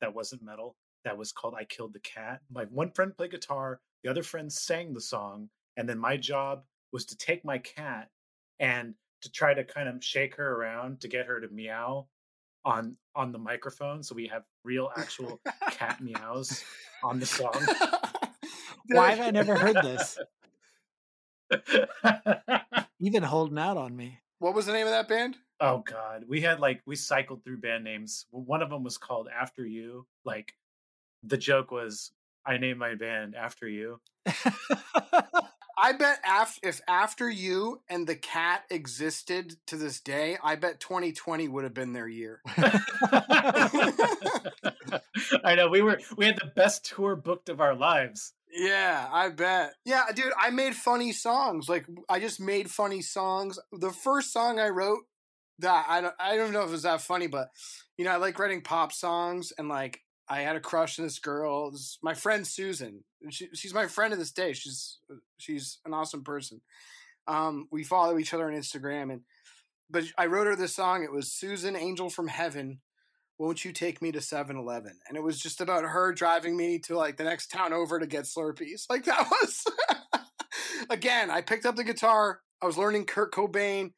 that 0.00 0.14
wasn't 0.14 0.42
metal 0.42 0.76
that 1.04 1.16
was 1.16 1.32
called 1.32 1.54
I 1.58 1.64
Killed 1.64 1.94
the 1.94 2.00
Cat. 2.00 2.40
My 2.50 2.64
one 2.64 2.90
friend 2.92 3.16
played 3.16 3.30
guitar, 3.30 3.80
the 4.02 4.10
other 4.10 4.22
friend 4.22 4.52
sang 4.52 4.92
the 4.92 5.00
song, 5.00 5.48
and 5.76 5.88
then 5.88 5.98
my 5.98 6.16
job 6.16 6.62
was 6.92 7.06
to 7.06 7.16
take 7.16 7.44
my 7.44 7.58
cat 7.58 8.08
and 8.60 8.94
to 9.22 9.30
try 9.30 9.54
to 9.54 9.64
kind 9.64 9.88
of 9.88 10.02
shake 10.04 10.36
her 10.36 10.54
around 10.56 11.00
to 11.00 11.08
get 11.08 11.26
her 11.26 11.40
to 11.40 11.48
meow 11.48 12.06
on 12.64 12.96
on 13.16 13.32
the 13.32 13.38
microphone 13.38 14.02
so 14.02 14.14
we 14.14 14.26
have 14.28 14.44
real 14.64 14.90
actual 14.96 15.40
cat 15.70 16.00
meows 16.00 16.62
on 17.02 17.18
the 17.18 17.26
song. 17.26 17.54
Why 18.88 19.12
have 19.12 19.26
I 19.26 19.30
never 19.30 19.56
heard 19.56 19.76
this? 19.76 20.18
You've 23.02 23.12
been 23.12 23.24
holding 23.24 23.58
out 23.58 23.76
on 23.76 23.96
me. 23.96 24.20
What 24.38 24.54
was 24.54 24.66
the 24.66 24.72
name 24.72 24.86
of 24.86 24.92
that 24.92 25.08
band? 25.08 25.36
Oh 25.58 25.78
God, 25.78 26.22
we 26.28 26.40
had 26.40 26.60
like 26.60 26.82
we 26.86 26.94
cycled 26.94 27.42
through 27.42 27.56
band 27.56 27.82
names. 27.82 28.26
One 28.30 28.62
of 28.62 28.70
them 28.70 28.84
was 28.84 28.96
called 28.96 29.26
After 29.28 29.66
You. 29.66 30.06
Like 30.24 30.54
the 31.24 31.36
joke 31.36 31.72
was, 31.72 32.12
I 32.46 32.58
named 32.58 32.78
my 32.78 32.94
band 32.94 33.34
after 33.34 33.66
you. 33.66 33.98
I 34.24 35.92
bet 35.98 36.20
af- 36.24 36.60
if 36.62 36.80
After 36.86 37.28
You 37.28 37.80
and 37.88 38.06
the 38.06 38.14
Cat 38.14 38.62
existed 38.70 39.56
to 39.66 39.76
this 39.76 39.98
day, 39.98 40.38
I 40.40 40.54
bet 40.54 40.78
2020 40.78 41.48
would 41.48 41.64
have 41.64 41.74
been 41.74 41.92
their 41.92 42.06
year. 42.06 42.40
I 45.44 45.56
know 45.56 45.68
we 45.68 45.82
were 45.82 45.98
we 46.16 46.26
had 46.26 46.36
the 46.36 46.52
best 46.54 46.84
tour 46.84 47.16
booked 47.16 47.48
of 47.48 47.60
our 47.60 47.74
lives. 47.74 48.32
Yeah, 48.52 49.08
I 49.10 49.30
bet. 49.30 49.74
Yeah, 49.84 50.04
dude, 50.14 50.32
I 50.38 50.50
made 50.50 50.74
funny 50.74 51.12
songs. 51.12 51.68
Like 51.68 51.86
I 52.08 52.20
just 52.20 52.38
made 52.38 52.70
funny 52.70 53.00
songs. 53.00 53.58
The 53.72 53.90
first 53.90 54.32
song 54.32 54.60
I 54.60 54.68
wrote 54.68 55.00
that 55.58 55.86
I 55.88 56.00
don't 56.02 56.14
I 56.20 56.36
don't 56.36 56.52
know 56.52 56.62
if 56.62 56.68
it 56.68 56.72
was 56.72 56.82
that 56.82 57.00
funny, 57.00 57.26
but 57.26 57.48
you 57.96 58.04
know, 58.04 58.10
I 58.12 58.16
like 58.16 58.38
writing 58.38 58.60
pop 58.60 58.92
songs 58.92 59.52
and 59.56 59.68
like 59.68 60.00
I 60.28 60.40
had 60.40 60.56
a 60.56 60.60
crush 60.60 60.98
on 60.98 61.06
this 61.06 61.18
girl. 61.18 61.70
This 61.70 61.98
my 62.02 62.14
friend 62.14 62.46
Susan. 62.46 63.04
She, 63.30 63.48
she's 63.54 63.72
my 63.74 63.86
friend 63.86 64.12
to 64.12 64.18
this 64.18 64.32
day. 64.32 64.52
She's 64.52 64.98
she's 65.38 65.78
an 65.86 65.94
awesome 65.94 66.22
person. 66.22 66.60
Um, 67.26 67.68
we 67.70 67.84
follow 67.84 68.18
each 68.18 68.34
other 68.34 68.50
on 68.50 68.56
Instagram, 68.56 69.12
and 69.12 69.20
but 69.88 70.04
I 70.18 70.26
wrote 70.26 70.46
her 70.46 70.56
this 70.56 70.74
song. 70.74 71.04
It 71.04 71.12
was 71.12 71.32
Susan, 71.32 71.76
Angel 71.76 72.10
from 72.10 72.28
Heaven. 72.28 72.80
Won't 73.42 73.64
you 73.64 73.72
take 73.72 74.00
me 74.00 74.12
to 74.12 74.20
7-Eleven? 74.20 75.00
And 75.08 75.16
it 75.16 75.20
was 75.20 75.40
just 75.40 75.60
about 75.60 75.82
her 75.82 76.12
driving 76.12 76.56
me 76.56 76.78
to 76.84 76.96
like 76.96 77.16
the 77.16 77.24
next 77.24 77.48
town 77.48 77.72
over 77.72 77.98
to 77.98 78.06
get 78.06 78.22
Slurpees. 78.22 78.86
Like 78.88 79.04
that 79.06 79.28
was 79.28 79.64
again. 80.90 81.28
I 81.28 81.40
picked 81.40 81.66
up 81.66 81.74
the 81.74 81.82
guitar. 81.82 82.38
I 82.62 82.66
was 82.66 82.78
learning 82.78 83.06
Kurt 83.06 83.34
Cobain. 83.34 83.94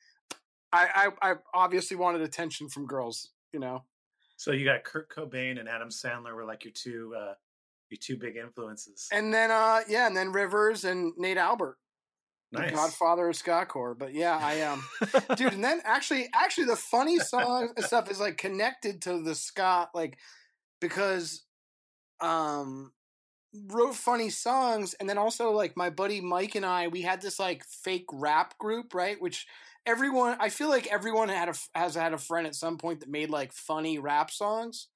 I, 0.73 1.11
I 1.21 1.31
I 1.33 1.35
obviously 1.53 1.95
wanted 1.95 2.23
attention 2.23 2.71
from 2.71 2.87
girls. 2.87 3.33
You 3.53 3.61
know. 3.61 3.85
So 4.39 4.53
you 4.53 4.65
got 4.65 4.83
Kurt 4.83 5.11
Cobain 5.11 5.61
and 5.61 5.69
Adam 5.69 5.91
Sandler 5.91 6.35
were 6.35 6.47
like 6.47 6.65
your 6.65 6.73
two 6.73 7.15
uh 7.15 7.35
your 7.91 7.99
two 8.01 8.17
big 8.17 8.37
influences. 8.37 9.09
And 9.13 9.35
then 9.35 9.51
uh 9.51 9.81
yeah, 9.87 10.07
and 10.07 10.17
then 10.17 10.33
Rivers 10.33 10.87
and 10.87 11.13
Nate 11.19 11.37
Albert. 11.37 11.77
Nice. 12.55 12.71
the 12.71 12.77
Godfather 12.77 13.29
of 13.29 13.37
Skacore. 13.37 13.99
But 13.99 14.15
yeah, 14.15 14.39
I 14.41 14.63
um, 14.63 14.85
dude, 15.37 15.53
and 15.53 15.65
then 15.65 15.81
actually, 15.85 16.29
actually, 16.35 16.67
the 16.67 16.77
funny 16.77 17.19
song 17.19 17.71
and 17.77 17.85
stuff 17.85 18.11
is 18.11 18.21
like 18.21 18.39
connected 18.39 19.03
to 19.03 19.23
the 19.23 19.35
ska, 19.35 19.89
like 19.95 20.19
because 20.81 21.43
um 22.21 22.93
wrote 23.69 23.95
funny 23.95 24.31
songs 24.31 24.95
and 24.95 25.09
then 25.09 25.19
also 25.19 25.53
like 25.53 25.77
my 25.77 25.89
buddy 25.89 26.21
Mike 26.21 26.55
and 26.55 26.67
I 26.67 26.89
we 26.89 27.03
had 27.03 27.23
this 27.23 27.39
like 27.39 27.65
fake 27.65 28.07
rap 28.13 28.59
group 28.59 28.95
right 28.95 29.21
which 29.21 29.47
everyone 29.87 30.37
I 30.41 30.49
feel 30.49 30.69
like 30.69 30.89
everyone 30.89 31.29
had 31.29 31.49
a 31.49 31.55
has 31.75 31.95
had 31.95 32.13
a 32.13 32.19
friend 32.19 32.47
at 32.47 32.57
some 32.57 32.79
point 32.79 33.01
that 33.01 33.09
made 33.09 33.31
like 33.31 33.53
funny 33.53 33.99
rap 33.99 34.31
songs 34.31 34.89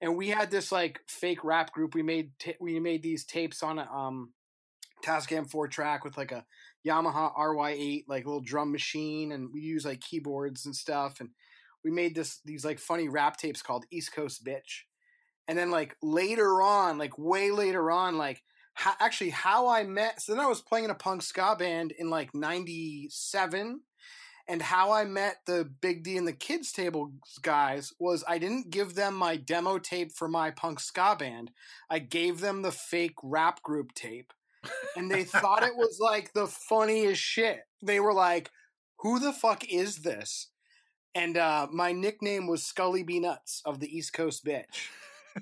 and 0.00 0.16
we 0.16 0.28
had 0.28 0.50
this 0.50 0.70
like 0.70 1.00
fake 1.08 1.42
rap 1.42 1.72
group 1.72 1.94
we 1.94 2.02
made 2.02 2.30
ta 2.38 2.52
we 2.60 2.78
made 2.78 3.02
these 3.02 3.24
tapes 3.24 3.62
on 3.62 3.78
a 3.78 3.90
um 3.92 4.32
Tascam 5.04 5.48
4 5.48 5.68
track 5.68 6.04
with 6.04 6.16
like 6.16 6.32
a 6.32 6.44
Yamaha 6.86 7.36
RY8 7.36 8.04
like 8.08 8.24
little 8.24 8.40
drum 8.40 8.72
machine 8.72 9.32
and 9.32 9.50
we 9.52 9.60
use 9.60 9.84
like 9.84 10.00
keyboards 10.00 10.64
and 10.66 10.74
stuff 10.74 11.20
and 11.20 11.30
we 11.84 11.90
made 11.90 12.14
this 12.14 12.40
these 12.44 12.64
like 12.64 12.78
funny 12.78 13.08
rap 13.08 13.36
tapes 13.36 13.62
called 13.62 13.84
East 13.90 14.12
Coast 14.12 14.44
Bitch 14.44 14.82
and 15.48 15.56
then 15.56 15.70
like 15.70 15.96
later 16.02 16.62
on, 16.62 16.98
like 16.98 17.18
way 17.18 17.50
later 17.50 17.90
on, 17.90 18.18
like 18.18 18.42
how, 18.74 18.92
actually 19.00 19.30
how 19.30 19.66
I 19.68 19.82
met. 19.82 20.20
So 20.20 20.32
then 20.32 20.44
I 20.44 20.46
was 20.46 20.60
playing 20.60 20.84
in 20.84 20.90
a 20.90 20.94
punk 20.94 21.22
ska 21.22 21.56
band 21.58 21.92
in 21.98 22.10
like 22.10 22.34
'97, 22.34 23.80
and 24.46 24.62
how 24.62 24.92
I 24.92 25.04
met 25.04 25.38
the 25.46 25.68
Big 25.80 26.04
D 26.04 26.18
and 26.18 26.28
the 26.28 26.32
Kids 26.34 26.70
Table 26.70 27.12
guys 27.42 27.92
was 27.98 28.22
I 28.28 28.38
didn't 28.38 28.70
give 28.70 28.94
them 28.94 29.14
my 29.14 29.36
demo 29.36 29.78
tape 29.78 30.12
for 30.12 30.28
my 30.28 30.50
punk 30.50 30.80
ska 30.80 31.16
band. 31.18 31.50
I 31.90 31.98
gave 31.98 32.40
them 32.40 32.60
the 32.60 32.72
fake 32.72 33.16
rap 33.22 33.62
group 33.62 33.94
tape, 33.94 34.34
and 34.96 35.10
they 35.10 35.24
thought 35.24 35.62
it 35.62 35.76
was 35.76 35.98
like 36.00 36.32
the 36.32 36.46
funniest 36.46 37.20
shit. 37.20 37.60
They 37.82 38.00
were 38.00 38.14
like, 38.14 38.50
"Who 39.00 39.18
the 39.18 39.32
fuck 39.32 39.64
is 39.68 39.98
this?" 39.98 40.48
And 41.14 41.36
uh, 41.36 41.68
my 41.72 41.92
nickname 41.92 42.46
was 42.46 42.64
Scully 42.64 43.02
B 43.02 43.18
Nuts 43.20 43.62
of 43.64 43.80
the 43.80 43.96
East 43.96 44.12
Coast 44.12 44.44
Bitch. 44.44 44.88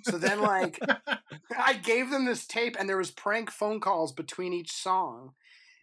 So 0.03 0.19
then, 0.19 0.41
like, 0.41 0.79
I 1.59 1.75
gave 1.75 2.11
them 2.11 2.25
this 2.25 2.47
tape, 2.47 2.77
and 2.79 2.89
there 2.89 2.99
was 2.99 3.11
prank 3.11 3.51
phone 3.51 3.81
calls 3.81 4.13
between 4.13 4.53
each 4.53 4.73
song, 4.73 5.33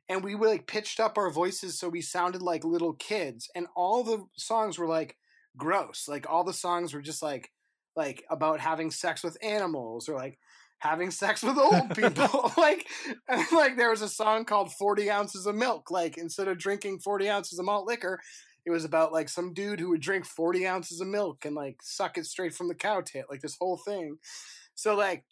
and 0.10 0.24
we 0.24 0.36
like 0.36 0.68
pitched 0.68 1.00
up 1.00 1.18
our 1.18 1.30
voices 1.30 1.80
so 1.80 1.90
we 1.90 2.02
sounded 2.02 2.42
like 2.42 2.64
little 2.64 2.94
kids, 2.94 3.50
and 3.56 3.68
all 3.76 4.04
the 4.04 4.26
songs 4.36 4.78
were 4.78 4.88
like 4.88 5.18
gross. 5.58 6.08
Like 6.08 6.30
all 6.30 6.44
the 6.44 6.54
songs 6.54 6.94
were 6.94 7.02
just 7.02 7.22
like 7.22 7.52
like 7.96 8.24
about 8.30 8.60
having 8.60 8.92
sex 8.92 9.24
with 9.24 9.38
animals 9.44 10.10
or 10.10 10.16
like 10.16 10.40
having 10.84 11.12
sex 11.12 11.42
with 11.42 11.58
old 11.58 11.96
people. 11.96 12.52
like, 12.58 12.86
and, 13.30 13.46
like 13.54 13.78
there 13.78 13.90
was 13.90 14.02
a 14.02 14.10
song 14.10 14.44
called 14.44 14.72
40 14.74 15.10
ounces 15.10 15.46
of 15.46 15.56
milk. 15.56 15.90
Like 15.90 16.18
instead 16.18 16.50
of 16.50 16.58
drinking 16.58 17.00
40 17.00 17.30
ounces 17.30 17.58
of 17.58 17.66
malt 17.66 17.88
liquor, 17.88 18.20
it 18.66 18.72
was 18.72 18.84
about 18.84 19.14
like 19.14 19.30
some 19.30 19.54
dude 19.54 19.80
who 19.80 19.90
would 19.90 20.02
drink 20.02 20.26
40 20.26 20.68
ounces 20.68 21.00
of 21.00 21.08
milk 21.08 21.46
and 21.46 21.56
like 21.56 21.78
suck 21.82 22.18
it 22.18 22.26
straight 22.26 22.54
from 22.54 22.68
the 22.68 22.76
cow 22.76 23.02
tit, 23.02 23.26
like 23.30 23.42
this 23.42 23.56
whole 23.60 23.78
thing. 23.78 24.18
So 24.76 24.96
like 24.96 25.24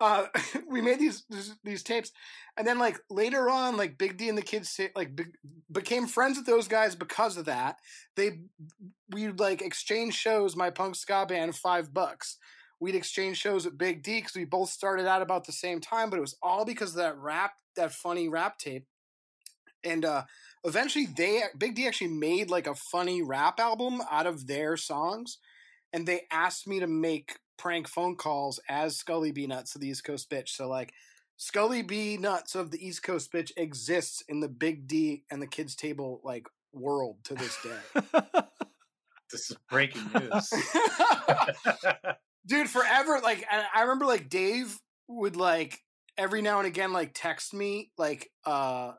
uh 0.00 0.26
we 0.68 0.80
made 0.80 1.00
these 1.00 1.24
these 1.64 1.82
tapes 1.82 2.12
and 2.56 2.64
then 2.66 2.78
like 2.78 3.00
later 3.10 3.50
on 3.50 3.76
like 3.76 3.98
big 3.98 4.16
d 4.16 4.28
and 4.28 4.38
the 4.38 4.42
kids 4.42 4.78
like 4.94 5.16
be- 5.16 5.24
became 5.72 6.06
friends 6.06 6.36
with 6.36 6.46
those 6.46 6.68
guys 6.68 6.94
because 6.94 7.36
of 7.36 7.46
that 7.46 7.76
they 8.14 8.38
we 9.10 9.26
like 9.28 9.60
exchange 9.60 10.14
shows 10.14 10.54
my 10.54 10.70
punk 10.70 10.94
ska 10.94 11.26
band 11.26 11.56
five 11.56 11.92
bucks 11.92 12.38
we'd 12.80 12.94
exchange 12.94 13.36
shows 13.36 13.64
with 13.64 13.78
big 13.78 14.02
d 14.02 14.20
because 14.20 14.34
we 14.34 14.44
both 14.44 14.70
started 14.70 15.06
out 15.06 15.22
about 15.22 15.44
the 15.44 15.52
same 15.52 15.80
time 15.80 16.10
but 16.10 16.16
it 16.16 16.22
was 16.22 16.36
all 16.42 16.64
because 16.64 16.90
of 16.90 16.96
that 16.96 17.16
rap 17.18 17.52
that 17.76 17.92
funny 17.92 18.28
rap 18.28 18.58
tape 18.58 18.86
and 19.84 20.04
uh 20.04 20.22
eventually 20.64 21.06
they 21.06 21.42
big 21.56 21.74
d 21.74 21.86
actually 21.86 22.08
made 22.08 22.50
like 22.50 22.66
a 22.66 22.74
funny 22.74 23.22
rap 23.22 23.58
album 23.60 24.00
out 24.10 24.26
of 24.26 24.46
their 24.46 24.76
songs 24.76 25.38
and 25.92 26.06
they 26.06 26.22
asked 26.30 26.66
me 26.66 26.80
to 26.80 26.86
make 26.86 27.38
prank 27.56 27.88
phone 27.88 28.16
calls 28.16 28.60
as 28.68 28.96
Scully 28.96 29.32
B 29.32 29.46
Nuts 29.46 29.74
of 29.74 29.80
the 29.80 29.88
East 29.88 30.04
Coast 30.04 30.30
Bitch. 30.30 30.50
So 30.50 30.68
like 30.68 30.92
Scully 31.36 31.82
B 31.82 32.16
Nuts 32.16 32.54
of 32.54 32.70
the 32.70 32.84
East 32.84 33.02
Coast 33.02 33.32
Bitch 33.32 33.50
exists 33.56 34.22
in 34.28 34.40
the 34.40 34.48
Big 34.48 34.86
D 34.86 35.24
and 35.30 35.42
the 35.42 35.46
Kids 35.46 35.74
Table 35.74 36.20
like 36.24 36.46
world 36.72 37.16
to 37.24 37.34
this 37.34 37.56
day. 37.62 38.00
this 39.30 39.50
is 39.50 39.56
breaking 39.68 40.08
news. 40.14 40.52
Dude, 42.48 42.68
forever 42.68 43.20
like 43.22 43.46
I 43.74 43.82
remember 43.82 44.06
like 44.06 44.28
Dave 44.28 44.76
would 45.06 45.36
like 45.36 45.78
every 46.16 46.42
now 46.42 46.58
and 46.58 46.66
again 46.66 46.92
like 46.92 47.12
text 47.14 47.54
me 47.54 47.90
like 47.96 48.30
uh 48.44 48.92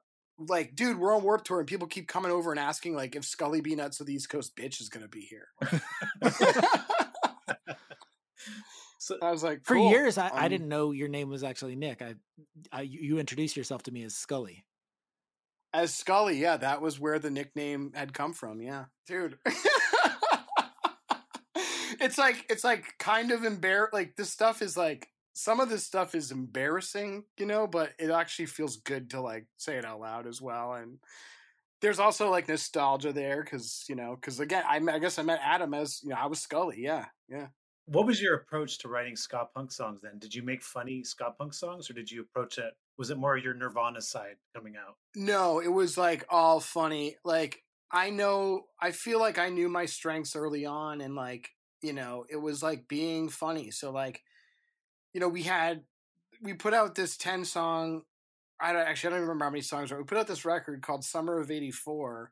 like, 0.47 0.75
dude, 0.75 0.97
we're 0.97 1.15
on 1.15 1.23
Warped 1.23 1.45
Tour, 1.47 1.59
and 1.59 1.67
people 1.67 1.87
keep 1.87 2.07
coming 2.07 2.31
over 2.31 2.51
and 2.51 2.59
asking, 2.59 2.95
like, 2.95 3.15
if 3.15 3.25
Scully 3.25 3.61
B 3.61 3.75
Nuts 3.75 3.99
of 3.99 4.07
the 4.07 4.13
East 4.13 4.29
Coast 4.29 4.55
Bitch 4.55 4.79
is 4.81 4.89
to 4.89 5.07
be 5.07 5.21
here. 5.21 5.47
so 8.99 9.17
I 9.21 9.31
was 9.31 9.43
like, 9.43 9.65
for 9.65 9.75
years, 9.75 10.17
I, 10.17 10.27
um, 10.27 10.33
I 10.35 10.47
didn't 10.47 10.69
know 10.69 10.91
your 10.91 11.09
name 11.09 11.29
was 11.29 11.43
actually 11.43 11.75
Nick. 11.75 12.01
I, 12.01 12.15
I, 12.71 12.81
you 12.81 13.19
introduced 13.19 13.57
yourself 13.57 13.83
to 13.83 13.91
me 13.91 14.03
as 14.03 14.15
Scully. 14.15 14.63
As 15.73 15.93
Scully, 15.93 16.37
yeah, 16.37 16.57
that 16.57 16.81
was 16.81 16.99
where 16.99 17.19
the 17.19 17.29
nickname 17.29 17.91
had 17.93 18.13
come 18.13 18.33
from. 18.33 18.61
Yeah, 18.61 18.85
dude. 19.07 19.37
it's 22.01 22.17
like 22.17 22.45
it's 22.49 22.63
like 22.63 22.97
kind 22.97 23.31
of 23.31 23.41
embar. 23.41 23.87
Like 23.93 24.15
this 24.15 24.29
stuff 24.29 24.61
is 24.61 24.77
like 24.77 25.09
some 25.33 25.59
of 25.59 25.69
this 25.69 25.85
stuff 25.85 26.15
is 26.15 26.31
embarrassing, 26.31 27.23
you 27.37 27.45
know, 27.45 27.65
but 27.65 27.91
it 27.97 28.09
actually 28.09 28.47
feels 28.47 28.77
good 28.77 29.11
to 29.11 29.21
like 29.21 29.45
say 29.57 29.77
it 29.77 29.85
out 29.85 30.01
loud 30.01 30.27
as 30.27 30.41
well. 30.41 30.73
And 30.73 30.97
there's 31.81 31.99
also 31.99 32.29
like 32.29 32.49
nostalgia 32.49 33.13
there 33.13 33.43
because 33.43 33.85
you 33.87 33.95
know, 33.95 34.15
because 34.15 34.39
again, 34.39 34.63
I, 34.67 34.81
I 34.91 34.99
guess 34.99 35.17
I 35.17 35.23
met 35.23 35.39
Adam 35.43 35.73
as 35.73 36.01
you 36.03 36.09
know 36.09 36.17
I 36.17 36.27
was 36.27 36.41
Scully. 36.41 36.77
Yeah, 36.79 37.05
yeah. 37.29 37.47
What 37.85 38.05
was 38.05 38.21
your 38.21 38.35
approach 38.35 38.77
to 38.79 38.87
writing 38.87 39.15
ska 39.15 39.47
punk 39.55 39.71
songs 39.71 40.01
then? 40.01 40.19
Did 40.19 40.35
you 40.35 40.43
make 40.43 40.61
funny 40.61 41.03
ska 41.03 41.33
punk 41.37 41.53
songs, 41.53 41.89
or 41.89 41.93
did 41.93 42.11
you 42.11 42.21
approach 42.21 42.57
it? 42.57 42.73
Was 42.97 43.09
it 43.09 43.17
more 43.17 43.37
your 43.37 43.53
Nirvana 43.53 44.01
side 44.01 44.35
coming 44.53 44.75
out? 44.75 44.95
No, 45.15 45.59
it 45.59 45.71
was 45.71 45.97
like 45.97 46.25
all 46.29 46.59
funny. 46.59 47.15
Like 47.23 47.63
I 47.91 48.09
know, 48.09 48.65
I 48.79 48.91
feel 48.91 49.19
like 49.19 49.39
I 49.39 49.49
knew 49.49 49.69
my 49.69 49.85
strengths 49.85 50.35
early 50.35 50.65
on, 50.65 51.01
and 51.01 51.15
like 51.15 51.49
you 51.81 51.93
know, 51.93 52.25
it 52.29 52.37
was 52.37 52.61
like 52.61 52.87
being 52.87 53.29
funny. 53.29 53.71
So 53.71 53.91
like 53.91 54.23
you 55.13 55.19
know, 55.19 55.29
we 55.29 55.43
had 55.43 55.81
we 56.41 56.53
put 56.53 56.73
out 56.73 56.95
this 56.95 57.17
ten 57.17 57.45
song. 57.45 58.03
I 58.59 58.73
don't 58.73 58.81
actually 58.81 59.09
I 59.09 59.17
don't 59.17 59.21
remember 59.21 59.45
how 59.45 59.51
many 59.51 59.61
songs. 59.61 59.91
We 59.91 60.03
put 60.03 60.17
out 60.17 60.27
this 60.27 60.45
record 60.45 60.81
called 60.81 61.03
Summer 61.03 61.39
of 61.39 61.51
'84, 61.51 62.31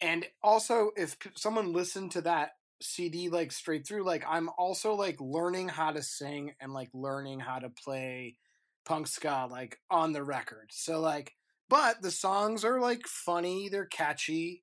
and 0.00 0.26
also 0.42 0.90
if 0.96 1.16
someone 1.34 1.72
listened 1.72 2.12
to 2.12 2.20
that 2.22 2.52
CD 2.82 3.28
like 3.28 3.52
straight 3.52 3.86
through, 3.86 4.04
like 4.04 4.24
I'm 4.28 4.50
also 4.58 4.94
like 4.94 5.20
learning 5.20 5.68
how 5.68 5.92
to 5.92 6.02
sing 6.02 6.54
and 6.60 6.72
like 6.72 6.90
learning 6.92 7.40
how 7.40 7.58
to 7.58 7.70
play 7.70 8.36
punk 8.84 9.06
ska 9.06 9.48
like 9.50 9.78
on 9.90 10.12
the 10.12 10.22
record. 10.22 10.70
So 10.70 11.00
like, 11.00 11.32
but 11.68 12.02
the 12.02 12.10
songs 12.10 12.64
are 12.64 12.80
like 12.80 13.06
funny, 13.06 13.68
they're 13.68 13.86
catchy. 13.86 14.62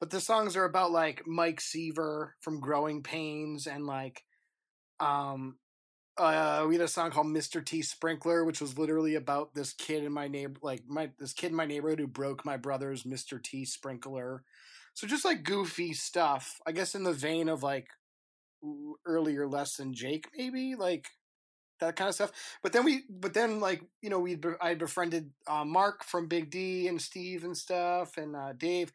But 0.00 0.10
the 0.10 0.20
songs 0.20 0.56
are 0.56 0.64
about 0.64 0.90
like 0.90 1.26
Mike 1.26 1.60
Seaver 1.60 2.34
from 2.40 2.60
Growing 2.60 3.02
Pains 3.02 3.66
and 3.66 3.86
like 3.86 4.24
um 4.98 5.56
uh, 6.20 6.66
we 6.68 6.74
had 6.74 6.84
a 6.84 6.88
song 6.88 7.10
called 7.10 7.28
Mr. 7.28 7.64
T 7.64 7.80
Sprinkler, 7.80 8.44
which 8.44 8.60
was 8.60 8.76
literally 8.76 9.14
about 9.14 9.54
this 9.54 9.72
kid 9.72 10.04
in 10.04 10.12
my 10.12 10.28
neighbor, 10.28 10.60
like 10.62 10.82
my 10.86 11.10
this 11.18 11.32
kid 11.32 11.50
in 11.50 11.56
my 11.56 11.64
neighborhood 11.64 11.98
who 11.98 12.06
broke 12.06 12.44
my 12.44 12.58
brother's 12.58 13.04
Mr. 13.04 13.42
T 13.42 13.64
Sprinkler. 13.64 14.42
So 14.92 15.06
just 15.06 15.24
like 15.24 15.44
goofy 15.44 15.94
stuff, 15.94 16.60
I 16.66 16.72
guess 16.72 16.94
in 16.94 17.04
the 17.04 17.12
vein 17.12 17.48
of 17.48 17.62
like 17.62 17.86
earlier 19.06 19.48
less 19.48 19.76
than 19.76 19.94
Jake, 19.94 20.28
maybe 20.36 20.74
like 20.74 21.08
that 21.80 21.96
kind 21.96 22.08
of 22.08 22.14
stuff. 22.14 22.32
But 22.62 22.72
then 22.72 22.84
we, 22.84 23.04
but 23.08 23.32
then 23.32 23.60
like 23.60 23.82
you 24.02 24.10
know 24.10 24.18
we 24.18 24.38
I 24.60 24.74
befriended 24.74 25.30
uh, 25.46 25.64
Mark 25.64 26.04
from 26.04 26.28
Big 26.28 26.50
D 26.50 26.88
and 26.88 27.00
Steve 27.00 27.44
and 27.44 27.56
stuff 27.56 28.18
and 28.18 28.36
uh, 28.36 28.52
Dave. 28.52 28.92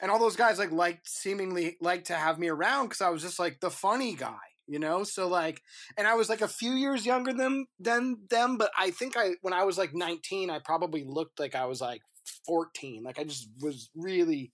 And 0.00 0.10
all 0.10 0.18
those 0.18 0.36
guys 0.36 0.58
like 0.58 0.72
liked 0.72 1.08
seemingly 1.08 1.76
liked 1.80 2.08
to 2.08 2.14
have 2.14 2.38
me 2.38 2.48
around 2.48 2.86
because 2.86 3.00
I 3.00 3.10
was 3.10 3.22
just 3.22 3.38
like 3.38 3.60
the 3.60 3.70
funny 3.70 4.14
guy 4.14 4.36
you 4.66 4.78
know? 4.78 5.04
So 5.04 5.28
like 5.28 5.62
and 5.96 6.06
i 6.06 6.14
was 6.14 6.28
like 6.28 6.40
a 6.40 6.48
few 6.48 6.72
years 6.72 7.06
younger 7.06 7.32
than 7.32 7.66
than 7.78 8.18
them 8.30 8.56
but 8.56 8.70
i 8.78 8.90
think 8.90 9.16
i 9.16 9.32
when 9.42 9.54
i 9.54 9.64
was 9.64 9.78
like 9.78 9.94
19 9.94 10.50
i 10.50 10.58
probably 10.58 11.04
looked 11.04 11.38
like 11.38 11.54
i 11.54 11.64
was 11.64 11.80
like 11.80 12.02
14 12.46 13.02
like 13.02 13.18
i 13.18 13.24
just 13.24 13.48
was 13.60 13.90
really 13.94 14.52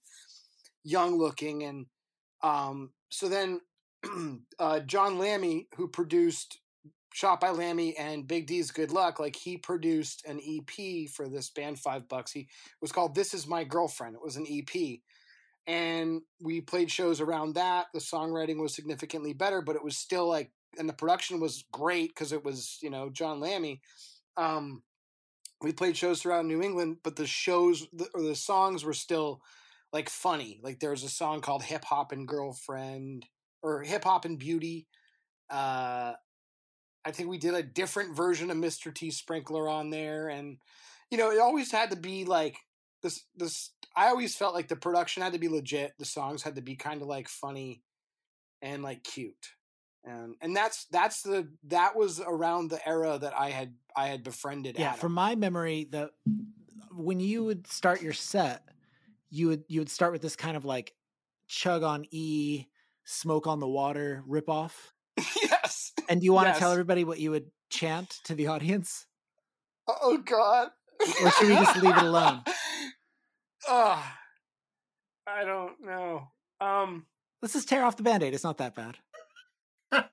young 0.84 1.18
looking 1.18 1.62
and 1.62 1.86
um 2.42 2.90
so 3.10 3.28
then 3.28 3.60
uh 4.58 4.80
john 4.80 5.18
lammy 5.18 5.68
who 5.76 5.88
produced 5.88 6.58
shot 7.12 7.40
by 7.40 7.50
lammy 7.50 7.96
and 7.96 8.26
big 8.26 8.46
d's 8.46 8.70
good 8.70 8.90
luck 8.90 9.20
like 9.20 9.36
he 9.36 9.56
produced 9.56 10.24
an 10.26 10.40
ep 10.40 11.08
for 11.10 11.28
this 11.28 11.50
band 11.50 11.78
five 11.78 12.08
bucks. 12.08 12.32
He 12.32 12.48
was 12.80 12.92
called 12.92 13.14
this 13.14 13.34
is 13.34 13.46
my 13.46 13.64
girlfriend. 13.64 14.14
It 14.14 14.22
was 14.22 14.36
an 14.36 14.46
ep 14.48 15.00
and 15.66 16.22
we 16.40 16.60
played 16.60 16.90
shows 16.90 17.20
around 17.20 17.54
that. 17.54 17.86
The 17.92 18.00
songwriting 18.00 18.60
was 18.60 18.74
significantly 18.74 19.32
better, 19.32 19.62
but 19.62 19.76
it 19.76 19.84
was 19.84 19.96
still 19.96 20.28
like, 20.28 20.50
and 20.78 20.88
the 20.88 20.94
production 20.94 21.40
was 21.40 21.64
great 21.72 22.10
because 22.10 22.32
it 22.32 22.44
was 22.44 22.78
you 22.82 22.90
know 22.90 23.10
John 23.10 23.40
Lammy. 23.40 23.80
Um, 24.36 24.82
we 25.60 25.72
played 25.72 25.96
shows 25.96 26.20
throughout 26.20 26.44
New 26.44 26.62
England, 26.62 26.98
but 27.04 27.16
the 27.16 27.26
shows 27.26 27.86
the, 27.92 28.08
or 28.14 28.22
the 28.22 28.34
songs 28.34 28.84
were 28.84 28.92
still 28.92 29.42
like 29.92 30.08
funny. 30.08 30.58
Like 30.62 30.80
there 30.80 30.90
was 30.90 31.04
a 31.04 31.08
song 31.08 31.40
called 31.40 31.62
Hip 31.62 31.84
Hop 31.84 32.12
and 32.12 32.26
Girlfriend 32.26 33.26
or 33.62 33.82
Hip 33.82 34.04
Hop 34.04 34.24
and 34.24 34.38
Beauty. 34.38 34.86
Uh, 35.50 36.14
I 37.04 37.10
think 37.10 37.28
we 37.28 37.38
did 37.38 37.54
a 37.54 37.62
different 37.62 38.16
version 38.16 38.50
of 38.50 38.56
Mr. 38.56 38.92
T 38.94 39.10
Sprinkler 39.10 39.68
on 39.68 39.90
there, 39.90 40.28
and 40.28 40.58
you 41.10 41.18
know, 41.18 41.30
it 41.30 41.40
always 41.40 41.70
had 41.70 41.90
to 41.90 41.96
be 41.96 42.24
like 42.24 42.56
this. 43.02 43.24
This 43.36 43.70
I 43.94 44.08
always 44.08 44.34
felt 44.34 44.54
like 44.54 44.68
the 44.68 44.76
production 44.76 45.22
had 45.22 45.32
to 45.34 45.38
be 45.38 45.48
legit. 45.48 45.92
The 45.98 46.04
songs 46.04 46.42
had 46.42 46.56
to 46.56 46.62
be 46.62 46.76
kind 46.76 47.02
of 47.02 47.08
like 47.08 47.28
funny 47.28 47.82
and 48.62 48.82
like 48.82 49.02
cute, 49.04 49.50
and 50.04 50.34
and 50.40 50.56
that's 50.56 50.86
that's 50.86 51.22
the 51.22 51.48
that 51.64 51.96
was 51.96 52.20
around 52.20 52.70
the 52.70 52.86
era 52.88 53.18
that 53.18 53.34
I 53.38 53.50
had 53.50 53.74
I 53.96 54.06
had 54.08 54.22
befriended. 54.22 54.78
Yeah, 54.78 54.88
Adam. 54.90 55.00
from 55.00 55.12
my 55.12 55.34
memory, 55.34 55.88
the 55.90 56.10
when 56.94 57.20
you 57.20 57.44
would 57.44 57.66
start 57.66 58.02
your 58.02 58.12
set, 58.12 58.62
you 59.30 59.48
would 59.48 59.64
you 59.68 59.80
would 59.80 59.90
start 59.90 60.12
with 60.12 60.22
this 60.22 60.36
kind 60.36 60.56
of 60.56 60.64
like 60.64 60.94
chug 61.48 61.82
on 61.82 62.06
E, 62.10 62.66
smoke 63.04 63.46
on 63.46 63.60
the 63.60 63.68
water 63.68 64.22
ripoff. 64.28 64.72
yes. 65.42 65.92
And 66.08 66.20
do 66.20 66.24
you 66.24 66.32
want 66.32 66.46
Yes. 66.48 66.56
to 66.56 66.60
tell 66.60 66.72
everybody 66.72 67.04
what 67.04 67.18
you 67.18 67.30
would 67.32 67.50
chant 67.68 68.20
to 68.24 68.34
the 68.34 68.46
audience? 68.48 69.06
Oh 69.88 70.18
God. 70.18 70.68
Or 71.22 71.30
should 71.32 71.48
we 71.48 71.54
just 71.54 71.76
leave 71.82 71.96
it 71.96 72.02
alone? 72.02 72.42
Ugh. 73.68 74.04
I 75.26 75.44
don't 75.44 75.84
know. 75.84 76.28
Um. 76.60 77.06
Let's 77.40 77.54
just 77.54 77.68
tear 77.68 77.84
off 77.84 77.96
the 77.96 78.04
band-aid. 78.04 78.34
It's 78.34 78.44
not 78.44 78.58
that 78.58 78.74
bad. 78.74 78.98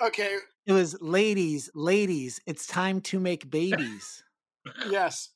Okay. 0.00 0.36
It 0.66 0.72
was 0.72 1.00
ladies, 1.02 1.70
ladies, 1.74 2.40
it's 2.46 2.66
time 2.66 3.00
to 3.02 3.20
make 3.20 3.50
babies. 3.50 4.22
Yes. 4.88 5.30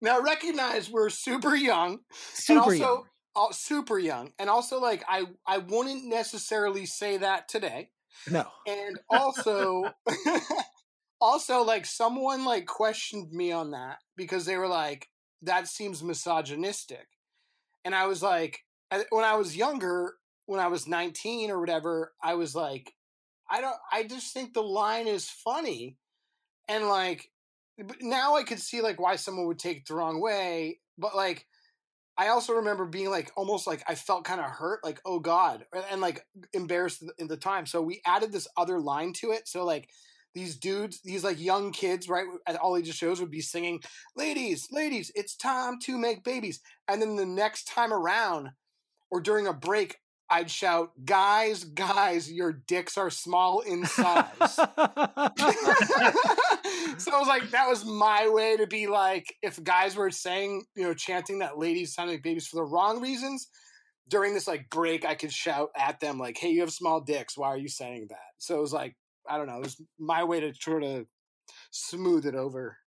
Now 0.00 0.20
recognize 0.20 0.90
we're 0.90 1.10
super 1.10 1.54
young. 1.54 2.00
Super 2.32 2.52
and 2.52 2.62
also, 2.62 2.78
young. 2.78 3.04
uh, 3.36 3.52
super 3.52 3.98
young, 3.98 4.32
and 4.38 4.48
also 4.48 4.80
like 4.80 5.04
I 5.06 5.24
I 5.46 5.58
wouldn't 5.58 6.06
necessarily 6.06 6.86
say 6.86 7.18
that 7.18 7.48
today. 7.48 7.90
No. 8.30 8.46
And 8.66 8.98
also, 9.10 9.84
also 11.20 11.62
like 11.62 11.84
someone 11.84 12.46
like 12.46 12.66
questioned 12.66 13.32
me 13.32 13.52
on 13.52 13.72
that 13.72 13.98
because 14.16 14.46
they 14.46 14.56
were 14.56 14.68
like 14.68 15.08
that 15.42 15.68
seems 15.68 16.02
misogynistic, 16.02 17.06
and 17.84 17.94
I 17.94 18.06
was 18.06 18.22
like 18.22 18.64
when 19.10 19.24
I 19.24 19.34
was 19.34 19.56
younger, 19.56 20.14
when 20.46 20.60
I 20.60 20.68
was 20.68 20.88
nineteen 20.88 21.50
or 21.50 21.60
whatever, 21.60 22.12
I 22.22 22.34
was 22.34 22.54
like 22.54 22.92
I 23.50 23.60
don't 23.60 23.76
I 23.92 24.04
just 24.04 24.32
think 24.32 24.54
the 24.54 24.62
line 24.62 25.06
is 25.06 25.28
funny, 25.28 25.96
and 26.68 26.86
like 26.86 27.30
now 28.00 28.36
I 28.36 28.42
could 28.42 28.60
see 28.60 28.82
like 28.82 29.00
why 29.00 29.16
someone 29.16 29.46
would 29.46 29.58
take 29.58 29.78
it 29.78 29.86
the 29.86 29.94
wrong 29.94 30.20
way, 30.20 30.80
but 30.98 31.16
like 31.16 31.46
I 32.18 32.28
also 32.28 32.52
remember 32.52 32.84
being 32.84 33.08
like 33.08 33.30
almost 33.34 33.66
like 33.66 33.82
I 33.88 33.94
felt 33.94 34.24
kind 34.24 34.40
of 34.40 34.50
hurt, 34.50 34.84
like 34.84 35.00
oh 35.06 35.20
god, 35.20 35.64
and, 35.90 36.02
like 36.02 36.26
embarrassed 36.52 37.02
in 37.18 37.28
the 37.28 37.36
time. 37.36 37.64
So 37.64 37.80
we 37.80 38.02
added 38.04 38.30
this 38.30 38.48
other 38.56 38.78
line 38.78 39.14
to 39.14 39.30
it. 39.30 39.48
So 39.48 39.64
like 39.64 39.88
these 40.34 40.56
dudes, 40.56 41.00
these 41.02 41.24
like 41.24 41.40
young 41.40 41.72
kids, 41.72 42.08
right, 42.08 42.26
at 42.46 42.56
all 42.56 42.76
ages 42.76 42.94
shows 42.94 43.20
would 43.20 43.30
be 43.30 43.40
singing, 43.40 43.80
"Ladies, 44.16 44.68
ladies, 44.70 45.10
it's 45.14 45.36
time 45.36 45.78
to 45.80 45.98
make 45.98 46.24
babies," 46.24 46.60
and 46.88 47.00
then 47.02 47.16
the 47.16 47.26
next 47.26 47.64
time 47.64 47.92
around, 47.92 48.50
or 49.10 49.20
during 49.20 49.46
a 49.46 49.52
break. 49.52 49.96
I'd 50.32 50.48
shout, 50.48 50.92
guys, 51.04 51.64
guys, 51.64 52.30
your 52.30 52.52
dicks 52.52 52.96
are 52.96 53.10
small 53.10 53.62
in 53.62 53.84
size. 53.84 54.28
so 54.38 54.62
I 54.76 55.32
was 57.18 57.26
like, 57.26 57.50
that 57.50 57.66
was 57.68 57.84
my 57.84 58.28
way 58.28 58.56
to 58.56 58.68
be 58.68 58.86
like, 58.86 59.34
if 59.42 59.60
guys 59.64 59.96
were 59.96 60.12
saying, 60.12 60.66
you 60.76 60.84
know, 60.84 60.94
chanting 60.94 61.40
that 61.40 61.58
ladies 61.58 61.94
sound 61.94 62.10
like 62.10 62.22
babies 62.22 62.46
for 62.46 62.54
the 62.58 62.62
wrong 62.62 63.00
reasons, 63.00 63.48
during 64.10 64.34
this 64.34 64.46
like 64.46 64.68
break, 64.70 65.04
I 65.04 65.14
could 65.14 65.32
shout 65.32 65.70
at 65.76 66.00
them 66.00 66.18
like, 66.18 66.36
"Hey, 66.36 66.50
you 66.50 66.60
have 66.60 66.72
small 66.72 67.00
dicks. 67.00 67.38
Why 67.38 67.48
are 67.48 67.56
you 67.56 67.68
saying 67.68 68.08
that?" 68.10 68.18
So 68.38 68.56
it 68.56 68.60
was 68.60 68.72
like, 68.72 68.96
I 69.28 69.36
don't 69.36 69.46
know, 69.46 69.56
it 69.56 69.64
was 69.64 69.80
my 69.98 70.24
way 70.24 70.40
to 70.40 70.52
try 70.52 70.80
to 70.80 71.06
smooth 71.70 72.26
it 72.26 72.34
over. 72.34 72.78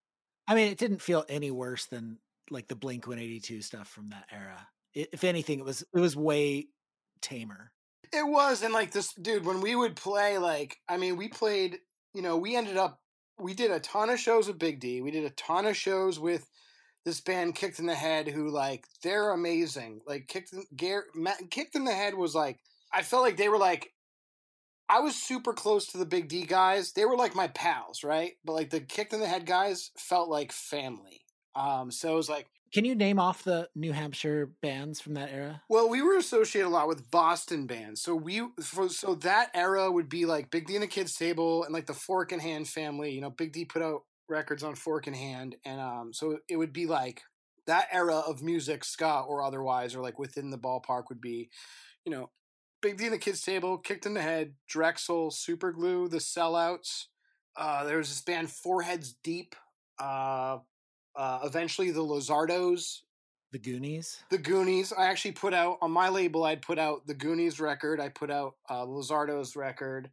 I 0.47 0.55
mean, 0.55 0.71
it 0.71 0.77
didn't 0.77 1.01
feel 1.01 1.25
any 1.29 1.51
worse 1.51 1.85
than 1.85 2.17
like 2.49 2.67
the 2.67 2.75
Blink 2.75 3.07
182 3.07 3.61
stuff 3.61 3.87
from 3.87 4.09
that 4.09 4.25
era. 4.31 4.57
I 4.95 5.07
if 5.11 5.23
anything, 5.23 5.59
it 5.59 5.65
was 5.65 5.83
it 5.93 5.99
was 5.99 6.15
way 6.15 6.67
tamer. 7.21 7.71
It 8.11 8.27
was, 8.27 8.61
and 8.61 8.73
like 8.73 8.91
this 8.91 9.13
dude, 9.13 9.45
when 9.45 9.61
we 9.61 9.75
would 9.75 9.95
play, 9.95 10.37
like, 10.37 10.77
I 10.87 10.97
mean, 10.97 11.17
we 11.17 11.29
played, 11.29 11.79
you 12.13 12.21
know, 12.21 12.37
we 12.37 12.55
ended 12.55 12.77
up, 12.77 13.01
we 13.39 13.55
did 13.55 13.71
a 13.71 13.79
ton 13.79 14.11
of 14.11 14.19
shows 14.19 14.47
with 14.47 14.59
Big 14.59 14.79
D. 14.79 15.01
We 15.01 15.09
did 15.09 15.25
a 15.25 15.31
ton 15.31 15.65
of 15.65 15.75
shows 15.75 16.19
with 16.19 16.47
this 17.05 17.21
band 17.21 17.55
Kicked 17.55 17.79
in 17.79 17.87
the 17.87 17.95
Head, 17.95 18.27
who, 18.27 18.49
like, 18.49 18.85
they're 19.01 19.31
amazing. 19.31 20.01
Like, 20.05 20.27
Kicked 20.27 20.53
in, 20.53 20.63
Gar- 20.75 21.07
Matt, 21.15 21.49
Kicked 21.49 21.75
in 21.75 21.85
the 21.85 21.93
Head 21.93 22.13
was 22.13 22.35
like, 22.35 22.59
I 22.93 23.01
felt 23.01 23.23
like 23.23 23.37
they 23.37 23.49
were 23.49 23.57
like, 23.57 23.91
I 24.93 24.99
was 24.99 25.15
super 25.15 25.53
close 25.53 25.87
to 25.87 25.97
the 25.97 26.05
Big 26.05 26.27
D 26.27 26.45
guys. 26.45 26.91
They 26.91 27.05
were 27.05 27.17
like 27.17 27.33
my 27.33 27.47
pals, 27.47 28.03
right? 28.03 28.33
But 28.45 28.53
like 28.53 28.69
the 28.69 28.79
Kicked 28.79 29.11
in 29.11 29.21
the 29.21 29.27
Head 29.27 29.47
guys 29.47 29.89
felt 29.97 30.29
like 30.29 30.51
family. 30.51 31.21
Um, 31.55 31.89
so 31.89 32.13
it 32.13 32.15
was 32.15 32.29
like, 32.29 32.45
Can 32.71 32.85
you 32.85 32.93
name 32.93 33.17
off 33.17 33.43
the 33.43 33.69
New 33.73 33.91
Hampshire 33.91 34.51
bands 34.61 35.01
from 35.01 35.15
that 35.15 35.31
era? 35.31 35.63
Well, 35.67 35.89
we 35.89 36.03
were 36.03 36.17
associated 36.17 36.67
a 36.67 36.69
lot 36.69 36.87
with 36.87 37.09
Boston 37.09 37.65
bands, 37.65 38.03
so 38.03 38.13
we 38.13 38.43
for, 38.61 38.87
so 38.87 39.15
that 39.15 39.49
era 39.55 39.91
would 39.91 40.09
be 40.09 40.27
like 40.27 40.51
Big 40.51 40.67
D 40.67 40.75
and 40.75 40.83
the 40.83 40.87
Kids 40.87 41.15
Table 41.15 41.63
and 41.63 41.73
like 41.73 41.87
the 41.87 41.95
Fork 41.95 42.31
in 42.31 42.39
Hand 42.39 42.67
family. 42.67 43.13
You 43.13 43.21
know, 43.21 43.31
Big 43.31 43.51
D 43.51 43.65
put 43.65 43.81
out 43.81 44.03
records 44.29 44.61
on 44.61 44.75
Fork 44.75 45.07
in 45.07 45.15
Hand, 45.15 45.55
and 45.65 45.81
um, 45.81 46.13
so 46.13 46.37
it 46.47 46.57
would 46.57 46.71
be 46.71 46.85
like 46.85 47.23
that 47.65 47.87
era 47.91 48.17
of 48.17 48.43
music, 48.43 48.83
ska 48.83 49.21
or 49.27 49.41
otherwise, 49.41 49.95
or 49.95 50.01
like 50.01 50.19
within 50.19 50.51
the 50.51 50.59
ballpark 50.59 51.05
would 51.09 51.21
be, 51.21 51.49
you 52.05 52.11
know, 52.11 52.29
Big 52.83 52.97
D 52.97 53.05
and 53.05 53.13
the 53.13 53.17
Kids 53.17 53.41
Table, 53.41 53.77
Kicked 53.77 54.05
in 54.05 54.13
the 54.13 54.21
Head, 54.21 54.53
Drexel, 54.67 55.31
Super 55.31 55.71
Glue, 55.71 56.09
The 56.09 56.17
Sellouts. 56.17 57.05
Uh, 57.55 57.85
there 57.85 57.97
was 57.97 58.09
this 58.09 58.21
band 58.21 58.51
Four 58.51 58.81
Heads 58.81 59.15
Deep. 59.23 59.55
Uh, 59.97 60.57
uh, 61.15 61.39
eventually, 61.45 61.91
the 61.91 62.01
Lizardos, 62.01 62.99
The 63.53 63.59
Goonies. 63.59 64.21
the 64.29 64.37
Goonies. 64.37 64.91
I 64.91 65.05
actually 65.05 65.31
put 65.31 65.53
out 65.53 65.77
on 65.81 65.91
my 65.91 66.09
label. 66.09 66.43
I'd 66.43 66.61
put 66.61 66.77
out 66.77 67.07
the 67.07 67.13
Goonies 67.13 67.61
record. 67.61 68.01
I 68.01 68.09
put 68.09 68.29
out 68.29 68.55
uh, 68.69 68.83
Lizardo's 68.85 69.55
record. 69.55 70.11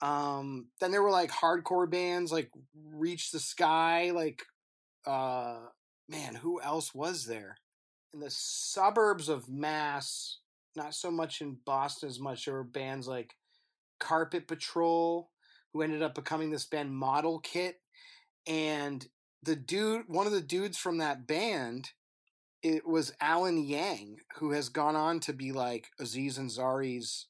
Um, 0.00 0.66
then 0.80 0.90
there 0.90 1.02
were 1.02 1.12
like 1.12 1.30
hardcore 1.30 1.88
bands 1.88 2.32
like 2.32 2.50
Reach 2.92 3.30
the 3.30 3.38
Sky. 3.38 4.10
Like, 4.10 4.42
uh, 5.06 5.58
man, 6.08 6.34
who 6.34 6.60
else 6.60 6.92
was 6.92 7.24
there 7.24 7.56
in 8.12 8.18
the 8.18 8.30
suburbs 8.30 9.28
of 9.28 9.48
Mass? 9.48 10.38
Not 10.76 10.94
so 10.94 11.10
much 11.10 11.40
in 11.40 11.58
Boston 11.64 12.08
as 12.08 12.18
much. 12.18 12.44
There 12.44 12.54
were 12.54 12.64
bands 12.64 13.06
like 13.06 13.36
Carpet 14.00 14.48
Patrol, 14.48 15.30
who 15.72 15.82
ended 15.82 16.02
up 16.02 16.14
becoming 16.14 16.50
this 16.50 16.66
band 16.66 16.94
Model 16.94 17.38
Kit, 17.38 17.80
and 18.46 19.06
the 19.42 19.56
dude, 19.56 20.04
one 20.08 20.26
of 20.26 20.32
the 20.32 20.40
dudes 20.40 20.78
from 20.78 20.98
that 20.98 21.26
band 21.26 21.90
it 22.62 22.86
was 22.88 23.12
Alan 23.20 23.58
Yang 23.58 24.20
who 24.36 24.52
has 24.52 24.70
gone 24.70 24.96
on 24.96 25.20
to 25.20 25.34
be 25.34 25.52
like 25.52 25.88
Aziz 26.00 26.38
Ansari's 26.38 27.26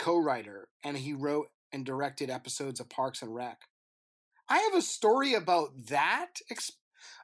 co-writer, 0.00 0.68
and 0.82 0.96
he 0.96 1.14
wrote 1.14 1.46
and 1.72 1.86
directed 1.86 2.28
episodes 2.28 2.80
of 2.80 2.88
Parks 2.88 3.22
and 3.22 3.34
Rec. 3.34 3.60
I 4.48 4.58
have 4.58 4.74
a 4.74 4.82
story 4.82 5.34
about 5.34 5.86
that. 5.88 6.40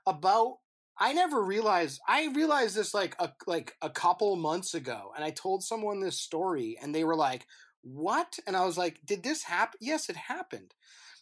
About 0.07 0.59
I 1.01 1.15
never 1.15 1.43
realized. 1.43 2.01
I 2.07 2.27
realized 2.29 2.77
this 2.77 2.93
like 2.93 3.17
a 3.19 3.33
like 3.47 3.75
a 3.81 3.89
couple 3.89 4.37
months 4.37 4.75
ago, 4.75 5.13
and 5.17 5.25
I 5.25 5.31
told 5.31 5.65
someone 5.65 6.01
this 6.01 6.21
story, 6.21 6.79
and 6.81 6.95
they 6.95 7.05
were 7.05 7.17
like, 7.17 7.47
"What?" 7.81 8.39
And 8.47 8.55
I 8.55 8.67
was 8.67 8.77
like, 8.77 9.01
"Did 9.05 9.23
this 9.23 9.45
happen?" 9.45 9.79
Yes, 9.81 10.11
it 10.11 10.17
happened. 10.17 10.75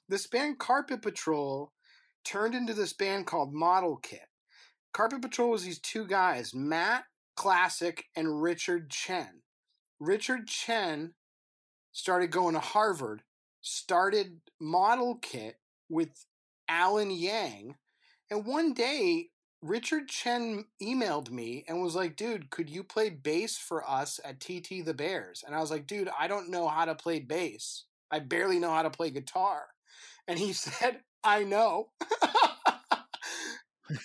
This 0.09 0.27
band 0.27 0.59
Carpet 0.59 1.01
Patrol 1.01 1.73
turned 2.25 2.57
into 2.57 2.75
this 2.75 2.93
band 2.93 3.27
called 3.27 3.55
Model 3.55 3.97
Kit. 3.97 4.29
Carpet 4.93 5.23
Patrol 5.23 5.51
was 5.51 5.63
these 5.63 5.79
two 5.79 6.07
guys, 6.07 6.53
Matt 6.53 7.05
Classic 7.37 8.07
and 8.17 8.43
Richard 8.43 8.91
Chen. 8.91 9.43
Richard 10.01 10.49
Chen 10.49 11.15
started 11.93 12.33
going 12.33 12.55
to 12.55 12.61
Harvard, 12.61 13.23
started 13.61 14.41
Model 14.61 15.17
Kit 15.23 15.57
with 15.89 16.27
Alan 16.69 17.11
Yang, 17.11 17.77
and 18.29 18.45
one 18.45 18.73
day 18.75 19.31
Richard 19.61 20.09
Chen 20.09 20.67
emailed 20.81 21.31
me 21.31 21.65
and 21.69 21.83
was 21.83 21.95
like, 21.97 22.17
dude, 22.17 22.51
could 22.51 22.71
you 22.71 22.85
play 22.85 23.11
bass 23.11 23.57
for 23.59 23.89
us 23.89 24.21
at 24.25 24.41
TT 24.41 24.85
the 24.85 24.95
Bears? 24.95 25.43
And 25.45 25.55
I 25.55 25.61
was 25.61 25.71
like, 25.71 25.87
dude, 25.87 26.09
I 26.19 26.29
don't 26.29 26.51
know 26.51 26.69
how 26.69 26.85
to 26.85 26.95
play 26.95 27.19
bass. 27.19 27.85
I 28.11 28.21
barely 28.21 28.59
know 28.61 28.71
how 28.73 28.83
to 28.83 28.91
play 28.91 29.11
guitar. 29.11 29.67
And 30.29 30.39
he 30.39 30.53
said, 30.55 31.01
I 31.25 31.43
know. 31.45 31.91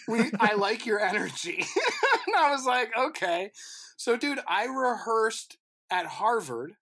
we 0.08 0.32
I 0.40 0.54
like 0.58 0.86
your 0.86 1.00
energy. 1.00 1.58
and 2.28 2.36
I 2.36 2.52
was 2.52 2.66
like, 2.66 2.92
okay. 2.98 3.52
So 3.98 4.18
dude, 4.18 4.40
I 4.48 4.66
rehearsed 4.66 5.58
at 5.92 6.06
Harvard 6.06 6.74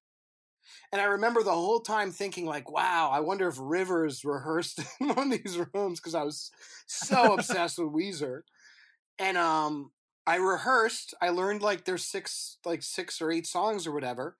And 0.92 1.02
I 1.02 1.06
remember 1.06 1.44
the 1.44 1.52
whole 1.54 1.80
time 1.80 2.12
thinking, 2.12 2.46
like, 2.46 2.70
wow, 2.70 3.10
I 3.12 3.20
wonder 3.22 3.48
if 3.48 3.56
Rivers 3.60 4.26
rehearsed 4.26 4.80
in 5.00 5.10
one 5.10 5.32
of 5.32 5.44
these 5.44 5.58
rooms 5.74 6.00
because 6.00 6.16
I 6.16 6.24
was 6.24 6.52
so 6.86 7.34
obsessed 7.34 7.78
with 7.78 7.90
Weezer. 7.94 8.42
And 9.22 9.38
um, 9.38 9.92
I 10.26 10.38
rehearsed. 10.38 11.14
I 11.22 11.30
learned 11.30 11.62
like 11.62 11.86
there's 11.86 12.04
six, 12.04 12.58
like 12.66 12.82
six 12.82 13.22
or 13.22 13.32
eight 13.32 13.46
songs 13.46 13.86
or 13.86 13.92
whatever. 13.92 14.36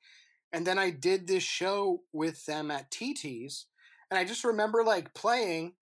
And 0.52 0.66
then 0.66 0.80
I 0.80 0.90
did 0.90 1.28
this 1.28 1.44
show 1.44 2.02
with 2.12 2.46
them 2.48 2.72
at 2.72 2.90
TT's. 2.90 3.68
And 4.10 4.18
I 4.18 4.26
just 4.26 4.44
remember 4.44 4.84
like 4.84 5.14
playing 5.14 5.74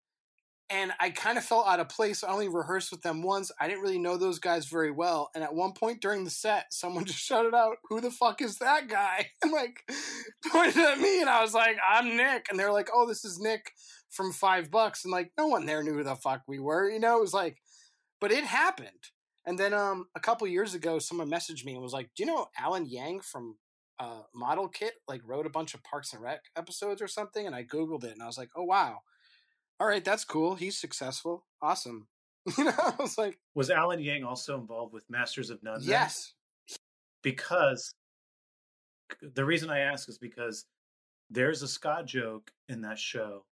and 0.70 0.92
I 1.00 1.10
kind 1.10 1.38
of 1.38 1.44
felt 1.44 1.68
out 1.68 1.80
of 1.80 1.90
place. 1.90 2.24
I 2.24 2.32
only 2.32 2.48
rehearsed 2.48 2.92
with 2.92 3.02
them 3.02 3.24
once. 3.24 3.52
I 3.60 3.68
didn't 3.68 3.82
really 3.82 3.98
know 3.98 4.18
those 4.18 4.38
guys 4.38 4.68
very 4.68 4.92
well. 4.92 5.32
And 5.34 5.44
at 5.44 5.56
one 5.56 5.72
point 5.72 6.02
during 6.02 6.26
the 6.26 6.30
set, 6.30 6.72
someone 6.74 7.06
just 7.06 7.20
shouted 7.20 7.56
out, 7.56 7.78
Who 7.90 8.02
the 8.02 8.12
fuck 8.12 8.42
is 8.42 8.60
that 8.60 8.88
guy? 8.88 9.32
And 9.42 9.54
like 9.54 9.80
pointed 10.52 10.78
at 10.78 11.00
me. 11.00 11.22
And 11.22 11.30
I 11.30 11.42
was 11.42 11.54
like, 11.54 11.78
I'm 11.90 12.18
Nick. 12.18 12.48
And 12.50 12.60
they're 12.60 12.74
like, 12.74 12.90
Oh, 12.94 13.08
this 13.08 13.26
is 13.26 13.40
Nick 13.40 13.72
from 14.10 14.34
Five 14.34 14.70
Bucks. 14.70 15.06
And 15.06 15.12
like, 15.12 15.32
no 15.38 15.48
one 15.48 15.66
there 15.66 15.82
knew 15.82 15.94
who 15.94 16.04
the 16.04 16.16
fuck 16.16 16.44
we 16.48 16.60
were. 16.60 16.90
You 16.90 17.00
know, 17.00 17.18
it 17.18 17.22
was 17.22 17.34
like, 17.34 17.58
but 18.22 18.32
it 18.32 18.44
happened. 18.44 19.12
And 19.46 19.58
then 19.58 19.74
um, 19.74 20.08
a 20.16 20.20
couple 20.20 20.48
years 20.48 20.74
ago, 20.74 21.00
someone 21.00 21.30
messaged 21.30 21.66
me 21.66 21.74
and 21.74 21.82
was 21.82 21.94
like, 21.94 22.10
Do 22.16 22.24
you 22.24 22.28
know 22.28 22.48
Alan 22.58 22.86
Yang 22.86 23.22
from 23.22 23.58
uh, 24.00 24.22
Model 24.36 24.68
Kit? 24.68 24.96
Like, 25.08 25.22
wrote 25.26 25.46
a 25.46 25.50
bunch 25.50 25.74
of 25.74 25.84
Parks 25.84 26.14
and 26.14 26.22
Rec 26.22 26.42
episodes 26.56 27.02
or 27.02 27.08
something? 27.08 27.46
And 27.46 27.56
I 27.56 27.64
Googled 27.64 28.04
it 28.04 28.12
and 28.12 28.22
I 28.22 28.28
was 28.28 28.38
like, 28.38 28.50
Oh, 28.56 28.64
wow 28.64 29.00
all 29.80 29.88
right, 29.88 30.04
that's 30.04 30.26
cool. 30.26 30.56
He's 30.56 30.78
successful. 30.78 31.46
Awesome. 31.62 32.08
You 32.58 32.64
know, 32.64 32.72
I 32.78 32.96
was 33.00 33.18
like, 33.18 33.38
was 33.54 33.70
Alan 33.70 34.00
Yang 34.00 34.24
also 34.24 34.58
involved 34.58 34.94
with 34.94 35.04
Masters 35.10 35.52
of 35.52 35.62
None? 35.62 35.82
yes, 35.84 36.34
Because 37.22 37.94
the 39.22 39.46
reason 39.46 39.70
I 39.70 39.80
ask 39.80 40.10
is 40.10 40.18
because 40.18 40.66
there's 41.30 41.62
a 41.62 41.68
ska 41.68 42.02
joke 42.06 42.50
in 42.68 42.82
that 42.82 42.98
show, 42.98 43.46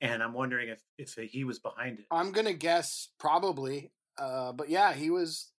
and 0.00 0.22
I'm 0.22 0.32
wondering 0.32 0.68
if 0.68 0.80
if 0.98 1.14
he 1.30 1.44
was 1.44 1.58
behind 1.58 1.98
it. 1.98 2.06
I'm 2.10 2.32
gonna 2.32 2.52
guess 2.52 3.08
probably. 3.18 3.92
Uh, 4.18 4.52
but 4.52 4.68
yeah, 4.68 4.92
he 4.92 5.10
was. 5.10 5.50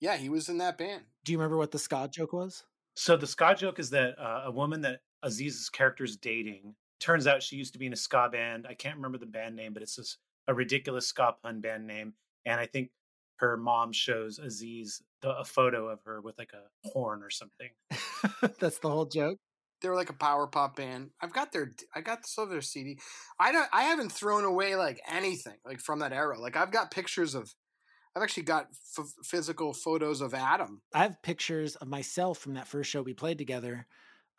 Yeah, 0.00 0.16
he 0.16 0.28
was 0.28 0.48
in 0.48 0.58
that 0.58 0.78
band. 0.78 1.02
Do 1.24 1.32
you 1.32 1.38
remember 1.38 1.56
what 1.56 1.72
the 1.72 1.78
ska 1.78 2.08
joke 2.12 2.32
was? 2.32 2.62
So 2.94 3.16
the 3.16 3.26
ska 3.26 3.56
joke 3.56 3.80
is 3.80 3.90
that 3.90 4.16
uh, 4.16 4.42
a 4.46 4.50
woman 4.50 4.80
that 4.82 5.00
Aziz's 5.24 5.68
character 5.68 6.04
is 6.04 6.16
dating 6.16 6.76
turns 7.00 7.26
out 7.26 7.42
she 7.42 7.56
used 7.56 7.72
to 7.72 7.78
be 7.78 7.86
in 7.86 7.92
a 7.92 7.96
ska 7.96 8.28
band. 8.30 8.66
I 8.68 8.74
can't 8.74 8.96
remember 8.96 9.18
the 9.18 9.26
band 9.26 9.56
name, 9.56 9.72
but 9.72 9.82
it's 9.82 9.96
this, 9.96 10.16
a 10.46 10.54
ridiculous 10.54 11.06
ska 11.06 11.34
pun 11.42 11.60
band 11.60 11.86
name. 11.86 12.14
And 12.46 12.60
I 12.60 12.66
think 12.66 12.90
her 13.36 13.56
mom 13.56 13.92
shows 13.92 14.38
Aziz 14.38 15.02
the, 15.22 15.30
a 15.30 15.44
photo 15.44 15.88
of 15.88 16.00
her 16.04 16.20
with 16.20 16.38
like 16.38 16.52
a 16.52 16.88
horn 16.88 17.22
or 17.22 17.30
something. 17.30 17.70
That's 18.60 18.78
the 18.78 18.90
whole 18.90 19.06
joke. 19.06 19.38
They 19.80 19.88
were 19.88 19.94
like 19.94 20.10
a 20.10 20.14
power 20.14 20.46
pop 20.46 20.76
band. 20.76 21.10
I've 21.20 21.32
got 21.32 21.52
their, 21.52 21.74
I 21.94 22.00
got 22.00 22.26
some 22.26 22.44
of 22.44 22.50
their 22.50 22.60
CD. 22.60 22.98
I 23.38 23.52
don't, 23.52 23.68
I 23.72 23.84
haven't 23.84 24.10
thrown 24.10 24.44
away 24.44 24.74
like 24.76 25.00
anything 25.08 25.56
like 25.64 25.80
from 25.80 26.00
that 26.00 26.12
era. 26.12 26.38
Like 26.38 26.56
I've 26.56 26.72
got 26.72 26.90
pictures 26.90 27.34
of, 27.34 27.54
I've 28.16 28.22
actually 28.22 28.42
got 28.44 28.66
f- 28.98 29.12
physical 29.22 29.72
photos 29.72 30.20
of 30.20 30.34
Adam. 30.34 30.82
I 30.92 31.02
have 31.02 31.22
pictures 31.22 31.76
of 31.76 31.86
myself 31.86 32.38
from 32.38 32.54
that 32.54 32.66
first 32.66 32.90
show 32.90 33.02
we 33.02 33.14
played 33.14 33.38
together, 33.38 33.86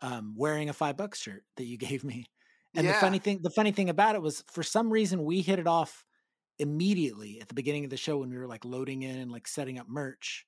um, 0.01 0.33
wearing 0.35 0.69
a 0.69 0.73
five 0.73 0.97
bucks 0.97 1.21
shirt 1.21 1.43
that 1.55 1.65
you 1.65 1.77
gave 1.77 2.03
me. 2.03 2.25
And 2.75 2.87
the 2.87 2.93
funny 2.93 3.17
thing, 3.17 3.39
the 3.41 3.49
funny 3.49 3.71
thing 3.71 3.89
about 3.89 4.13
it 4.13 4.21
was, 4.21 4.43
for 4.51 4.61
some 4.61 4.91
reason, 4.91 5.23
we 5.23 5.41
hit 5.41 5.57
it 5.57 5.65
off 5.65 6.05
immediately 6.59 7.39
at 7.41 7.47
the 7.47 7.55
beginning 7.55 7.83
of 7.85 7.89
the 7.89 7.97
show 7.97 8.17
when 8.17 8.29
we 8.29 8.37
were 8.37 8.47
like 8.47 8.63
loading 8.63 9.01
in 9.01 9.17
and 9.17 9.31
like 9.31 9.47
setting 9.47 9.79
up 9.79 9.87
merch. 9.89 10.45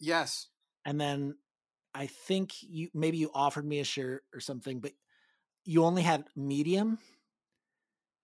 Yes. 0.00 0.48
And 0.84 1.00
then 1.00 1.36
I 1.94 2.06
think 2.06 2.52
you 2.60 2.88
maybe 2.94 3.18
you 3.18 3.30
offered 3.32 3.64
me 3.64 3.80
a 3.80 3.84
shirt 3.84 4.24
or 4.32 4.40
something, 4.40 4.80
but 4.80 4.92
you 5.64 5.84
only 5.84 6.02
had 6.02 6.24
medium. 6.36 6.98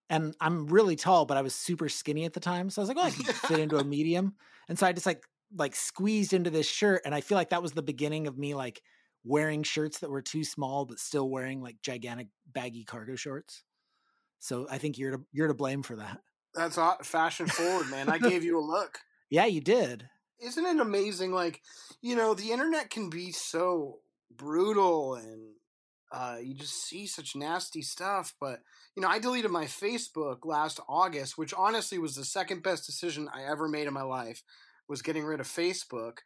And 0.08 0.34
I'm 0.40 0.66
really 0.66 0.96
tall, 0.96 1.24
but 1.24 1.36
I 1.36 1.42
was 1.42 1.54
super 1.54 1.88
skinny 1.88 2.24
at 2.24 2.32
the 2.32 2.40
time. 2.40 2.68
So 2.68 2.80
I 2.80 2.82
was 2.82 2.88
like, 2.88 2.98
oh, 2.98 3.06
I 3.06 3.10
can 3.10 3.24
fit 3.32 3.60
into 3.60 3.78
a 3.78 3.84
medium. 3.96 4.34
And 4.68 4.76
so 4.78 4.86
I 4.86 4.92
just 4.92 5.06
like 5.06 5.22
like 5.56 5.76
squeezed 5.76 6.32
into 6.32 6.50
this 6.50 6.68
shirt. 6.68 7.02
And 7.04 7.14
I 7.14 7.20
feel 7.20 7.36
like 7.36 7.50
that 7.50 7.62
was 7.62 7.72
the 7.72 7.82
beginning 7.82 8.26
of 8.26 8.36
me 8.36 8.54
like 8.54 8.82
wearing 9.24 9.62
shirts 9.62 10.00
that 10.00 10.10
were 10.10 10.22
too 10.22 10.44
small, 10.44 10.84
but 10.84 10.98
still 10.98 11.28
wearing 11.28 11.60
like 11.60 11.76
gigantic 11.82 12.28
baggy 12.46 12.84
cargo 12.84 13.14
shorts. 13.14 13.62
So 14.40 14.66
I 14.70 14.78
think 14.78 14.98
you're 14.98 15.12
to 15.12 15.20
you're 15.32 15.48
to 15.48 15.54
blame 15.54 15.82
for 15.82 15.96
that. 15.96 16.18
That's 16.54 16.78
fashion 17.04 17.46
forward, 17.46 17.88
man. 17.90 18.08
I 18.08 18.18
gave 18.18 18.42
you 18.42 18.58
a 18.58 18.64
look. 18.64 18.98
Yeah, 19.32 19.44
you 19.44 19.60
did. 19.60 20.08
Isn't 20.40 20.66
it 20.66 20.80
amazing 20.80 21.32
like 21.32 21.60
you 22.00 22.16
know 22.16 22.34
the 22.34 22.50
internet 22.50 22.90
can 22.90 23.10
be 23.10 23.30
so 23.32 23.98
brutal 24.34 25.14
and 25.14 25.54
uh, 26.12 26.38
you 26.42 26.54
just 26.54 26.88
see 26.88 27.06
such 27.06 27.36
nasty 27.36 27.82
stuff 27.82 28.34
but 28.40 28.60
you 28.96 29.02
know 29.02 29.08
i 29.08 29.18
deleted 29.18 29.50
my 29.50 29.64
facebook 29.64 30.38
last 30.44 30.80
august 30.88 31.38
which 31.38 31.54
honestly 31.54 31.98
was 31.98 32.16
the 32.16 32.24
second 32.24 32.62
best 32.62 32.84
decision 32.84 33.28
i 33.32 33.44
ever 33.44 33.68
made 33.68 33.86
in 33.86 33.94
my 33.94 34.02
life 34.02 34.42
was 34.88 35.02
getting 35.02 35.24
rid 35.24 35.40
of 35.40 35.46
facebook 35.46 36.18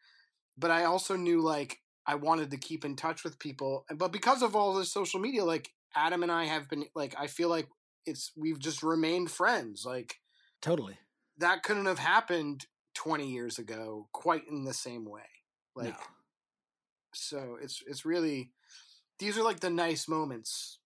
but 0.57 0.71
i 0.71 0.85
also 0.85 1.17
knew 1.17 1.41
like 1.41 1.81
i 2.07 2.15
wanted 2.15 2.51
to 2.51 2.57
keep 2.57 2.85
in 2.85 2.97
touch 2.97 3.25
with 3.25 3.39
people 3.39 3.85
but 3.97 4.13
because 4.13 4.43
of 4.43 4.57
all 4.57 4.73
this 4.73 4.93
social 4.93 5.21
media 5.21 5.45
like 5.45 5.71
adam 5.95 6.23
and 6.23 6.33
i 6.33 6.45
have 6.45 6.69
been 6.69 6.85
like 6.95 7.15
i 7.19 7.27
feel 7.27 7.51
like 7.51 7.69
it's 8.07 8.33
we've 8.37 8.59
just 8.59 8.83
remained 8.83 9.31
friends 9.31 9.85
like 9.87 10.17
Totally. 10.63 10.97
that 11.39 11.63
couldn't 11.63 11.87
have 11.87 11.99
happened 11.99 12.67
20 12.95 13.31
years 13.31 13.59
ago 13.59 14.09
quite 14.13 14.47
in 14.49 14.65
the 14.65 14.75
same 14.75 15.05
way 15.05 15.23
like 15.77 15.89
no. 15.89 15.95
so 17.13 17.57
it's 17.61 17.83
it's 17.87 18.05
really 18.05 18.53
these 19.19 19.37
are 19.39 19.43
like 19.43 19.61
the 19.61 19.71
nice 19.71 20.09
moments 20.09 20.79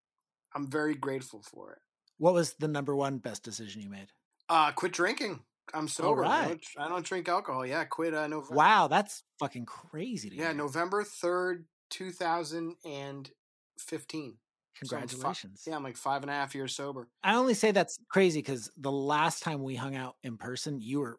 i'm 0.55 0.71
very 0.71 0.95
grateful 0.95 1.43
for 1.43 1.73
it 1.73 1.79
What 2.19 2.35
was 2.35 2.55
the 2.55 2.69
number 2.69 2.95
one 2.97 3.19
best 3.19 3.43
decision 3.43 3.83
you 3.83 3.91
made? 3.91 4.09
uh 4.49 4.73
quit 4.73 4.93
drinking 4.93 5.41
i'm 5.75 5.89
sober 5.89 6.25
I, 6.25 6.49
don't, 6.49 6.65
I 6.79 6.89
don't 6.89 7.05
drink 7.05 7.29
alcohol 7.29 7.67
yeah 7.67 7.85
quit 7.85 8.15
uh 8.15 8.27
november 8.27 8.55
Wow, 8.57 8.89
that's 8.89 9.23
fucking 9.39 9.67
crazy 9.67 10.31
to 10.31 10.37
yeah 10.37 10.47
hear. 10.49 10.55
november 10.55 11.05
3rd 11.05 11.65
2015 11.91 14.39
So 14.85 14.97
I'm 14.97 15.09
fi- 15.09 15.19
Congratulations. 15.19 15.65
yeah 15.67 15.77
i'm 15.77 15.83
like 15.83 15.97
five 15.97 16.23
and 16.23 16.31
a 16.31 16.35
half 16.35 16.55
years 16.55 16.75
sober 16.75 17.09
I 17.23 17.35
only 17.35 17.55
say 17.55 17.73
that's 17.73 17.99
crazy 18.09 18.39
because 18.41 18.71
the 18.77 18.93
last 18.93 19.43
time 19.43 19.63
we 19.63 19.75
hung 19.75 19.97
out 19.97 20.17
in 20.23 20.37
person, 20.39 20.81
you 20.81 21.01
were 21.01 21.19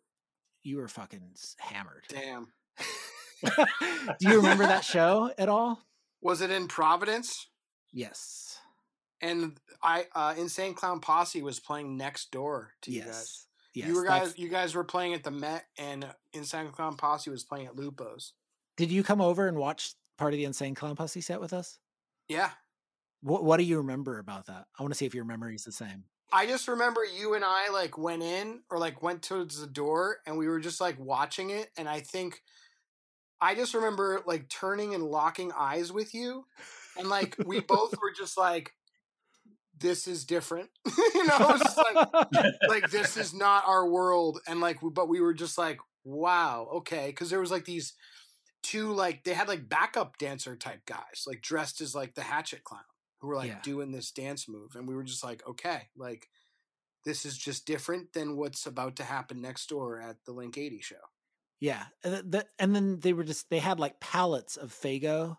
you 0.64 0.78
were 0.78 0.88
fucking 0.88 1.34
hammered. 1.58 2.04
damn 2.10 2.48
Do 3.44 4.30
you 4.30 4.38
remember 4.38 4.66
that 4.66 4.84
show 4.84 5.32
at 5.38 5.50
all? 5.50 5.82
was 6.22 6.42
it 6.42 6.52
in 6.52 6.68
providence 6.68 7.48
Yes. 7.94 8.60
and 9.22 9.58
i 9.82 10.06
uh 10.14 10.34
insane 10.38 10.74
clown 10.74 11.00
posse 11.00 11.42
was 11.42 11.60
playing 11.60 11.96
next 11.98 12.32
door 12.32 12.72
to 12.82 12.92
you 12.92 13.02
guys 13.02 13.08
Yes. 13.08 13.46
Yes. 13.74 13.88
you 13.88 13.96
were 13.96 14.04
that's- 14.04 14.30
guys, 14.30 14.38
you 14.40 14.50
guys 14.50 14.76
were 14.76 14.84
playing 14.84 15.14
at 15.14 15.24
the 15.24 15.32
Met, 15.32 15.66
and 15.78 16.06
Insane 16.34 16.72
Clown 16.72 16.98
Posse 16.98 17.30
was 17.30 17.44
playing 17.44 17.68
at 17.68 17.76
Lupo's. 17.76 18.34
Did 18.78 18.90
you 18.92 19.04
come 19.04 19.22
over 19.22 19.48
and 19.48 19.58
watch 19.60 19.94
part 20.18 20.34
of 20.34 20.38
the 20.40 20.46
Insane 20.46 20.74
Clown 20.74 20.96
Posse 20.96 21.22
set 21.22 21.40
with 21.40 21.54
us? 21.54 21.78
Yeah, 22.28 22.50
What 23.22 23.44
What 23.44 23.58
do 23.58 23.64
you 23.64 23.78
remember 23.78 24.18
about 24.18 24.48
that? 24.48 24.66
I 24.78 24.82
want 24.84 24.92
to 24.92 24.98
see 24.98 25.06
if 25.06 25.14
your 25.14 25.24
memory 25.24 25.54
is 25.56 25.64
the 25.66 25.72
same. 25.72 26.06
I 26.32 26.46
just 26.46 26.68
remember 26.68 27.02
you 27.04 27.34
and 27.34 27.44
I 27.44 27.70
like 27.72 27.98
went 27.98 28.24
in 28.24 28.62
or 28.70 28.78
like 28.78 29.02
went 29.02 29.24
towards 29.24 29.60
the 29.60 29.68
door, 29.68 30.18
and 30.26 30.38
we 30.38 30.48
were 30.48 30.60
just 30.60 30.80
like 30.80 31.00
watching 31.00 31.50
it. 31.50 31.70
And 31.78 31.90
I 31.90 32.02
think 32.02 32.42
I 33.42 33.56
just 33.56 33.74
remember 33.74 34.22
like 34.26 34.50
turning 34.50 34.94
and 34.94 35.04
locking 35.04 35.52
eyes 35.58 35.92
with 35.92 36.14
you, 36.14 36.46
and 36.98 37.10
like 37.10 37.36
we 37.46 37.60
both 37.60 37.94
were 38.02 38.14
just 38.16 38.38
like, 38.38 38.74
"This 39.78 40.08
is 40.08 40.26
different," 40.26 40.70
you 41.16 41.26
know. 41.28 41.58
Just 41.58 41.78
like 41.78 42.08
like 42.68 42.92
this 42.92 43.18
is 43.18 43.34
not 43.34 43.64
our 43.68 43.88
world 43.88 44.40
and 44.48 44.62
like 44.62 44.78
but 44.82 45.10
we 45.10 45.22
were 45.22 45.34
just 45.34 45.58
like 45.58 45.80
wow 46.04 46.68
okay 46.76 47.08
because 47.08 47.30
there 47.30 47.40
was 47.40 47.52
like 47.52 47.66
these 47.66 47.94
two 48.64 48.92
like 48.92 49.24
they 49.24 49.34
had 49.34 49.48
like 49.48 49.70
backup 49.70 50.18
dancer 50.18 50.56
type 50.56 50.86
guys 50.86 51.24
like 51.28 51.42
dressed 51.42 51.82
as 51.82 51.96
like 51.96 52.16
the 52.16 52.22
hatchet 52.22 52.64
clown 52.64 52.82
who 53.20 53.28
were 53.28 53.36
like 53.36 53.50
Yeah. 53.50 53.62
doing 53.62 53.92
this 53.92 54.12
dance 54.12 54.48
move 54.48 54.76
and 54.76 54.88
we 54.88 54.96
were 54.96 55.04
just 55.04 55.24
like 55.24 55.46
okay 55.48 55.90
like 55.96 56.30
this 57.06 57.26
is 57.26 57.38
just 57.38 57.66
different 57.68 58.14
than 58.14 58.38
what's 58.38 58.66
about 58.66 58.96
to 58.98 59.04
happen 59.04 59.42
next 59.42 59.70
door 59.70 60.02
at 60.02 60.26
the 60.26 60.34
link 60.34 60.58
80 60.58 60.82
show 60.82 61.02
Yeah, 61.60 61.88
and, 62.04 62.14
th- 62.14 62.32
th- 62.32 62.54
and 62.58 62.76
then 62.76 63.00
they 63.00 63.14
were 63.14 63.24
just 63.24 63.50
they 63.50 63.60
had 63.60 63.80
like 63.80 64.00
pallets 64.00 64.56
of 64.58 64.72
Faygo, 64.74 65.38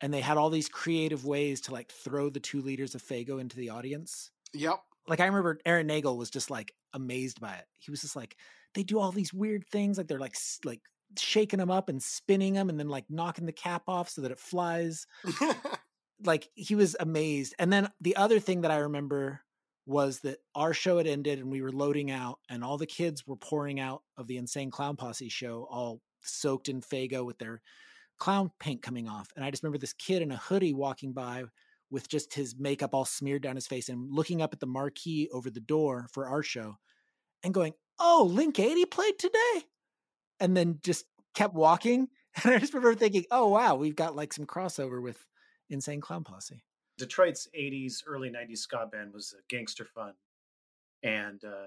and 0.00 0.14
they 0.14 0.20
had 0.22 0.38
all 0.38 0.50
these 0.50 0.68
creative 0.68 1.26
ways 1.26 1.60
to 1.62 1.72
like 1.72 1.92
throw 1.92 2.30
the 2.30 2.40
two 2.40 2.62
liters 2.62 2.94
of 2.94 3.02
Faygo 3.02 3.40
into 3.40 3.56
the 3.56 3.70
audience. 3.70 4.32
yep 4.52 4.82
Like 5.08 5.20
I 5.20 5.26
remember 5.26 5.60
Aaron 5.66 5.86
Nagel 5.88 6.18
was 6.18 6.30
just 6.30 6.50
like 6.50 6.74
amazed 6.94 7.40
by 7.40 7.56
it. 7.56 7.66
He 7.78 7.90
was 7.90 8.02
just 8.02 8.16
like, 8.16 8.36
they 8.74 8.82
do 8.84 8.98
all 9.00 9.12
these 9.12 9.34
weird 9.34 9.66
things, 9.68 9.98
like 9.98 10.08
they're 10.08 10.20
like 10.20 10.36
like 10.64 10.82
shaking 11.18 11.58
them 11.60 11.70
up 11.70 11.88
and 11.88 12.02
spinning 12.02 12.54
them, 12.54 12.70
and 12.70 12.78
then 12.80 12.88
like 12.88 13.06
knocking 13.10 13.46
the 13.46 13.52
cap 13.52 13.84
off 13.88 14.10
so 14.10 14.22
that 14.22 14.32
it 14.32 14.40
flies. 14.40 15.06
like 16.24 16.48
he 16.54 16.74
was 16.74 16.96
amazed. 16.98 17.54
And 17.58 17.72
then 17.72 17.90
the 18.00 18.16
other 18.16 18.40
thing 18.40 18.62
that 18.62 18.70
I 18.70 18.78
remember 18.78 19.42
was 19.86 20.20
that 20.20 20.38
our 20.54 20.74
show 20.74 20.98
had 20.98 21.06
ended 21.06 21.38
and 21.38 21.50
we 21.50 21.62
were 21.62 21.72
loading 21.72 22.10
out, 22.10 22.40
and 22.48 22.64
all 22.64 22.78
the 22.78 22.86
kids 22.86 23.26
were 23.26 23.36
pouring 23.36 23.78
out 23.78 24.02
of 24.16 24.26
the 24.26 24.36
Insane 24.36 24.70
Clown 24.70 24.96
Posse 24.96 25.28
show, 25.28 25.66
all 25.70 26.00
soaked 26.22 26.68
in 26.68 26.80
Faygo 26.80 27.24
with 27.24 27.38
their 27.38 27.62
clown 28.18 28.50
paint 28.60 28.82
coming 28.82 29.08
off. 29.08 29.30
And 29.36 29.44
I 29.44 29.50
just 29.50 29.62
remember 29.62 29.78
this 29.78 29.92
kid 29.92 30.22
in 30.22 30.32
a 30.32 30.36
hoodie 30.36 30.74
walking 30.74 31.12
by 31.12 31.44
with 31.90 32.08
just 32.08 32.34
his 32.34 32.56
makeup 32.58 32.94
all 32.94 33.04
smeared 33.04 33.42
down 33.42 33.56
his 33.56 33.66
face 33.66 33.88
and 33.88 34.10
looking 34.10 34.42
up 34.42 34.52
at 34.52 34.60
the 34.60 34.66
marquee 34.66 35.28
over 35.32 35.50
the 35.50 35.60
door 35.60 36.08
for 36.12 36.26
our 36.28 36.42
show 36.42 36.76
and 37.44 37.54
going, 37.54 37.74
"Oh, 37.98 38.28
Link 38.30 38.58
80 38.58 38.86
played 38.86 39.18
today." 39.18 39.64
And 40.40 40.56
then 40.56 40.80
just 40.82 41.06
kept 41.34 41.54
walking. 41.54 42.08
And 42.44 42.54
I 42.54 42.58
just 42.58 42.74
remember 42.74 42.94
thinking, 42.94 43.24
"Oh, 43.30 43.48
wow, 43.48 43.76
we've 43.76 43.96
got 43.96 44.14
like 44.14 44.32
some 44.34 44.44
crossover 44.44 45.02
with 45.02 45.26
Insane 45.70 46.00
Clown 46.00 46.24
Posse." 46.24 46.62
Detroit's 46.98 47.46
80s, 47.54 48.02
early 48.06 48.30
90s 48.30 48.58
ska 48.58 48.86
band 48.90 49.12
was 49.12 49.34
Gangster 49.48 49.84
Fun. 49.84 50.14
And 51.02 51.44
uh, 51.44 51.66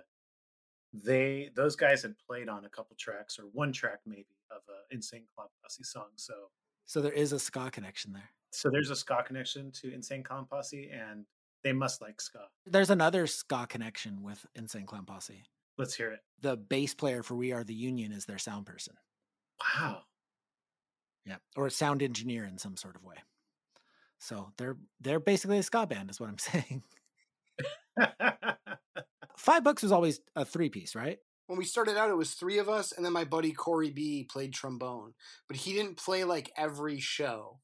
they 0.92 1.52
those 1.56 1.76
guys 1.76 2.02
had 2.02 2.16
played 2.18 2.50
on 2.50 2.66
a 2.66 2.70
couple 2.70 2.96
tracks 2.98 3.38
or 3.38 3.44
one 3.54 3.72
track 3.72 4.00
maybe 4.06 4.26
of 4.52 4.62
a 4.70 4.94
Insane 4.94 5.26
Clown 5.36 5.48
Posse 5.62 5.84
song. 5.84 6.08
So 6.16 6.34
So 6.86 7.02
there 7.02 7.12
is 7.12 7.32
a 7.32 7.40
ska 7.40 7.70
connection 7.72 8.12
there. 8.14 8.32
so 8.52 8.70
there's 8.72 8.90
a 8.90 8.96
ska 8.96 9.24
connection 9.24 9.72
to 9.74 9.94
Insane 9.94 10.24
Clown 10.24 10.48
Posse 10.50 10.90
and 10.92 11.26
they 11.64 11.74
must 11.74 12.02
like 12.02 12.20
ska. 12.20 12.40
There's 12.66 12.90
another 12.90 13.28
ska 13.28 13.68
connection 13.68 14.24
with 14.24 14.44
Insane 14.56 14.88
Clown 14.88 15.06
Posse. 15.06 15.44
Let's 15.78 15.94
hear 15.94 16.12
it. 16.12 16.22
The 16.42 16.58
bass 16.58 16.94
player 16.96 17.22
for 17.22 17.36
We 17.36 17.52
Are 17.52 17.64
the 17.64 17.74
Union 17.76 18.12
is 18.12 18.26
their 18.26 18.38
sound 18.40 18.66
person. 18.66 18.96
Wow. 19.78 20.02
Yeah, 21.26 21.36
or 21.56 21.68
a 21.68 21.72
sound 21.72 22.02
engineer 22.02 22.46
in 22.46 22.58
some 22.58 22.76
sort 22.78 22.96
of 22.96 23.04
way. 23.04 23.18
So 24.20 24.52
they're 24.58 24.78
they're 25.02 25.20
basically 25.20 25.58
a 25.58 25.64
ska 25.64 25.88
band, 25.88 26.10
is 26.10 26.20
what 26.20 26.30
I'm 26.30 26.38
saying. 26.38 26.84
Five 29.38 29.64
Bucks 29.64 29.84
was 29.84 29.92
always 29.92 30.20
a 30.36 30.46
three 30.46 30.70
piece, 30.70 30.96
right? 30.96 31.18
when 31.50 31.58
we 31.58 31.66
started 31.66 31.98
out, 31.98 32.12
it 32.12 32.16
was 32.16 32.36
three 32.36 32.60
of 32.60 32.70
us, 32.70 32.92
and 32.92 33.04
then 33.04 33.12
my 33.12 33.24
buddy 33.24 33.52
Corey 33.52 33.90
B 33.90 34.24
played 34.24 34.54
trombone, 34.54 35.16
but 35.48 35.58
he 35.58 35.74
didn't 35.74 35.98
play 35.98 36.24
like 36.24 36.52
every 36.56 37.00
show. 37.00 37.60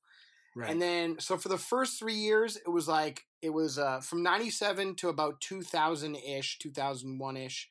Right. 0.55 0.71
And 0.71 0.81
then, 0.81 1.19
so 1.19 1.37
for 1.37 1.49
the 1.49 1.59
first 1.59 1.99
three 1.99 2.15
years, 2.15 2.55
it 2.57 2.69
was 2.69 2.87
like 2.87 3.21
it 3.43 3.51
was 3.51 3.77
uh, 3.77 3.99
from 3.99 4.23
'97 4.23 4.95
to 4.95 5.09
about 5.09 5.39
2000 5.39 6.15
ish, 6.15 6.57
2001 6.57 7.37
ish. 7.37 7.69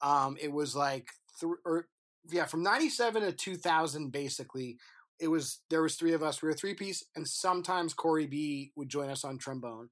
Um, 0.00 0.38
it 0.40 0.50
was 0.50 0.74
like 0.74 1.10
th- 1.38 1.52
or 1.66 1.86
yeah, 2.30 2.46
from 2.46 2.62
'97 2.62 3.20
to 3.20 3.32
2000, 3.32 4.10
basically, 4.10 4.78
it 5.20 5.28
was 5.28 5.60
there 5.70 5.82
was 5.82 5.96
three 5.96 6.12
of 6.12 6.22
us. 6.22 6.42
We 6.42 6.48
were 6.48 6.54
three 6.54 6.74
piece, 6.74 7.04
and 7.16 7.26
sometimes 7.26 7.94
Corey 7.94 8.26
B 8.26 8.72
would 8.76 8.88
join 8.88 9.08
us 9.08 9.24
on 9.24 9.38
trombone. 9.38 9.88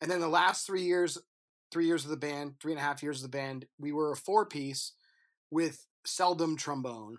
And 0.00 0.10
then 0.10 0.20
the 0.20 0.28
last 0.28 0.66
three 0.66 0.82
years, 0.82 1.18
three 1.72 1.86
years 1.86 2.04
of 2.04 2.10
the 2.10 2.16
band, 2.16 2.54
three 2.60 2.72
and 2.72 2.80
a 2.80 2.84
half 2.84 3.02
years 3.02 3.18
of 3.18 3.30
the 3.30 3.36
band, 3.36 3.66
we 3.78 3.92
were 3.92 4.12
a 4.12 4.16
four 4.16 4.46
piece 4.46 4.92
with 5.50 5.86
seldom 6.04 6.56
trombone. 6.56 7.18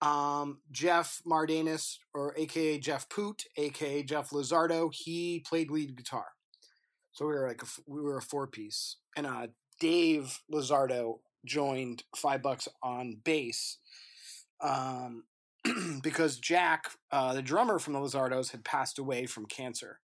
Um, 0.00 0.60
Jeff 0.70 1.20
Mardanis, 1.26 1.96
or 2.14 2.34
AKA 2.36 2.78
Jeff 2.78 3.08
Poot, 3.08 3.44
AKA 3.56 4.04
Jeff 4.04 4.30
Lizardo, 4.30 4.92
he 4.92 5.40
played 5.40 5.70
lead 5.70 5.96
guitar. 5.96 6.26
So 7.12 7.26
we 7.26 7.32
were 7.32 7.48
like 7.48 7.62
a, 7.62 7.66
we 7.86 8.00
were 8.00 8.18
a 8.18 8.22
four 8.22 8.46
piece, 8.46 8.96
and 9.16 9.26
uh, 9.26 9.48
Dave 9.80 10.38
Lizardo 10.52 11.18
joined 11.44 12.04
Five 12.14 12.42
Bucks 12.42 12.68
on 12.80 13.20
bass, 13.24 13.78
um, 14.60 15.24
because 16.02 16.38
Jack, 16.38 16.90
uh, 17.10 17.34
the 17.34 17.42
drummer 17.42 17.78
from 17.78 17.92
the 17.92 17.98
Lizardos, 17.98 18.52
had 18.52 18.64
passed 18.64 18.98
away 18.98 19.26
from 19.26 19.46
cancer. 19.46 20.00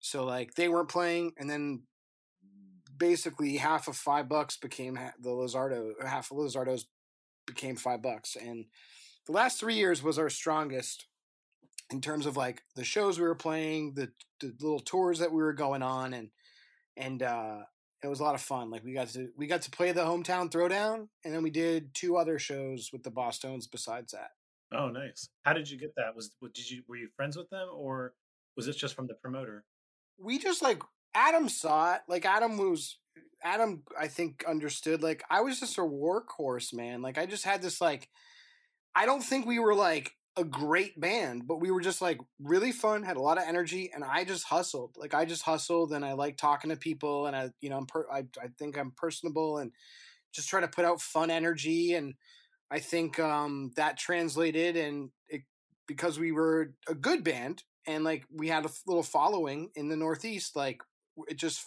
So 0.00 0.24
like 0.24 0.54
they 0.54 0.68
weren't 0.68 0.88
playing, 0.88 1.32
and 1.38 1.48
then 1.48 1.82
basically 2.96 3.56
half 3.56 3.88
of 3.88 3.96
Five 3.96 4.28
Bucks 4.28 4.56
became 4.56 4.98
the 5.20 5.30
Lizardo, 5.30 5.92
half 6.04 6.30
of 6.30 6.36
Lizardos 6.36 6.84
became 7.46 7.76
Five 7.76 8.02
Bucks, 8.02 8.36
and 8.36 8.66
the 9.26 9.32
last 9.32 9.60
three 9.60 9.74
years 9.74 10.02
was 10.02 10.18
our 10.18 10.30
strongest 10.30 11.06
in 11.90 12.00
terms 12.00 12.26
of 12.26 12.36
like 12.36 12.62
the 12.76 12.84
shows 12.84 13.18
we 13.18 13.26
were 13.26 13.34
playing, 13.34 13.94
the, 13.94 14.10
the 14.40 14.54
little 14.60 14.80
tours 14.80 15.18
that 15.18 15.32
we 15.32 15.42
were 15.42 15.52
going 15.52 15.82
on, 15.82 16.14
and 16.14 16.30
and 16.96 17.22
uh, 17.22 17.58
it 18.02 18.08
was 18.08 18.20
a 18.20 18.24
lot 18.24 18.34
of 18.34 18.40
fun. 18.40 18.70
Like 18.70 18.84
we 18.84 18.92
got 18.92 19.08
to 19.08 19.28
we 19.36 19.46
got 19.46 19.62
to 19.62 19.70
play 19.70 19.92
the 19.92 20.02
hometown 20.02 20.50
throwdown, 20.50 21.08
and 21.24 21.34
then 21.34 21.42
we 21.42 21.50
did 21.50 21.94
two 21.94 22.16
other 22.16 22.38
shows 22.38 22.90
with 22.92 23.02
the 23.02 23.10
Bosstones 23.10 23.70
besides 23.70 24.12
that. 24.12 24.30
Oh, 24.72 24.88
nice. 24.88 25.28
How 25.44 25.52
did 25.52 25.70
you 25.70 25.78
get 25.78 25.94
that? 25.96 26.14
Was 26.14 26.30
did 26.54 26.70
you 26.70 26.82
were 26.88 26.96
you 26.96 27.08
friends 27.16 27.36
with 27.36 27.48
them 27.50 27.68
or 27.72 28.14
was 28.56 28.66
this 28.66 28.76
just 28.76 28.94
from 28.94 29.06
the 29.06 29.14
promoter? 29.14 29.64
we 30.18 30.38
just 30.38 30.62
like 30.62 30.82
Adam 31.14 31.48
saw 31.48 31.94
it. 31.94 32.02
Like 32.08 32.24
Adam 32.24 32.58
was 32.58 32.98
Adam 33.42 33.82
I 33.98 34.08
think 34.08 34.44
understood 34.46 35.02
like 35.02 35.22
I 35.30 35.40
was 35.40 35.60
just 35.60 35.78
a 35.78 35.82
workhorse, 35.82 36.74
man. 36.74 37.02
Like 37.02 37.18
I 37.18 37.26
just 37.26 37.44
had 37.44 37.62
this 37.62 37.80
like 37.80 38.08
I 38.94 39.06
don't 39.06 39.22
think 39.22 39.46
we 39.46 39.58
were 39.58 39.74
like 39.74 40.12
a 40.36 40.44
great 40.44 41.00
band, 41.00 41.46
but 41.46 41.60
we 41.60 41.70
were 41.70 41.80
just 41.80 42.00
like 42.00 42.20
really 42.40 42.72
fun, 42.72 43.02
had 43.02 43.16
a 43.16 43.22
lot 43.22 43.38
of 43.38 43.44
energy, 43.46 43.90
and 43.92 44.04
I 44.04 44.24
just 44.24 44.44
hustled. 44.44 44.96
Like 44.96 45.14
I 45.14 45.24
just 45.24 45.42
hustled, 45.42 45.92
and 45.92 46.04
I 46.04 46.12
like 46.12 46.36
talking 46.36 46.70
to 46.70 46.76
people, 46.76 47.26
and 47.26 47.34
I, 47.34 47.50
you 47.60 47.70
know, 47.70 47.76
I'm 47.76 47.86
per- 47.86 48.10
I, 48.10 48.20
I 48.40 48.48
think 48.56 48.78
I'm 48.78 48.92
personable, 48.96 49.58
and 49.58 49.72
just 50.32 50.48
try 50.48 50.60
to 50.60 50.68
put 50.68 50.84
out 50.84 51.00
fun 51.00 51.30
energy, 51.30 51.94
and 51.94 52.14
I 52.70 52.78
think 52.80 53.18
um, 53.18 53.72
that 53.76 53.96
translated, 53.96 54.76
and 54.76 55.10
it 55.28 55.42
because 55.86 56.18
we 56.18 56.32
were 56.32 56.74
a 56.86 56.94
good 56.94 57.24
band, 57.24 57.62
and 57.86 58.04
like 58.04 58.24
we 58.30 58.48
had 58.48 58.64
a 58.64 58.70
little 58.86 59.02
following 59.02 59.70
in 59.74 59.88
the 59.88 59.96
Northeast, 59.96 60.54
like 60.54 60.82
it 61.28 61.38
just 61.38 61.64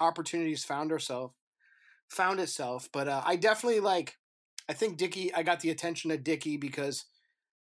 opportunities 0.00 0.64
found 0.64 0.92
ourselves, 0.92 1.34
found 2.08 2.40
itself. 2.40 2.88
But 2.92 3.08
uh, 3.08 3.22
I 3.24 3.36
definitely 3.36 3.80
like. 3.80 4.16
I 4.68 4.72
think 4.72 4.96
Dickie. 4.96 5.34
I 5.34 5.42
got 5.42 5.60
the 5.60 5.70
attention 5.70 6.10
of 6.10 6.24
Dickie 6.24 6.56
because 6.56 7.04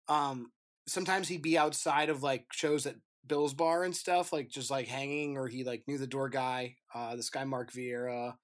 um 0.08 0.52
sometimes 0.86 1.28
he'd 1.28 1.42
be 1.42 1.58
outside 1.58 2.10
of 2.10 2.22
like 2.22 2.46
shows 2.52 2.86
at 2.86 2.96
Bill's 3.26 3.54
bar 3.54 3.84
and 3.84 3.94
stuff, 3.94 4.32
like 4.32 4.48
just 4.48 4.70
like 4.70 4.88
hanging, 4.88 5.36
or 5.36 5.48
he 5.48 5.64
like 5.64 5.84
knew 5.86 5.98
the 5.98 6.06
door 6.06 6.28
guy, 6.28 6.76
uh, 6.94 7.16
this 7.16 7.30
guy 7.30 7.44
Mark 7.44 7.72
Vieira, 7.72 8.34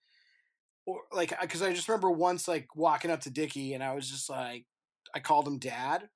or 0.88 1.02
like 1.12 1.38
because 1.40 1.60
I 1.60 1.74
just 1.74 1.86
remember 1.86 2.10
once 2.10 2.48
like 2.48 2.74
walking 2.74 3.10
up 3.10 3.20
to 3.20 3.30
Dickie 3.30 3.74
and 3.74 3.84
I 3.84 3.94
was 3.94 4.08
just 4.08 4.30
like, 4.30 4.64
I 5.14 5.20
called 5.20 5.46
him 5.46 5.58
Dad, 5.58 6.08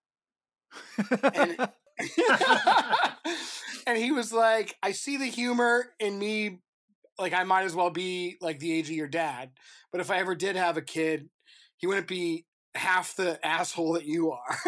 and 1.23 1.57
and 3.87 3.99
he 3.99 4.11
was 4.13 4.33
like, 4.33 4.75
I 4.83 4.93
see 4.93 5.19
the 5.19 5.27
humor 5.27 5.91
in 6.01 6.19
me, 6.19 6.61
like 7.19 7.35
I 7.35 7.45
might 7.45 7.65
as 7.65 7.75
well 7.75 7.91
be 7.91 8.39
like 8.41 8.61
the 8.61 8.73
age 8.73 8.89
of 8.89 8.97
your 8.97 9.09
dad, 9.09 9.51
but 9.93 10.01
if 10.01 10.11
I 10.11 10.19
ever 10.19 10.35
did 10.35 10.57
have 10.57 10.79
a 10.79 10.83
kid, 10.83 11.29
he 11.77 11.87
wouldn't 11.87 12.09
be 12.09 12.47
half 12.75 13.15
the 13.15 13.45
asshole 13.47 13.93
that 13.93 14.07
you 14.07 14.33
are. 14.33 14.59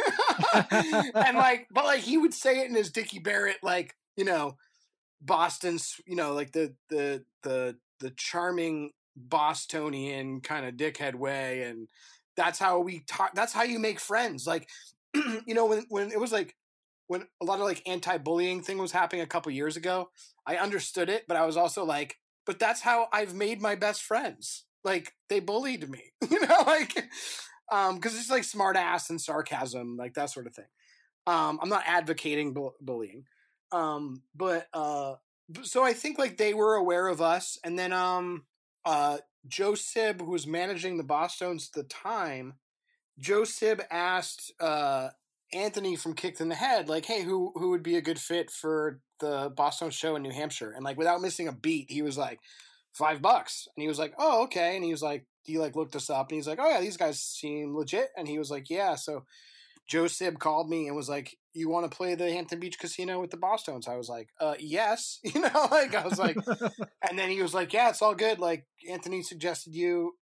and 1.15 1.39
like, 1.39 1.67
but 1.71 1.87
like 1.87 2.01
he 2.01 2.19
would 2.19 2.35
say 2.35 2.61
it 2.61 2.69
in 2.69 2.75
his 2.75 2.91
Dickie 2.91 3.21
Barrett, 3.21 3.57
like, 3.63 3.95
you 4.19 4.27
know, 4.27 4.59
Boston's, 5.23 5.99
you 6.07 6.17
know, 6.17 6.35
like 6.35 6.53
the, 6.53 6.75
the, 6.91 7.25
the, 7.43 7.77
the 8.01 8.11
charming 8.11 8.91
Bostonian 9.17 10.41
kind 10.41 10.67
of 10.67 10.75
dickhead 10.75 11.15
way. 11.15 11.63
And 11.63 11.89
that's 12.37 12.59
how 12.59 12.81
we 12.81 13.01
talk. 13.07 13.35
That's 13.35 13.53
how 13.53 13.63
you 13.63 13.79
make 13.79 14.01
friends. 14.01 14.47
Like, 14.47 14.69
you 15.15 15.55
know, 15.55 15.67
when, 15.67 15.85
when 15.89 16.13
it 16.13 16.21
was 16.21 16.33
like, 16.33 16.55
when 17.07 17.27
a 17.41 17.45
lot 17.45 17.61
of 17.61 17.67
like 17.67 17.83
anti-bullying 17.87 18.63
thing 18.63 18.79
was 18.79 18.93
happening 18.93 19.23
a 19.23 19.27
couple 19.27 19.53
years 19.53 19.77
ago, 19.77 20.11
I 20.47 20.57
understood 20.57 21.11
it, 21.11 21.25
but 21.29 21.37
I 21.37 21.45
was 21.45 21.57
also 21.57 21.85
like, 21.85 22.19
but 22.47 22.59
that's 22.59 22.81
how 22.81 23.09
I've 23.13 23.35
made 23.35 23.61
my 23.61 23.75
best 23.75 24.03
friends. 24.03 24.65
Like 24.85 25.13
they 25.29 25.41
bullied 25.41 25.89
me, 25.89 26.13
you 26.31 26.41
know, 26.41 26.63
like 26.67 27.09
um 27.71 27.97
because 27.97 28.19
it's 28.19 28.31
like 28.31 28.45
smart 28.45 28.77
ass 28.77 29.11
and 29.11 29.21
sarcasm 29.21 29.97
like 29.97 30.15
that 30.15 30.31
sort 30.31 30.47
of 30.47 30.55
thing 30.55 30.67
um 31.27 31.59
i'm 31.63 31.69
not 31.69 31.83
advocating 31.87 32.53
bu- 32.53 32.71
bullying 32.81 33.25
um 33.73 34.23
but 34.35 34.67
uh 34.73 35.15
so 35.63 35.83
i 35.83 35.93
think 35.93 36.19
like 36.19 36.37
they 36.37 36.55
were 36.55 36.75
aware 36.75 37.09
of 37.09 37.21
us 37.21 37.59
and 37.65 37.79
then 37.79 37.93
um 37.93 38.45
uh 38.85 39.19
joe 39.47 39.75
sib 39.75 40.21
who 40.21 40.31
was 40.31 40.47
managing 40.47 40.97
the 40.97 41.05
bosstones 41.05 41.69
at 41.69 41.73
the 41.73 41.83
time 41.85 42.55
joe 43.19 43.45
sib 43.45 43.83
asked 43.91 44.53
uh 44.61 45.09
anthony 45.53 45.97
from 45.97 46.15
kicked 46.15 46.41
in 46.41 46.49
the 46.49 46.55
head 46.55 46.89
like 46.89 47.05
hey 47.05 47.23
who 47.23 47.53
who 47.55 47.71
would 47.71 47.83
be 47.83 47.97
a 47.97 48.03
good 48.03 48.19
fit 48.19 48.51
for 48.51 49.01
the 49.21 49.51
bosstones 49.57 49.93
show 49.93 50.17
in 50.17 50.23
new 50.23 50.33
hampshire 50.33 50.73
and 50.73 50.85
like 50.85 50.99
without 50.99 51.21
missing 51.21 51.49
a 51.49 51.53
beat 51.53 51.91
he 51.91 52.03
was 52.03 52.19
like 52.19 52.41
five 52.93 53.23
bucks 53.23 53.69
and 53.77 53.83
he 53.83 53.89
was 53.89 53.99
like 53.99 54.15
oh 54.19 54.45
okay 54.45 54.77
and 54.77 54.85
he 54.85 54.91
was 54.91 55.03
like 55.03 55.27
he 55.45 55.59
like 55.59 55.77
looked 55.77 55.95
us 55.95 56.11
up 56.11 56.31
and 56.31 56.37
he's 56.37 56.49
like, 56.49 56.59
"Oh 56.61 56.69
yeah, 56.69 56.81
these 56.81 56.97
guys 56.97 57.21
seem 57.21 57.77
legit." 57.77 58.09
And 58.17 58.27
he 58.27 58.39
was 58.39 58.51
like, 58.51 58.71
"Yeah." 58.71 58.97
So 58.97 59.25
Joe 59.87 60.07
Sib 60.07 60.39
called 60.39 60.69
me 60.69 60.87
and 60.89 60.97
was 60.97 61.09
like, 61.09 61.37
"You 61.55 61.69
want 61.69 61.91
to 61.91 61.97
play 61.97 62.15
the 62.15 62.31
Hampton 62.33 62.61
Beach 62.61 62.79
Casino 62.79 63.21
with 63.21 63.31
the 63.31 63.37
Bosstones?" 63.37 63.89
I 63.89 63.97
was 63.97 64.09
like, 64.09 64.29
"Uh, 64.41 64.55
yes." 64.59 65.21
You 65.35 65.41
know, 65.41 65.69
like 65.71 65.95
I 65.95 66.07
was 66.07 66.19
like, 66.19 66.37
and 67.09 67.19
then 67.19 67.31
he 67.31 67.43
was 67.43 67.55
like, 67.55 67.73
"Yeah, 67.73 67.89
it's 67.91 68.03
all 68.03 68.15
good." 68.15 68.39
Like 68.39 68.67
Anthony 68.89 69.23
suggested 69.23 69.75
you. 69.75 70.17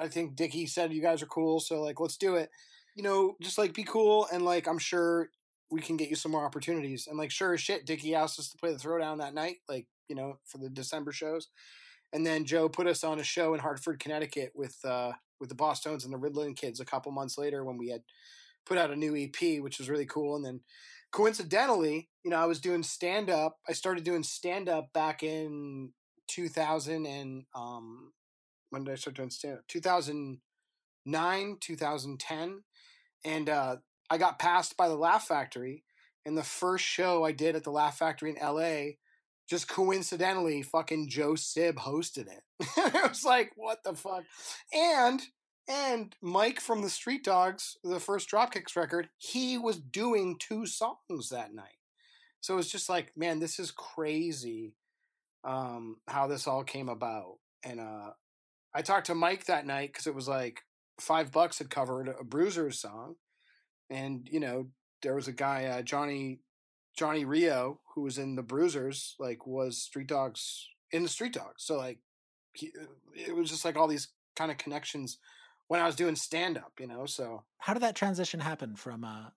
I 0.00 0.08
think 0.08 0.36
Dickie 0.36 0.66
said 0.66 0.92
you 0.92 1.02
guys 1.02 1.22
are 1.22 1.26
cool, 1.26 1.60
so 1.60 1.80
like 1.80 2.00
let's 2.00 2.16
do 2.16 2.36
it. 2.36 2.50
You 2.94 3.02
know, 3.02 3.36
just 3.40 3.58
like 3.58 3.74
be 3.74 3.84
cool 3.84 4.26
and 4.32 4.44
like 4.44 4.66
I'm 4.66 4.78
sure 4.78 5.30
we 5.70 5.80
can 5.80 5.96
get 5.96 6.08
you 6.08 6.16
some 6.16 6.32
more 6.32 6.44
opportunities. 6.44 7.06
And 7.06 7.18
like 7.18 7.30
sure 7.30 7.54
as 7.54 7.60
shit, 7.60 7.86
Dickie 7.86 8.14
asked 8.14 8.38
us 8.38 8.50
to 8.50 8.58
play 8.58 8.72
the 8.72 8.78
throwdown 8.78 9.18
that 9.18 9.34
night, 9.34 9.56
like 9.68 9.86
you 10.08 10.16
know, 10.16 10.38
for 10.46 10.58
the 10.58 10.68
December 10.68 11.12
shows 11.12 11.48
and 12.12 12.26
then 12.26 12.44
Joe 12.44 12.68
put 12.68 12.86
us 12.86 13.04
on 13.04 13.20
a 13.20 13.24
show 13.24 13.54
in 13.54 13.60
Hartford, 13.60 14.00
Connecticut, 14.00 14.52
with 14.54 14.76
uh, 14.84 15.12
with 15.40 15.48
the 15.48 15.54
Bosstones 15.54 16.04
and 16.04 16.12
the 16.12 16.18
Riddlin 16.18 16.56
Kids 16.56 16.80
a 16.80 16.84
couple 16.84 17.12
months 17.12 17.38
later 17.38 17.64
when 17.64 17.76
we 17.76 17.88
had 17.88 18.02
put 18.68 18.78
out 18.78 18.90
a 18.90 18.96
new 18.96 19.16
EP, 19.16 19.62
which 19.62 19.78
was 19.78 19.88
really 19.88 20.04
cool. 20.06 20.36
And 20.36 20.44
then 20.44 20.60
coincidentally, 21.10 22.10
you 22.22 22.30
know, 22.30 22.36
I 22.36 22.44
was 22.44 22.60
doing 22.60 22.82
stand 22.82 23.30
up. 23.30 23.56
I 23.68 23.72
started 23.72 24.04
doing 24.04 24.22
stand 24.22 24.68
up 24.68 24.92
back 24.92 25.22
in 25.22 25.92
2000 26.28 27.06
and 27.06 27.44
um 27.54 28.12
when 28.68 28.84
did 28.84 28.92
I 28.92 28.96
start 28.96 29.16
doing 29.16 29.30
stand 29.30 29.58
up? 29.58 29.66
2009, 29.68 31.56
2010. 31.60 32.62
And 33.24 33.48
uh 33.48 33.76
I 34.10 34.18
got 34.18 34.38
passed 34.38 34.76
by 34.76 34.88
the 34.88 34.96
Laugh 34.96 35.26
Factory 35.26 35.84
and 36.26 36.36
the 36.36 36.42
first 36.42 36.84
show 36.84 37.24
I 37.24 37.32
did 37.32 37.56
at 37.56 37.64
the 37.64 37.70
Laugh 37.70 37.98
Factory 37.98 38.30
in 38.30 38.36
LA 38.36 38.96
just 39.48 39.66
coincidentally 39.68 40.62
fucking 40.62 41.08
Joe 41.08 41.34
Sib 41.34 41.76
hosted 41.76 42.26
it. 42.26 42.42
it 42.76 43.08
was 43.08 43.24
like, 43.24 43.52
what 43.56 43.82
the 43.82 43.94
fuck? 43.94 44.24
And 44.74 45.22
and 45.68 46.16
Mike 46.22 46.60
from 46.60 46.80
the 46.80 46.88
Street 46.88 47.22
Dogs, 47.22 47.76
the 47.84 48.00
first 48.00 48.30
Dropkicks 48.30 48.74
record, 48.74 49.10
he 49.18 49.58
was 49.58 49.78
doing 49.78 50.36
two 50.38 50.66
songs 50.66 51.28
that 51.30 51.54
night. 51.54 51.76
So 52.40 52.54
it 52.54 52.56
was 52.56 52.72
just 52.72 52.88
like, 52.88 53.12
man, 53.16 53.38
this 53.38 53.58
is 53.58 53.70
crazy 53.70 54.74
um, 55.44 55.96
how 56.06 56.26
this 56.26 56.46
all 56.46 56.64
came 56.64 56.88
about. 56.88 57.36
And 57.62 57.80
uh, 57.80 58.10
I 58.74 58.82
talked 58.82 59.06
to 59.06 59.14
Mike 59.14 59.44
that 59.44 59.66
night 59.66 59.92
because 59.92 60.06
it 60.06 60.14
was 60.14 60.28
like 60.28 60.62
five 61.00 61.32
bucks 61.32 61.58
had 61.58 61.68
covered 61.68 62.08
a 62.08 62.24
Bruisers 62.24 62.80
song. 62.80 63.16
And, 63.90 64.26
you 64.30 64.40
know, 64.40 64.68
there 65.02 65.14
was 65.14 65.28
a 65.28 65.32
guy, 65.32 65.66
uh, 65.66 65.82
Johnny 65.82 66.40
Johnny 66.96 67.24
Rioux, 67.24 67.78
who 67.94 68.02
was 68.02 68.18
in 68.18 68.34
the 68.34 68.42
Bruisers, 68.42 69.14
like 69.20 69.46
was 69.46 69.80
Street 69.80 70.08
Dogs 70.08 70.68
in 70.90 71.04
the 71.04 71.08
Street 71.08 71.32
Dogs. 71.32 71.64
So 71.64 71.76
like, 71.76 71.98
he, 72.54 72.72
it 73.14 73.36
was 73.36 73.50
just 73.50 73.64
like 73.64 73.76
all 73.76 73.86
these 73.86 74.08
kind 74.34 74.50
of 74.50 74.58
connections 74.58 75.18
when 75.68 75.80
I 75.80 75.86
was 75.86 75.96
doing 75.96 76.16
stand 76.16 76.58
up, 76.58 76.72
you 76.78 76.86
know. 76.86 77.06
So 77.06 77.44
how 77.58 77.74
did 77.74 77.82
that 77.82 77.94
transition 77.94 78.40
happen 78.40 78.76
from 78.76 79.04
uh, 79.04 79.30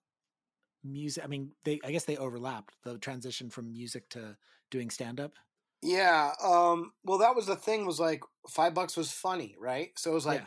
music? 0.84 1.24
I 1.24 1.28
mean, 1.28 1.52
they 1.64 1.80
I 1.84 1.92
guess 1.92 2.04
they 2.04 2.16
overlapped 2.16 2.74
the 2.84 2.98
transition 2.98 3.50
from 3.50 3.72
music 3.72 4.08
to 4.10 4.36
doing 4.70 4.90
stand 4.90 5.20
up. 5.20 5.34
Yeah. 5.82 6.32
Um, 6.42 6.92
well, 7.04 7.18
that 7.18 7.34
was 7.34 7.46
the 7.46 7.56
thing. 7.56 7.86
Was 7.86 8.00
like 8.00 8.22
five 8.48 8.74
bucks 8.74 8.96
was 8.96 9.12
funny, 9.12 9.56
right? 9.58 9.90
So 9.96 10.10
it 10.10 10.14
was 10.14 10.26
like. 10.26 10.40
Yeah 10.40 10.46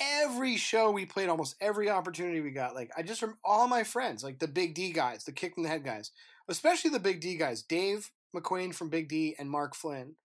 every 0.00 0.56
show 0.56 0.90
we 0.90 1.04
played, 1.04 1.28
almost 1.28 1.56
every 1.60 1.90
opportunity 1.90 2.40
we 2.40 2.50
got. 2.50 2.74
Like 2.74 2.90
I 2.96 3.02
just 3.02 3.20
from 3.20 3.36
all 3.44 3.68
my 3.68 3.84
friends, 3.84 4.24
like 4.24 4.38
the 4.38 4.48
Big 4.48 4.74
D 4.74 4.92
guys, 4.92 5.24
the 5.24 5.32
Kicked 5.32 5.56
in 5.56 5.62
the 5.62 5.68
Head 5.68 5.84
guys, 5.84 6.10
especially 6.48 6.90
the 6.90 6.98
Big 6.98 7.20
D 7.20 7.36
guys, 7.36 7.62
Dave 7.62 8.10
McWane 8.34 8.74
from 8.74 8.88
Big 8.88 9.08
D 9.08 9.34
and 9.38 9.50
Mark 9.50 9.74
Flynn. 9.74 10.16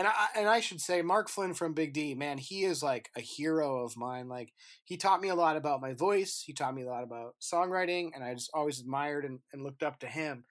And 0.00 0.08
I 0.08 0.28
and 0.34 0.48
I 0.48 0.60
should 0.60 0.80
say 0.80 1.02
Mark 1.02 1.28
Flynn 1.28 1.52
from 1.52 1.74
Big 1.74 1.92
D, 1.92 2.14
man, 2.14 2.38
he 2.38 2.64
is 2.64 2.82
like 2.82 3.10
a 3.16 3.20
hero 3.20 3.84
of 3.84 3.98
mine. 3.98 4.28
Like 4.28 4.54
he 4.84 4.96
taught 4.96 5.20
me 5.20 5.28
a 5.28 5.34
lot 5.34 5.58
about 5.58 5.82
my 5.82 5.92
voice. 5.92 6.42
He 6.44 6.54
taught 6.54 6.74
me 6.74 6.82
a 6.82 6.88
lot 6.88 7.04
about 7.04 7.34
songwriting, 7.40 8.12
and 8.14 8.24
I 8.24 8.32
just 8.32 8.50
always 8.54 8.80
admired 8.80 9.26
and, 9.26 9.40
and 9.52 9.62
looked 9.62 9.82
up 9.82 10.00
to 10.00 10.06
him. 10.06 10.44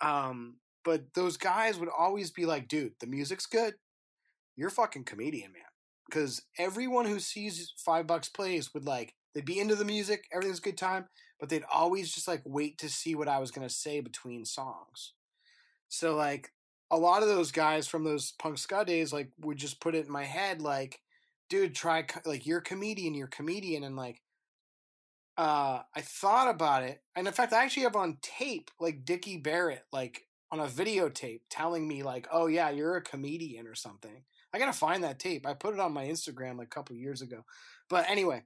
Um, 0.00 0.56
but 0.84 1.14
those 1.14 1.36
guys 1.36 1.78
would 1.78 1.90
always 1.96 2.32
be 2.32 2.44
like, 2.44 2.66
dude, 2.66 2.94
the 2.98 3.06
music's 3.06 3.46
good. 3.46 3.74
You're 4.56 4.70
fucking 4.70 5.04
comedian, 5.04 5.52
man 5.52 5.62
because 6.08 6.42
everyone 6.58 7.04
who 7.04 7.20
sees 7.20 7.72
Five 7.76 8.06
Bucks 8.06 8.28
Plays 8.28 8.72
would 8.72 8.86
like 8.86 9.14
they'd 9.34 9.44
be 9.44 9.60
into 9.60 9.74
the 9.74 9.84
music, 9.84 10.24
everything's 10.32 10.58
a 10.58 10.62
good 10.62 10.78
time, 10.78 11.06
but 11.38 11.48
they'd 11.48 11.64
always 11.72 12.12
just 12.12 12.26
like 12.26 12.42
wait 12.44 12.78
to 12.78 12.88
see 12.88 13.14
what 13.14 13.28
I 13.28 13.38
was 13.38 13.50
gonna 13.50 13.68
say 13.68 14.00
between 14.00 14.44
songs. 14.44 15.12
So 15.88 16.16
like 16.16 16.52
a 16.90 16.96
lot 16.96 17.22
of 17.22 17.28
those 17.28 17.52
guys 17.52 17.86
from 17.86 18.04
those 18.04 18.32
punk 18.38 18.58
ska 18.58 18.84
days 18.84 19.12
like 19.12 19.30
would 19.40 19.58
just 19.58 19.80
put 19.80 19.94
it 19.94 20.06
in 20.06 20.12
my 20.12 20.24
head 20.24 20.62
like, 20.62 21.00
dude, 21.50 21.74
try 21.74 22.04
like 22.24 22.46
you're 22.46 22.58
a 22.58 22.62
comedian, 22.62 23.14
you're 23.14 23.26
a 23.26 23.30
comedian, 23.30 23.84
and 23.84 23.96
like. 23.96 24.20
Uh, 25.36 25.82
I 25.94 26.00
thought 26.00 26.52
about 26.52 26.82
it, 26.82 27.00
and 27.14 27.28
in 27.28 27.32
fact, 27.32 27.52
I 27.52 27.62
actually 27.62 27.84
have 27.84 27.94
on 27.94 28.18
tape 28.22 28.72
like 28.80 29.04
Dickie 29.04 29.36
Barrett, 29.36 29.84
like 29.92 30.26
on 30.50 30.58
a 30.58 30.66
videotape, 30.66 31.42
telling 31.48 31.86
me 31.86 32.02
like, 32.02 32.26
"Oh 32.32 32.48
yeah, 32.48 32.70
you're 32.70 32.96
a 32.96 33.02
comedian" 33.02 33.68
or 33.68 33.76
something. 33.76 34.24
I 34.52 34.58
gotta 34.58 34.72
find 34.72 35.04
that 35.04 35.20
tape. 35.20 35.46
I 35.46 35.54
put 35.54 35.74
it 35.74 35.80
on 35.80 35.92
my 35.92 36.06
Instagram 36.06 36.58
like 36.58 36.66
a 36.66 36.70
couple 36.70 36.96
years 36.96 37.22
ago. 37.22 37.44
But 37.88 38.10
anyway, 38.10 38.42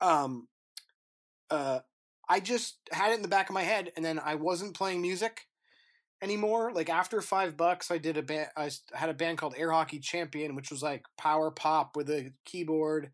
um, 0.00 0.48
uh, 1.50 1.80
I 2.26 2.40
just 2.40 2.78
had 2.90 3.12
it 3.12 3.16
in 3.16 3.22
the 3.22 3.28
back 3.28 3.50
of 3.50 3.54
my 3.54 3.62
head, 3.62 3.92
and 3.94 4.04
then 4.04 4.18
I 4.18 4.36
wasn't 4.36 4.74
playing 4.74 5.02
music 5.02 5.46
anymore. 6.22 6.72
Like 6.72 6.88
after 6.88 7.20
five 7.20 7.56
bucks, 7.56 7.90
I 7.90 7.98
did 7.98 8.16
a 8.16 8.22
band. 8.22 8.48
I 8.56 8.70
had 8.94 9.10
a 9.10 9.14
band 9.14 9.38
called 9.38 9.54
Air 9.56 9.72
Hockey 9.72 9.98
Champion, 9.98 10.54
which 10.54 10.70
was 10.70 10.82
like 10.82 11.04
power 11.18 11.50
pop 11.50 11.96
with 11.96 12.08
a 12.10 12.32
keyboard. 12.44 13.10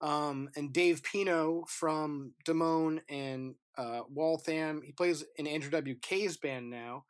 Um, 0.00 0.48
and 0.56 0.72
Dave 0.72 1.02
Pino 1.02 1.64
from 1.66 2.32
Damone 2.46 3.00
and 3.08 3.56
uh, 3.76 4.02
Waltham, 4.08 4.80
he 4.84 4.92
plays 4.92 5.24
in 5.36 5.46
Andrew 5.46 5.70
WK's 5.70 6.36
band 6.36 6.70
now. 6.70 7.04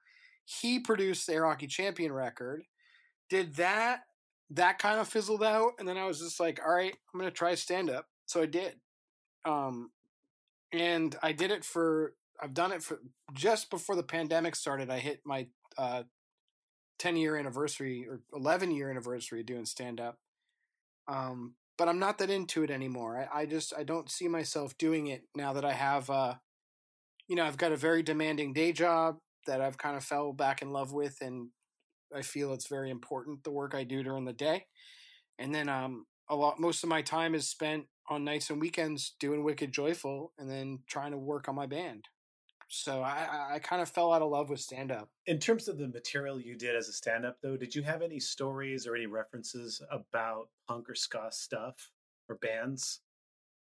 He 0.47 0.81
produced 0.81 1.27
the 1.27 1.35
Air 1.35 1.45
Hockey 1.45 1.67
Champion 1.67 2.13
record 2.13 2.65
did 3.29 3.55
that 3.57 4.01
that 4.51 4.79
kind 4.79 4.99
of 4.99 5.09
fizzled 5.09 5.43
out 5.43 5.73
and 5.79 5.87
then 5.87 5.97
i 5.97 6.07
was 6.07 6.21
just 6.21 6.41
like 6.41 6.61
all 6.65 6.75
right 6.75 6.95
i'm 7.13 7.21
gonna 7.21 7.31
try 7.31 7.55
stand 7.55 7.91
up 7.91 8.07
so 8.27 8.43
i 8.43 8.47
did 8.47 8.75
um 9.45 9.91
and 10.73 11.17
i 11.23 11.33
did 11.33 11.51
it 11.51 11.65
for 11.65 12.15
i've 12.41 12.55
done 12.55 12.73
it 12.73 12.83
for 12.83 13.01
just 13.35 13.71
before 13.71 13.97
the 13.97 14.03
pandemic 14.03 14.55
started 14.55 14.91
i 14.91 14.99
hit 14.99 15.21
my 15.25 15.47
uh 15.77 16.03
10 16.99 17.17
year 17.17 17.37
anniversary 17.37 18.07
or 18.09 18.21
11 18.35 18.71
year 18.71 18.91
anniversary 18.91 19.43
doing 19.43 19.65
stand 19.65 20.01
up 20.01 20.19
um 21.07 21.55
but 21.77 21.89
i'm 21.89 21.99
not 21.99 22.19
that 22.19 22.31
into 22.31 22.65
it 22.65 22.71
anymore. 22.71 23.29
I, 23.33 23.43
I 23.43 23.47
just 23.47 23.73
i 23.77 23.85
don't 23.85 24.11
see 24.11 24.29
myself 24.29 24.77
doing 24.79 25.07
it 25.07 25.23
now 25.35 25.53
that 25.53 25.65
i 25.65 25.73
have 25.73 26.11
uh 26.11 26.35
you 27.29 27.37
know 27.37 27.45
i've 27.45 27.57
got 27.57 27.73
a 27.73 27.77
very 27.77 28.03
demanding 28.03 28.53
day 28.53 28.73
job 28.73 29.19
that 29.47 29.61
i've 29.61 29.79
kind 29.79 29.97
of 29.97 30.05
fell 30.05 30.33
back 30.33 30.61
in 30.61 30.71
love 30.71 30.93
with 30.93 31.19
and 31.21 31.51
I 32.15 32.23
feel 32.23 32.53
it's 32.53 32.69
very 32.69 32.91
important 32.91 33.45
the 33.45 33.51
work 33.51 33.75
I 33.75 33.85
do 33.85 34.03
during 34.03 34.25
the 34.25 34.33
day, 34.33 34.67
and 35.39 35.55
then 35.55 35.69
um 35.69 36.07
a 36.29 36.37
lot 36.37 36.61
most 36.61 36.83
of 36.83 36.89
my 36.89 37.03
time 37.03 37.35
is 37.35 37.49
spent 37.49 37.87
on 38.11 38.25
nights 38.25 38.51
and 38.51 38.61
weekends 38.61 39.15
doing 39.21 39.45
Wicked 39.45 39.73
Joyful, 39.73 40.33
and 40.39 40.51
then 40.51 40.81
trying 40.87 41.13
to 41.13 41.19
work 41.19 41.49
on 41.49 41.55
my 41.55 41.67
band. 41.67 42.07
So 42.69 43.03
I 43.03 43.55
I 43.55 43.59
kind 43.59 43.81
of 43.81 43.89
fell 43.89 44.13
out 44.13 44.23
of 44.23 44.31
love 44.31 44.51
with 44.51 44.61
stand 44.61 44.93
up. 44.93 45.09
In 45.27 45.39
terms 45.39 45.69
of 45.69 45.79
the 45.79 45.89
material 45.89 46.41
you 46.41 46.55
did 46.55 46.77
as 46.77 46.89
a 46.89 46.93
stand 46.93 47.25
up 47.25 47.39
though, 47.43 47.57
did 47.57 47.75
you 47.75 47.83
have 47.83 48.03
any 48.03 48.21
stories 48.21 48.87
or 48.87 48.95
any 48.95 49.07
references 49.07 49.81
about 49.91 50.49
punk 50.69 50.89
or 50.89 50.95
ska 50.95 51.29
stuff 51.31 51.91
or 52.29 52.37
bands? 52.37 53.01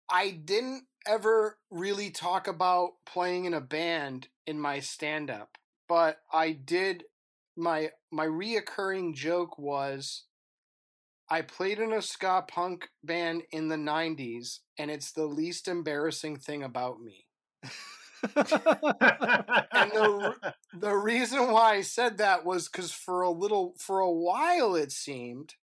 I 0.09 0.31
didn't 0.31 0.83
ever 1.05 1.57
really 1.69 2.11
talk 2.11 2.47
about 2.47 2.91
playing 3.05 3.45
in 3.45 3.53
a 3.53 3.61
band 3.61 4.27
in 4.45 4.59
my 4.59 4.79
stand 4.79 5.29
up, 5.29 5.57
but 5.87 6.17
I 6.31 6.51
did 6.51 7.05
my 7.55 7.91
my 8.11 8.25
reoccurring 8.25 9.15
joke 9.15 9.57
was 9.57 10.25
I 11.29 11.41
played 11.41 11.79
in 11.79 11.91
a 11.91 12.01
ska 12.01 12.45
punk 12.47 12.89
band 13.03 13.43
in 13.51 13.67
the 13.67 13.75
90s 13.75 14.59
and 14.77 14.89
it's 14.89 15.11
the 15.11 15.25
least 15.25 15.67
embarrassing 15.67 16.37
thing 16.37 16.63
about 16.63 17.01
me. 17.01 17.25
and 18.23 19.91
the 19.91 20.35
the 20.73 20.95
reason 20.95 21.51
why 21.51 21.75
I 21.75 21.81
said 21.81 22.17
that 22.17 22.45
was 22.45 22.67
cuz 22.67 22.91
for 22.91 23.21
a 23.21 23.29
little 23.29 23.75
for 23.77 23.99
a 23.99 24.11
while 24.11 24.75
it 24.75 24.91
seemed 24.91 25.55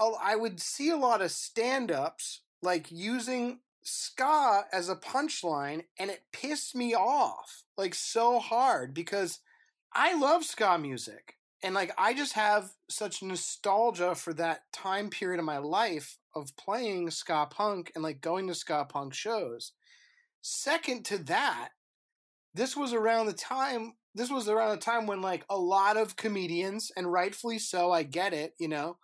oh, 0.00 0.16
I 0.22 0.36
would 0.36 0.60
see 0.60 0.90
a 0.90 0.96
lot 0.96 1.22
of 1.22 1.32
stand-ups 1.32 2.42
like 2.62 2.90
using 2.90 3.60
ska 3.82 4.64
as 4.72 4.88
a 4.88 4.96
punchline 4.96 5.84
and 5.98 6.10
it 6.10 6.24
pissed 6.32 6.74
me 6.74 6.94
off 6.94 7.64
like 7.76 7.94
so 7.94 8.38
hard 8.38 8.94
because 8.94 9.40
I 9.92 10.14
love 10.14 10.44
ska 10.44 10.78
music 10.78 11.38
and 11.62 11.74
like 11.74 11.92
I 11.98 12.14
just 12.14 12.34
have 12.34 12.70
such 12.88 13.22
nostalgia 13.22 14.14
for 14.14 14.32
that 14.34 14.62
time 14.72 15.10
period 15.10 15.38
of 15.38 15.46
my 15.46 15.58
life 15.58 16.18
of 16.34 16.56
playing 16.56 17.10
ska 17.10 17.46
punk 17.50 17.90
and 17.94 18.04
like 18.04 18.20
going 18.20 18.46
to 18.48 18.54
ska 18.54 18.86
punk 18.88 19.14
shows. 19.14 19.72
Second 20.40 21.04
to 21.06 21.18
that, 21.24 21.70
this 22.58 22.76
was 22.76 22.92
around 22.92 23.26
the 23.26 23.32
time 23.32 23.94
this 24.14 24.30
was 24.30 24.48
around 24.48 24.70
the 24.70 24.84
time 24.84 25.06
when 25.06 25.22
like 25.22 25.44
a 25.48 25.56
lot 25.56 25.96
of 25.96 26.16
comedians 26.16 26.90
and 26.96 27.12
rightfully 27.12 27.58
so, 27.58 27.92
I 27.92 28.02
get 28.02 28.32
it, 28.32 28.54
you 28.58 28.66
know, 28.66 28.96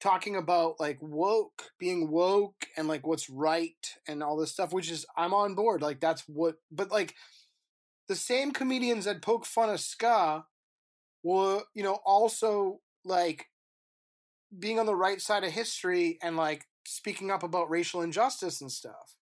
talking 0.00 0.36
about 0.36 0.80
like 0.80 0.96
woke, 1.02 1.64
being 1.78 2.10
woke 2.10 2.66
and 2.74 2.88
like 2.88 3.06
what's 3.06 3.28
right 3.28 3.94
and 4.06 4.22
all 4.22 4.38
this 4.38 4.52
stuff, 4.52 4.72
which 4.72 4.90
is 4.90 5.04
I'm 5.18 5.34
on 5.34 5.54
board. 5.54 5.82
Like 5.82 6.00
that's 6.00 6.22
what 6.26 6.54
but 6.72 6.90
like 6.90 7.14
the 8.08 8.16
same 8.16 8.52
comedians 8.52 9.04
that 9.04 9.20
poke 9.20 9.44
fun 9.44 9.68
of 9.68 9.80
ska 9.80 10.46
were 11.22 11.60
you 11.74 11.82
know 11.82 11.98
also 12.06 12.80
like 13.04 13.48
being 14.58 14.78
on 14.78 14.86
the 14.86 14.96
right 14.96 15.20
side 15.20 15.44
of 15.44 15.52
history 15.52 16.18
and 16.22 16.38
like 16.38 16.64
speaking 16.86 17.30
up 17.30 17.42
about 17.42 17.68
racial 17.68 18.00
injustice 18.00 18.62
and 18.62 18.72
stuff. 18.72 19.16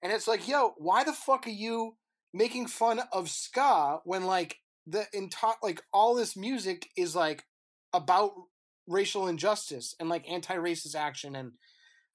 And 0.00 0.12
it's 0.12 0.28
like, 0.28 0.46
yo, 0.46 0.74
why 0.78 1.02
the 1.02 1.12
fuck 1.12 1.46
are 1.48 1.50
you 1.50 1.96
making 2.32 2.66
fun 2.66 3.00
of 3.12 3.28
ska 3.28 4.00
when 4.04 4.24
like 4.24 4.58
the 4.86 5.06
entire 5.12 5.54
like 5.62 5.82
all 5.92 6.14
this 6.14 6.36
music 6.36 6.88
is 6.96 7.14
like 7.14 7.44
about 7.92 8.32
racial 8.86 9.28
injustice 9.28 9.94
and 10.00 10.08
like 10.08 10.28
anti-racist 10.28 10.94
action 10.94 11.36
and 11.36 11.52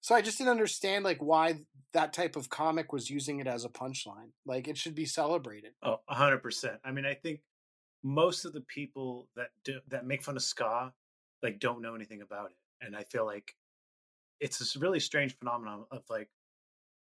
So 0.06 0.14
I 0.14 0.22
just 0.22 0.38
didn't 0.38 0.52
understand 0.52 1.04
like 1.04 1.18
why 1.18 1.62
that 1.94 2.14
type 2.14 2.36
of 2.36 2.48
comic 2.48 2.94
was 2.94 3.10
using 3.10 3.40
it 3.40 3.48
as 3.48 3.66
a 3.66 3.70
punchline. 3.70 4.30
Like 4.46 4.68
it 4.68 4.78
should 4.78 4.94
be 4.94 5.08
celebrated. 5.08 5.72
Oh, 5.82 5.98
100%. 6.12 6.78
I 6.86 6.92
mean, 6.92 7.08
I 7.08 7.16
think 7.16 7.40
most 8.04 8.46
of 8.46 8.54
the 8.54 8.62
people 8.62 9.28
that 9.36 9.48
do, 9.64 9.80
that 9.88 10.06
make 10.06 10.22
fun 10.22 10.36
of 10.36 10.44
ska 10.44 10.94
like 11.42 11.60
don't 11.60 11.82
know 11.82 11.96
anything 11.96 12.22
about 12.22 12.52
it, 12.52 12.86
and 12.86 12.96
I 12.96 13.02
feel 13.02 13.26
like 13.26 13.56
it's 14.40 14.60
this 14.60 14.76
really 14.76 15.00
strange 15.00 15.36
phenomenon 15.40 15.86
of 15.90 16.04
like 16.08 16.30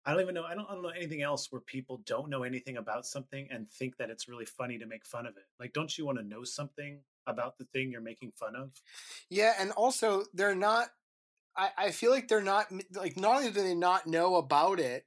I 0.06 0.12
don't 0.12 0.22
even 0.22 0.34
know 0.36 0.44
I 0.44 0.56
don't, 0.56 0.70
I 0.70 0.74
don't 0.74 0.84
know 0.84 0.90
anything 0.90 1.22
else 1.22 1.52
where 1.52 1.62
people 1.62 2.02
don't 2.06 2.30
know 2.30 2.44
anything 2.44 2.78
about 2.78 3.06
something 3.06 3.48
and 3.52 3.70
think 3.70 3.98
that 3.98 4.10
it's 4.10 4.28
really 4.28 4.46
funny 4.46 4.78
to 4.80 4.86
make 4.86 5.06
fun 5.06 5.26
of 5.26 5.38
it. 5.38 5.46
Like, 5.60 5.74
don't 5.74 5.96
you 5.98 6.06
want 6.06 6.18
to 6.18 6.24
know 6.24 6.44
something 6.44 7.02
about 7.28 7.58
the 7.58 7.66
thing 7.66 7.92
you're 7.92 8.02
making 8.02 8.32
fun 8.32 8.56
of? 8.56 8.82
Yeah, 9.30 9.54
and 9.60 9.72
also 9.72 10.26
they're 10.34 10.56
not. 10.56 10.90
I, 11.56 11.72
I 11.78 11.92
feel 11.92 12.12
like 12.12 12.28
they're 12.28 12.42
not 12.42 12.68
like 12.94 13.18
not 13.18 13.38
only 13.38 13.52
do 13.52 13.62
they 13.62 13.76
not 13.76 14.08
know 14.08 14.36
about 14.36 14.80
it, 14.80 15.06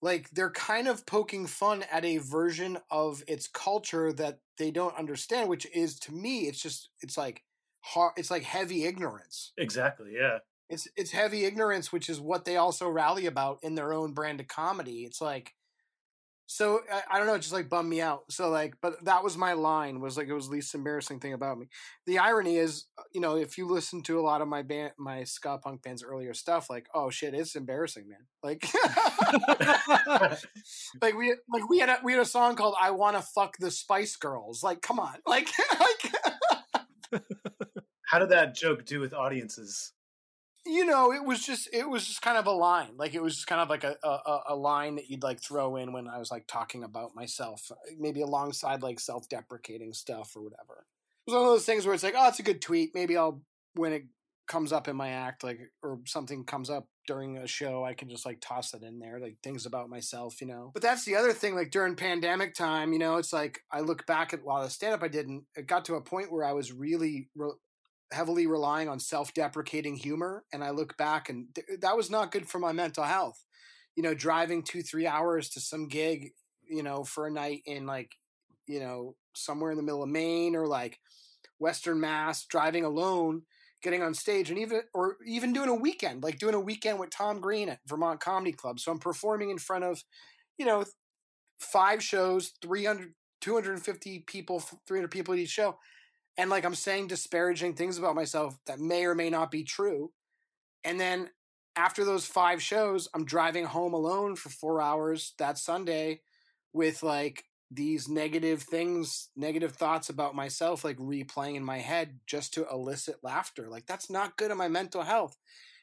like 0.00 0.30
they're 0.30 0.50
kind 0.50 0.88
of 0.88 1.06
poking 1.06 1.46
fun 1.46 1.84
at 1.90 2.04
a 2.04 2.18
version 2.18 2.78
of 2.90 3.22
its 3.28 3.46
culture 3.48 4.12
that 4.14 4.40
they 4.58 4.70
don't 4.70 4.96
understand, 4.98 5.48
which 5.48 5.66
is 5.74 5.98
to 6.00 6.12
me, 6.12 6.48
it's 6.48 6.62
just 6.62 6.90
it's 7.00 7.16
like 7.16 7.42
hard. 7.80 8.14
It's 8.16 8.30
like 8.30 8.42
heavy 8.42 8.84
ignorance. 8.84 9.52
Exactly. 9.56 10.14
Yeah. 10.14 10.38
It's 10.72 10.88
it's 10.96 11.12
heavy 11.12 11.44
ignorance, 11.44 11.92
which 11.92 12.08
is 12.08 12.20
what 12.20 12.44
they 12.44 12.56
also 12.56 12.88
rally 12.88 13.26
about 13.26 13.58
in 13.62 13.74
their 13.74 13.92
own 13.92 14.12
brand 14.12 14.40
of 14.40 14.48
comedy. 14.48 15.04
It's 15.04 15.20
like 15.20 15.52
so 16.46 16.80
I, 16.92 17.02
I, 17.10 17.18
don't 17.18 17.26
know, 17.26 17.34
it 17.34 17.40
just 17.40 17.52
like 17.52 17.70
bummed 17.70 17.88
me 17.88 18.00
out. 18.02 18.24
So 18.30 18.50
like, 18.50 18.74
but 18.82 19.02
that 19.04 19.24
was 19.24 19.38
my 19.38 19.54
line 19.54 20.00
was 20.00 20.18
like 20.18 20.28
it 20.28 20.34
was 20.34 20.48
the 20.48 20.56
least 20.56 20.74
embarrassing 20.74 21.20
thing 21.20 21.32
about 21.32 21.58
me. 21.58 21.68
The 22.06 22.18
irony 22.18 22.56
is, 22.56 22.86
uh, 22.98 23.04
you 23.12 23.20
know, 23.22 23.36
if 23.36 23.56
you 23.56 23.66
listen 23.66 24.02
to 24.02 24.18
a 24.18 24.22
lot 24.22 24.42
of 24.42 24.48
my 24.48 24.62
band, 24.62 24.92
my 24.98 25.24
ska 25.24 25.56
punk 25.56 25.82
band's 25.82 26.02
earlier 26.02 26.34
stuff, 26.34 26.68
like, 26.68 26.88
oh 26.94 27.08
shit, 27.08 27.32
it's 27.32 27.54
embarrassing, 27.54 28.06
man. 28.08 28.26
Like, 28.42 28.66
like 31.00 31.14
we 31.16 31.34
like 31.50 31.68
we 31.70 31.78
had 31.78 31.88
a 31.88 31.98
we 32.04 32.12
had 32.12 32.20
a 32.20 32.26
song 32.26 32.54
called 32.54 32.74
"I 32.78 32.90
Want 32.90 33.16
to 33.16 33.22
Fuck 33.22 33.56
the 33.58 33.70
Spice 33.70 34.16
Girls." 34.16 34.62
Like, 34.62 34.82
come 34.82 35.00
on, 35.00 35.16
like, 35.26 35.48
like. 35.80 37.22
How 38.08 38.18
did 38.18 38.28
that 38.28 38.54
joke 38.54 38.84
do 38.84 39.00
with 39.00 39.14
audiences? 39.14 39.92
You 40.64 40.84
know, 40.84 41.12
it 41.12 41.24
was 41.24 41.44
just 41.44 41.68
it 41.72 41.88
was 41.88 42.06
just 42.06 42.22
kind 42.22 42.38
of 42.38 42.46
a 42.46 42.52
line. 42.52 42.92
Like 42.96 43.14
it 43.14 43.22
was 43.22 43.34
just 43.34 43.46
kind 43.46 43.60
of 43.60 43.68
like 43.68 43.84
a, 43.84 43.96
a, 44.02 44.40
a 44.50 44.56
line 44.56 44.96
that 44.96 45.08
you'd 45.10 45.22
like 45.22 45.42
throw 45.42 45.76
in 45.76 45.92
when 45.92 46.08
I 46.08 46.18
was 46.18 46.30
like 46.30 46.46
talking 46.46 46.84
about 46.84 47.14
myself, 47.14 47.70
uh, 47.70 47.74
maybe 47.98 48.20
alongside 48.20 48.82
like 48.82 49.00
self 49.00 49.28
deprecating 49.28 49.92
stuff 49.92 50.36
or 50.36 50.42
whatever. 50.42 50.86
It 51.26 51.30
was 51.30 51.34
one 51.34 51.44
of 51.44 51.50
those 51.50 51.66
things 51.66 51.84
where 51.84 51.94
it's 51.94 52.04
like, 52.04 52.14
oh, 52.16 52.28
it's 52.28 52.40
a 52.40 52.44
good 52.44 52.62
tweet. 52.62 52.90
Maybe 52.94 53.16
I'll 53.16 53.42
when 53.74 53.92
it 53.92 54.04
comes 54.46 54.72
up 54.72 54.88
in 54.88 54.96
my 54.96 55.10
act, 55.10 55.42
like 55.42 55.58
or 55.82 56.00
something 56.04 56.44
comes 56.44 56.70
up 56.70 56.86
during 57.06 57.38
a 57.38 57.46
show, 57.46 57.84
I 57.84 57.94
can 57.94 58.08
just 58.08 58.26
like 58.26 58.40
toss 58.40 58.74
it 58.74 58.82
in 58.82 58.98
there, 58.98 59.18
like 59.18 59.36
things 59.42 59.66
about 59.66 59.88
myself, 59.88 60.40
you 60.40 60.46
know. 60.46 60.70
But 60.74 60.82
that's 60.82 61.04
the 61.04 61.16
other 61.16 61.32
thing, 61.32 61.54
like 61.54 61.70
during 61.70 61.96
pandemic 61.96 62.54
time, 62.54 62.92
you 62.92 62.98
know, 62.98 63.16
it's 63.16 63.32
like 63.32 63.60
I 63.72 63.80
look 63.80 64.06
back 64.06 64.32
at 64.32 64.42
a 64.42 64.44
lot 64.44 64.64
of 64.64 64.72
stand 64.72 64.94
up 64.94 65.02
I 65.02 65.08
did, 65.08 65.26
and 65.26 65.42
it 65.56 65.66
got 65.66 65.84
to 65.86 65.94
a 65.94 66.00
point 66.00 66.32
where 66.32 66.44
I 66.44 66.52
was 66.52 66.72
really 66.72 67.28
re- 67.34 67.52
heavily 68.12 68.46
relying 68.46 68.88
on 68.88 69.00
self-deprecating 69.00 69.96
humor 69.96 70.44
and 70.52 70.62
i 70.62 70.70
look 70.70 70.96
back 70.96 71.28
and 71.28 71.46
th- 71.54 71.80
that 71.80 71.96
was 71.96 72.10
not 72.10 72.30
good 72.30 72.48
for 72.48 72.58
my 72.58 72.72
mental 72.72 73.04
health. 73.04 73.44
You 73.96 74.02
know 74.02 74.14
driving 74.14 74.62
two 74.62 74.82
three 74.82 75.06
hours 75.06 75.50
to 75.50 75.60
some 75.60 75.88
gig 75.88 76.32
you 76.68 76.82
know 76.82 77.04
for 77.04 77.26
a 77.26 77.30
night 77.30 77.62
in 77.66 77.86
like 77.86 78.12
you 78.66 78.80
know 78.80 79.16
somewhere 79.34 79.70
in 79.70 79.76
the 79.76 79.82
middle 79.82 80.02
of 80.02 80.08
maine 80.08 80.56
or 80.56 80.66
like 80.66 80.98
western 81.58 82.00
mass 82.00 82.44
driving 82.46 82.84
alone 82.84 83.42
getting 83.82 84.02
on 84.02 84.14
stage 84.14 84.48
and 84.48 84.58
even 84.58 84.82
or 84.94 85.16
even 85.26 85.52
doing 85.52 85.68
a 85.68 85.74
weekend 85.74 86.22
like 86.22 86.38
doing 86.38 86.54
a 86.54 86.60
weekend 86.60 86.98
with 86.98 87.10
tom 87.10 87.40
green 87.40 87.68
at 87.68 87.80
vermont 87.86 88.20
comedy 88.20 88.52
club. 88.52 88.80
So 88.80 88.92
i'm 88.92 88.98
performing 88.98 89.50
in 89.50 89.58
front 89.58 89.84
of 89.84 90.02
you 90.56 90.64
know 90.64 90.84
five 91.58 92.02
shows 92.02 92.52
300 92.62 93.12
250 93.40 94.20
people 94.20 94.60
300 94.86 95.10
people 95.10 95.34
at 95.34 95.40
each 95.40 95.50
show 95.50 95.76
and 96.36 96.50
like 96.50 96.64
I'm 96.64 96.74
saying 96.74 97.08
disparaging 97.08 97.74
things 97.74 97.98
about 97.98 98.14
myself 98.14 98.56
that 98.66 98.80
may 98.80 99.04
or 99.04 99.14
may 99.14 99.30
not 99.30 99.50
be 99.50 99.64
true. 99.64 100.12
And 100.84 100.98
then 100.98 101.30
after 101.76 102.04
those 102.04 102.26
five 102.26 102.62
shows, 102.62 103.08
I'm 103.14 103.24
driving 103.24 103.64
home 103.64 103.94
alone 103.94 104.36
for 104.36 104.48
four 104.48 104.80
hours 104.80 105.34
that 105.38 105.58
Sunday 105.58 106.20
with 106.72 107.02
like 107.02 107.44
these 107.70 108.08
negative 108.08 108.62
things, 108.62 109.30
negative 109.36 109.72
thoughts 109.72 110.10
about 110.10 110.34
myself, 110.34 110.84
like 110.84 110.98
replaying 110.98 111.56
in 111.56 111.64
my 111.64 111.78
head 111.78 112.20
just 112.26 112.52
to 112.54 112.66
elicit 112.70 113.16
laughter. 113.22 113.68
Like 113.68 113.86
that's 113.86 114.10
not 114.10 114.36
good 114.36 114.50
on 114.50 114.58
my 114.58 114.68
mental 114.68 115.02
health. 115.02 115.36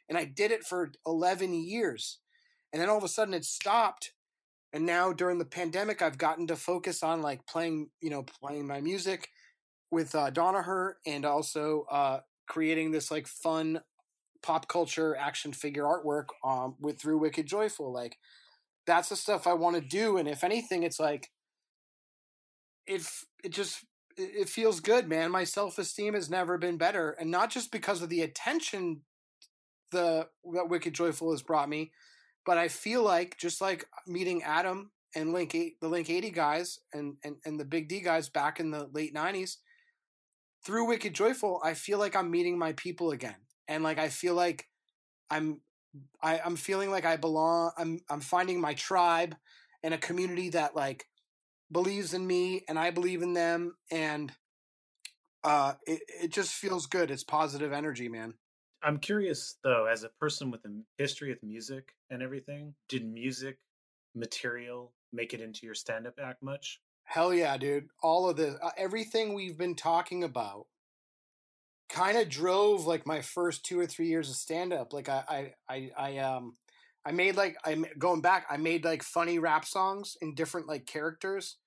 And 0.07 0.17
I 0.17 0.25
did 0.25 0.51
it 0.51 0.63
for 0.63 0.91
11 1.05 1.53
years. 1.53 2.19
And 2.73 2.81
then 2.81 2.89
all 2.89 2.97
of 2.97 3.03
a 3.03 3.07
sudden 3.07 3.33
it 3.33 3.45
stopped. 3.45 4.13
And 4.73 4.85
now 4.85 5.13
during 5.13 5.39
the 5.39 5.45
pandemic, 5.45 6.01
I've 6.01 6.17
gotten 6.19 6.45
to 6.47 6.55
focus 6.55 7.01
on 7.01 7.21
like 7.23 7.45
playing, 7.47 7.89
you 8.01 8.11
know, 8.11 8.23
playing 8.23 8.67
my 8.67 8.81
music 8.81 9.29
with 9.91 10.15
uh, 10.15 10.31
Donaher 10.31 10.93
and 11.05 11.25
also 11.25 11.85
uh, 11.89 12.19
creating 12.47 12.91
this 12.91 13.11
like 13.11 13.27
fun 13.27 13.81
pop 14.41 14.67
culture 14.67 15.15
action 15.15 15.51
figure 15.51 15.83
artwork 15.83 16.27
um, 16.43 16.75
with 16.79 16.99
through 16.99 17.17
Wicked 17.17 17.45
Joyful. 17.45 17.91
Like 17.91 18.17
that's 18.85 19.09
the 19.09 19.15
stuff 19.15 19.47
I 19.47 19.53
want 19.53 19.75
to 19.75 19.81
do, 19.81 20.17
and 20.17 20.27
if 20.27 20.43
anything, 20.43 20.83
it's 20.83 20.99
like 20.99 21.29
if 22.87 23.25
it 23.43 23.51
just 23.51 23.85
it 24.17 24.49
feels 24.49 24.79
good, 24.79 25.07
man. 25.07 25.31
My 25.31 25.43
self 25.43 25.77
esteem 25.77 26.13
has 26.13 26.29
never 26.29 26.57
been 26.57 26.77
better, 26.77 27.11
and 27.11 27.31
not 27.31 27.49
just 27.49 27.71
because 27.71 28.01
of 28.01 28.09
the 28.09 28.21
attention 28.21 29.01
the 29.91 30.27
that 30.53 30.69
Wicked 30.69 30.93
Joyful 30.93 31.31
has 31.31 31.41
brought 31.41 31.69
me, 31.69 31.91
but 32.45 32.57
I 32.57 32.67
feel 32.67 33.03
like 33.03 33.37
just 33.37 33.61
like 33.61 33.85
meeting 34.07 34.43
Adam 34.43 34.91
and 35.15 35.33
Link 35.33 35.51
the 35.51 35.87
Link 35.87 36.09
eighty 36.09 36.31
guys 36.31 36.79
and, 36.93 37.15
and 37.23 37.37
and 37.45 37.59
the 37.59 37.65
Big 37.65 37.87
D 37.87 38.01
guys 38.01 38.29
back 38.29 38.59
in 38.59 38.71
the 38.71 38.89
late 38.93 39.13
nineties, 39.13 39.57
through 40.65 40.87
Wicked 40.87 41.13
Joyful, 41.13 41.61
I 41.63 41.73
feel 41.73 41.99
like 41.99 42.15
I'm 42.15 42.31
meeting 42.31 42.57
my 42.57 42.73
people 42.73 43.11
again. 43.11 43.35
And 43.67 43.83
like 43.83 43.99
I 43.99 44.09
feel 44.09 44.33
like 44.33 44.67
I'm 45.29 45.61
I, 46.21 46.39
I'm 46.39 46.55
feeling 46.55 46.91
like 46.91 47.05
I 47.05 47.17
belong 47.17 47.71
I'm 47.77 47.99
I'm 48.09 48.21
finding 48.21 48.59
my 48.61 48.73
tribe 48.73 49.35
and 49.83 49.93
a 49.93 49.97
community 49.97 50.49
that 50.49 50.75
like 50.75 51.05
believes 51.71 52.13
in 52.13 52.25
me 52.25 52.63
and 52.67 52.77
I 52.77 52.91
believe 52.91 53.21
in 53.21 53.33
them 53.33 53.75
and 53.91 54.31
uh 55.43 55.73
it, 55.85 56.01
it 56.23 56.31
just 56.31 56.53
feels 56.53 56.87
good. 56.87 57.11
It's 57.11 57.23
positive 57.23 57.73
energy, 57.73 58.09
man. 58.09 58.33
I'm 58.81 58.97
curious 58.97 59.57
though, 59.63 59.85
as 59.85 60.03
a 60.03 60.09
person 60.09 60.51
with 60.51 60.63
a 60.65 60.69
history 60.97 61.29
with 61.29 61.43
music 61.43 61.93
and 62.09 62.21
everything, 62.21 62.73
did 62.87 63.05
music 63.05 63.57
material 64.15 64.93
make 65.11 65.33
it 65.33 65.41
into 65.41 65.65
your 65.65 65.75
stand 65.75 66.07
up 66.07 66.15
act 66.21 66.41
much? 66.41 66.79
Hell 67.09 67.33
yeah, 67.33 67.57
dude. 67.57 67.89
All 68.03 68.29
of 68.29 68.37
this, 68.37 68.53
uh, 68.61 68.69
everything 68.77 69.33
we've 69.33 69.57
been 69.57 69.73
talking 69.73 70.23
about 70.23 70.67
kind 71.89 72.15
of 72.19 72.29
drove 72.29 72.85
like 72.85 73.07
my 73.07 73.19
first 73.19 73.65
two 73.65 73.79
or 73.79 73.87
three 73.87 74.05
years 74.05 74.29
of 74.29 74.35
stand 74.35 74.71
up. 74.71 74.93
Like 74.93 75.09
I, 75.09 75.23
I, 75.27 75.53
I, 75.67 75.91
I, 75.97 76.17
um, 76.19 76.55
I 77.03 77.11
made 77.11 77.35
like, 77.35 77.57
I'm 77.65 77.87
going 77.97 78.21
back, 78.21 78.45
I 78.47 78.57
made 78.57 78.85
like 78.85 79.01
funny 79.01 79.39
rap 79.39 79.65
songs 79.65 80.17
in 80.21 80.35
different 80.35 80.67
like 80.67 80.85
characters. 80.85 81.57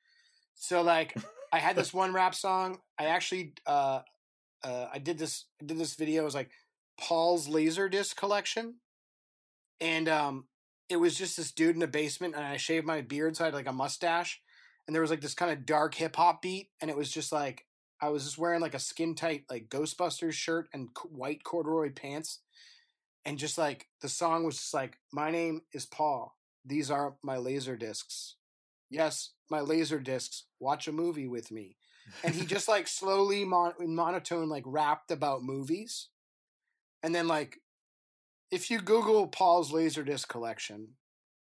So 0.54 0.80
like 0.80 1.16
I 1.52 1.58
had 1.58 1.74
this 1.74 1.92
one 1.92 2.12
rap 2.12 2.36
song. 2.36 2.78
I 2.96 3.06
actually, 3.06 3.54
uh, 3.66 4.02
uh, 4.62 4.86
I 4.94 5.00
did 5.00 5.18
this, 5.18 5.46
I 5.60 5.64
did 5.64 5.76
this 5.76 5.96
video. 5.96 6.22
It 6.22 6.26
was 6.26 6.36
like 6.36 6.52
Paul's 7.00 7.48
laser 7.48 7.88
disc 7.88 8.16
collection. 8.16 8.76
And, 9.80 10.08
um, 10.08 10.44
it 10.88 10.96
was 11.00 11.18
just 11.18 11.36
this 11.36 11.50
dude 11.50 11.74
in 11.74 11.82
a 11.82 11.88
basement 11.88 12.36
and 12.36 12.44
I 12.44 12.58
shaved 12.58 12.86
my 12.86 13.00
beard. 13.00 13.36
So 13.36 13.42
I 13.42 13.46
had 13.48 13.54
like 13.54 13.66
a 13.66 13.72
mustache 13.72 14.40
and 14.86 14.94
there 14.94 15.02
was 15.02 15.10
like 15.10 15.20
this 15.20 15.34
kind 15.34 15.52
of 15.52 15.66
dark 15.66 15.94
hip 15.94 16.16
hop 16.16 16.42
beat, 16.42 16.70
and 16.80 16.90
it 16.90 16.96
was 16.96 17.10
just 17.10 17.32
like 17.32 17.66
I 18.00 18.08
was 18.08 18.24
just 18.24 18.38
wearing 18.38 18.60
like 18.60 18.74
a 18.74 18.80
skin 18.80 19.14
tight 19.14 19.44
like 19.48 19.68
Ghostbusters 19.68 20.32
shirt 20.32 20.68
and 20.72 20.88
white 21.08 21.44
corduroy 21.44 21.92
pants, 21.92 22.40
and 23.24 23.38
just 23.38 23.58
like 23.58 23.86
the 24.00 24.08
song 24.08 24.44
was 24.44 24.56
just 24.56 24.74
like, 24.74 24.98
"My 25.12 25.30
name 25.30 25.62
is 25.72 25.86
Paul. 25.86 26.36
These 26.64 26.90
are 26.90 27.16
my 27.22 27.36
laser 27.36 27.76
discs. 27.76 28.36
Yes, 28.90 29.30
my 29.50 29.60
laser 29.60 30.00
discs. 30.00 30.44
Watch 30.58 30.88
a 30.88 30.92
movie 30.92 31.28
with 31.28 31.50
me." 31.50 31.76
And 32.24 32.34
he 32.34 32.44
just 32.44 32.68
like 32.68 32.88
slowly 32.88 33.44
mon- 33.44 33.74
in 33.78 33.94
monotone 33.94 34.48
like 34.48 34.64
rapped 34.66 35.10
about 35.10 35.44
movies, 35.44 36.08
and 37.02 37.14
then 37.14 37.28
like 37.28 37.58
if 38.50 38.70
you 38.70 38.80
Google 38.80 39.26
Paul's 39.28 39.72
Laserdisc 39.72 40.28
collection, 40.28 40.96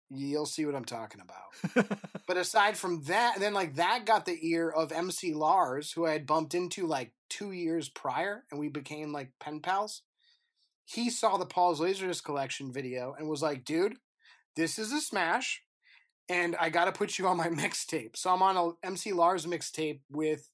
you'll 0.09 0.45
see 0.45 0.65
what 0.65 0.75
I'm 0.75 0.85
talking 0.85 1.21
about. 1.21 1.87
but 2.27 2.37
aside 2.37 2.77
from 2.77 3.03
that, 3.03 3.39
then 3.39 3.53
like 3.53 3.75
that 3.75 4.05
got 4.05 4.25
the 4.25 4.37
ear 4.41 4.69
of 4.69 4.91
MC 4.91 5.33
Lars, 5.33 5.91
who 5.91 6.05
I 6.05 6.11
had 6.11 6.25
bumped 6.25 6.53
into 6.53 6.87
like 6.87 7.11
two 7.29 7.51
years 7.51 7.89
prior, 7.89 8.43
and 8.51 8.59
we 8.59 8.69
became 8.69 9.11
like 9.11 9.31
pen 9.39 9.59
pals. 9.59 10.01
He 10.85 11.09
saw 11.09 11.37
the 11.37 11.45
Paul's 11.45 11.79
Laserdisc 11.79 12.23
collection 12.23 12.71
video 12.71 13.15
and 13.17 13.29
was 13.29 13.43
like, 13.43 13.63
"Dude, 13.63 13.95
this 14.55 14.79
is 14.79 14.91
a 14.91 15.01
smash, 15.01 15.61
and 16.27 16.55
I 16.59 16.69
got 16.69 16.85
to 16.85 16.91
put 16.91 17.19
you 17.19 17.27
on 17.27 17.37
my 17.37 17.47
mixtape." 17.49 18.17
So 18.17 18.31
I'm 18.33 18.41
on 18.41 18.57
a 18.57 18.87
MC 18.87 19.13
Lars 19.13 19.45
mixtape 19.45 20.01
with, 20.09 20.49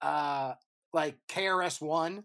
uh, 0.00 0.54
like 0.94 1.16
KRS 1.28 1.82
One 1.82 2.24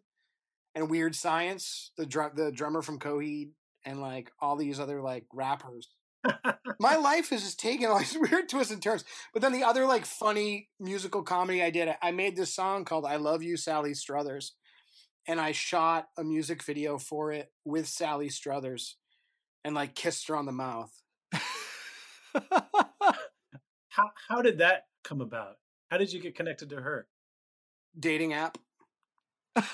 and 0.74 0.90
Weerd 0.90 1.16
Science, 1.16 1.92
the 1.98 2.06
drum 2.06 2.32
the 2.36 2.52
drummer 2.52 2.82
from 2.82 3.00
Coheed, 3.00 3.52
and 3.86 4.00
like 4.00 4.32
all 4.40 4.56
these 4.56 4.80
other 4.80 5.02
like 5.02 5.26
rappers. 5.34 5.90
My 6.80 6.96
life 6.96 7.32
is 7.32 7.44
just 7.44 7.60
taking 7.60 7.88
all 7.88 8.00
these 8.06 8.18
weird 8.20 8.50
twists 8.50 8.74
and 8.74 8.82
turns. 8.82 9.04
But 9.34 9.42
then 9.42 9.54
the 9.54 9.64
other 9.64 9.86
like 9.86 10.06
funny 10.06 10.70
musical 10.80 11.24
comedy 11.24 11.64
I 11.64 11.70
did, 11.70 11.94
I 12.02 12.12
made 12.12 12.36
this 12.36 12.54
song 12.54 12.86
called 12.86 13.06
"I 13.06 13.16
Love 13.18 13.44
You, 13.44 13.58
Sally 13.58 13.94
Struthers," 13.94 14.54
and 15.28 15.40
I 15.40 15.52
shot 15.52 16.08
a 16.18 16.24
music 16.24 16.64
video 16.64 16.98
for 16.98 17.32
it 17.32 17.52
with 17.64 17.88
Sally 17.88 18.30
Struthers, 18.30 18.98
and 19.64 19.76
like 19.76 19.96
kissed 19.96 20.28
her 20.28 20.36
on 20.36 20.46
the 20.46 20.52
mouth. 20.52 20.92
how 23.90 24.12
how 24.28 24.42
did 24.42 24.60
that 24.60 24.86
come 25.04 25.22
about? 25.22 25.56
How 25.90 25.98
did 25.98 26.12
you 26.12 26.22
get 26.22 26.36
connected 26.36 26.70
to 26.72 26.78
her? 26.78 27.08
Dating 27.98 28.34
app. 28.34 28.58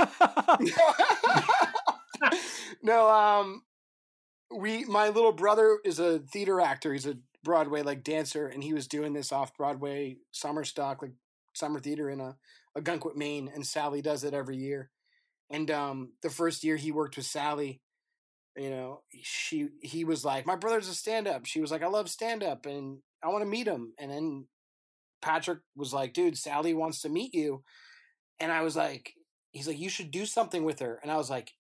no, 2.84 3.10
um, 3.10 3.64
we 4.56 4.86
my 4.86 5.10
little 5.10 5.32
brother 5.32 5.80
is 5.84 6.00
a 6.00 6.20
theater 6.20 6.60
actor. 6.60 6.94
He's 6.94 7.06
a 7.06 7.18
Broadway 7.44 7.82
like 7.82 8.04
dancer, 8.04 8.48
and 8.48 8.64
he 8.64 8.74
was 8.74 8.88
doing 8.88 9.14
this 9.14 9.32
off 9.32 9.58
Broadway 9.58 10.18
summer 10.32 10.64
stock, 10.64 11.02
like 11.02 11.14
summer 11.54 11.80
theater 11.80 12.10
in 12.10 12.22
a 12.22 12.38
Ogunquit, 12.78 13.16
Maine, 13.16 13.52
and 13.54 13.66
Sally 13.66 14.02
does 14.02 14.24
it 14.24 14.34
every 14.34 14.58
year. 14.58 14.90
And 15.50 15.70
um, 15.72 16.14
the 16.22 16.30
first 16.30 16.64
year 16.64 16.78
he 16.78 16.92
worked 16.92 17.18
with 17.18 17.26
Sally, 17.26 17.82
you 18.56 18.70
know, 18.70 19.02
she 19.22 19.70
he 19.82 20.04
was 20.04 20.24
like, 20.24 20.46
"My 20.46 20.56
brother's 20.56 20.88
a 20.88 20.96
stand 20.96 21.28
up." 21.28 21.46
She 21.46 21.62
was 21.62 21.72
like, 21.72 21.84
"I 21.84 21.88
love 21.88 22.10
stand 22.10 22.44
up, 22.44 22.66
and 22.66 23.00
I 23.24 23.30
want 23.30 23.44
to 23.44 23.50
meet 23.50 23.68
him." 23.68 23.94
And 24.00 24.12
then 24.12 24.48
Patrick 25.22 25.60
was 25.76 25.94
like, 25.94 26.14
"Dude, 26.14 26.38
Sally 26.38 26.74
wants 26.74 27.02
to 27.02 27.10
meet 27.10 27.34
you," 27.34 27.64
and 28.40 28.52
I 28.52 28.62
was 28.62 28.76
like, 28.76 29.14
"He's 29.52 29.68
like, 29.68 29.80
you 29.80 29.90
should 29.90 30.12
do 30.12 30.26
something 30.26 30.64
with 30.64 30.80
her," 30.80 31.00
and 31.02 31.12
I 31.12 31.18
was 31.18 31.30
like, 31.30 31.54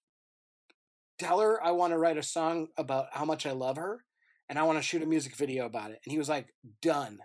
tell 1.21 1.39
her 1.39 1.63
I 1.63 1.71
want 1.71 1.93
to 1.93 1.97
write 1.97 2.17
a 2.17 2.23
song 2.23 2.67
about 2.77 3.07
how 3.11 3.25
much 3.25 3.45
I 3.45 3.51
love 3.51 3.77
her 3.77 4.03
and 4.49 4.57
I 4.57 4.63
want 4.63 4.79
to 4.79 4.81
shoot 4.81 5.03
a 5.03 5.05
music 5.05 5.35
video 5.35 5.65
about 5.65 5.91
it. 5.91 5.99
And 6.03 6.11
he 6.11 6.17
was 6.17 6.29
like, 6.29 6.47
done. 6.81 7.19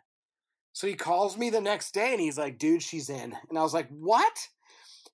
So 0.72 0.86
he 0.86 0.94
calls 0.94 1.38
me 1.38 1.48
the 1.48 1.60
next 1.60 1.94
day 1.94 2.12
and 2.12 2.20
he's 2.20 2.38
like, 2.38 2.58
dude, 2.58 2.82
she's 2.82 3.08
in. 3.08 3.34
And 3.48 3.58
I 3.58 3.62
was 3.62 3.72
like, 3.72 3.88
what? 3.88 4.38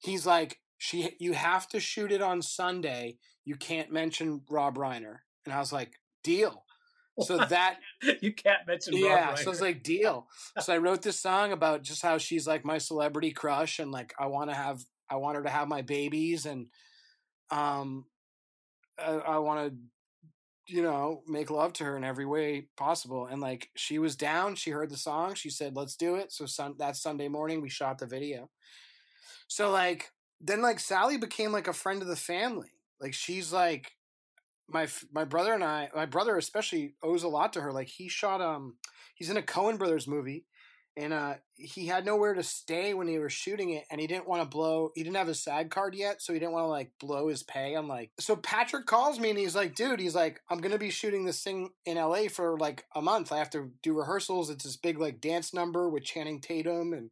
He's 0.01 0.27
like, 0.27 0.59
she, 0.79 1.15
you 1.21 1.33
have 1.33 1.69
to 1.69 1.79
shoot 1.79 2.11
it 2.11 2.21
on 2.21 2.43
Sunday. 2.43 3.19
You 3.45 3.55
can't 3.55 3.93
mention 3.93 4.43
Rob 4.51 4.77
Reiner. 4.77 5.19
And 5.45 5.55
I 5.55 5.61
was 5.61 5.73
like, 5.73 5.93
deal. 6.25 6.65
So 7.21 7.37
that 7.37 7.77
you 8.21 8.33
can't 8.33 8.67
mention 8.67 8.97
yeah. 8.97 9.35
So 9.35 9.51
it's 9.51 9.61
like 9.61 9.83
deal. 9.83 10.29
so 10.59 10.73
I 10.73 10.79
wrote 10.79 11.03
this 11.03 11.21
song 11.21 11.53
about 11.53 11.83
just 11.83 12.03
how 12.03 12.19
she's 12.19 12.47
like 12.47 12.65
my 12.65 12.79
celebrity 12.79 13.33
crush 13.33 13.79
and 13.79 13.93
like 13.93 14.15
I 14.19 14.27
want 14.27 14.51
to 14.51 14.57
have 14.57 14.83
I 15.11 15.17
want 15.17 15.37
her 15.37 15.43
to 15.43 15.51
have 15.51 15.69
my 15.69 15.83
babies 15.83 16.47
and 16.47 16.69
um 17.51 18.07
I, 18.99 19.13
I 19.13 19.39
want 19.39 19.73
to, 19.73 20.75
you 20.75 20.83
know, 20.83 21.23
make 21.27 21.51
love 21.51 21.73
to 21.75 21.85
her 21.85 21.97
in 21.97 22.05
every 22.05 22.27
way 22.27 22.69
possible. 22.77 23.27
And 23.27 23.41
like 23.41 23.71
she 23.77 23.99
was 23.99 24.17
down. 24.17 24.55
She 24.55 24.71
heard 24.71 24.91
the 24.91 24.97
song. 24.97 25.35
She 25.35 25.51
said, 25.51 25.77
"Let's 25.77 25.97
do 25.97 26.17
it." 26.17 26.33
So 26.33 26.47
sun- 26.47 26.77
that 26.79 26.97
Sunday 26.97 27.29
morning, 27.29 27.61
we 27.61 27.69
shot 27.69 27.99
the 27.99 28.07
video. 28.07 28.51
So 29.49 29.71
like 29.71 30.11
then 30.41 30.63
like 30.63 30.81
Sally 30.81 31.17
became 31.17 31.53
like 31.53 31.69
a 31.69 31.73
friend 31.73 32.03
of 32.03 32.09
the 32.09 32.17
family. 32.17 32.71
Like 33.01 33.15
she's 33.15 33.53
like 33.53 33.93
my 34.69 34.89
my 35.13 35.25
brother 35.25 35.55
and 35.55 35.65
I, 35.65 35.91
my 35.95 36.07
brother 36.07 36.37
especially 36.37 36.95
owes 37.03 37.23
a 37.23 37.29
lot 37.29 37.53
to 37.55 37.61
her. 37.61 37.73
Like 37.73 37.89
he 37.89 38.09
shot 38.09 38.41
um 38.41 38.77
he's 39.15 39.31
in 39.31 39.37
a 39.37 39.43
Coen 39.43 39.79
Brothers 39.79 40.09
movie 40.09 40.47
and 40.97 41.13
uh, 41.13 41.35
he 41.55 41.87
had 41.87 42.05
nowhere 42.05 42.35
to 42.35 42.43
stay 42.43 42.93
when 42.93 43.09
he 43.09 43.19
was 43.19 43.33
shooting 43.33 43.71
it 43.71 43.85
and 43.91 44.01
he 44.01 44.07
didn't 44.07 44.29
want 44.29 44.43
to 44.43 44.49
blow 44.49 44.91
he 44.95 45.03
didn't 45.03 45.17
have 45.17 45.29
a 45.29 45.35
sag 45.35 45.71
card 45.71 45.95
yet 45.95 46.21
so 46.21 46.33
he 46.33 46.39
didn't 46.39 46.53
want 46.53 46.65
to 46.65 46.69
like 46.69 46.91
blow 47.01 47.29
his 47.29 47.43
pay 47.43 47.75
i'm 47.75 47.89
like 47.89 48.11
so 48.19 48.37
patrick 48.37 48.87
calls 48.87 49.19
me 49.19 49.31
and 49.31 49.39
he's 49.39 49.57
like 49.57 49.75
dude 49.75 50.01
he's 50.01 50.15
like 50.15 50.41
i'm 50.51 50.61
gonna 50.61 50.79
be 50.79 50.91
shooting 50.91 51.25
this 51.25 51.43
thing 51.43 51.71
in 51.87 51.97
la 51.97 52.29
for 52.31 52.59
like 52.59 52.85
a 52.95 53.03
month 53.03 53.33
i 53.33 53.39
have 53.39 53.51
to 53.51 53.71
do 53.83 53.97
rehearsals 53.97 54.51
it's 54.51 54.65
this 54.65 54.77
big 54.77 54.99
like 54.99 55.21
dance 55.21 55.55
number 55.55 55.89
with 55.89 56.05
channing 56.05 56.41
tatum 56.41 56.93
and 56.93 57.11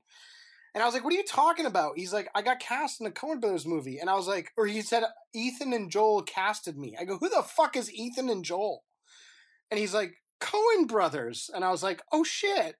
and 0.72 0.84
I 0.84 0.86
was 0.86 0.94
like, 0.94 1.02
"What 1.02 1.12
are 1.12 1.16
you 1.16 1.24
talking 1.24 1.66
about?" 1.66 1.98
He's 1.98 2.12
like, 2.12 2.28
"I 2.32 2.42
got 2.42 2.60
cast 2.60 3.00
in 3.00 3.04
the 3.04 3.10
Coen 3.10 3.40
Brothers 3.40 3.66
movie," 3.66 3.98
and 3.98 4.08
I 4.08 4.14
was 4.14 4.28
like, 4.28 4.52
or 4.56 4.66
he 4.66 4.82
said, 4.82 5.02
"Ethan 5.34 5.72
and 5.72 5.90
Joel 5.90 6.22
casted 6.22 6.78
me." 6.78 6.96
I 6.96 7.04
go, 7.04 7.18
"Who 7.18 7.28
the 7.28 7.42
fuck 7.42 7.76
is 7.76 7.92
Ethan 7.92 8.30
and 8.30 8.44
Joel?" 8.44 8.84
And 9.70 9.80
he's 9.80 9.94
like, 9.94 10.14
"Coen 10.40 10.86
Brothers," 10.86 11.50
and 11.52 11.64
I 11.64 11.70
was 11.70 11.82
like, 11.82 12.02
"Oh 12.12 12.22
shit!" 12.22 12.76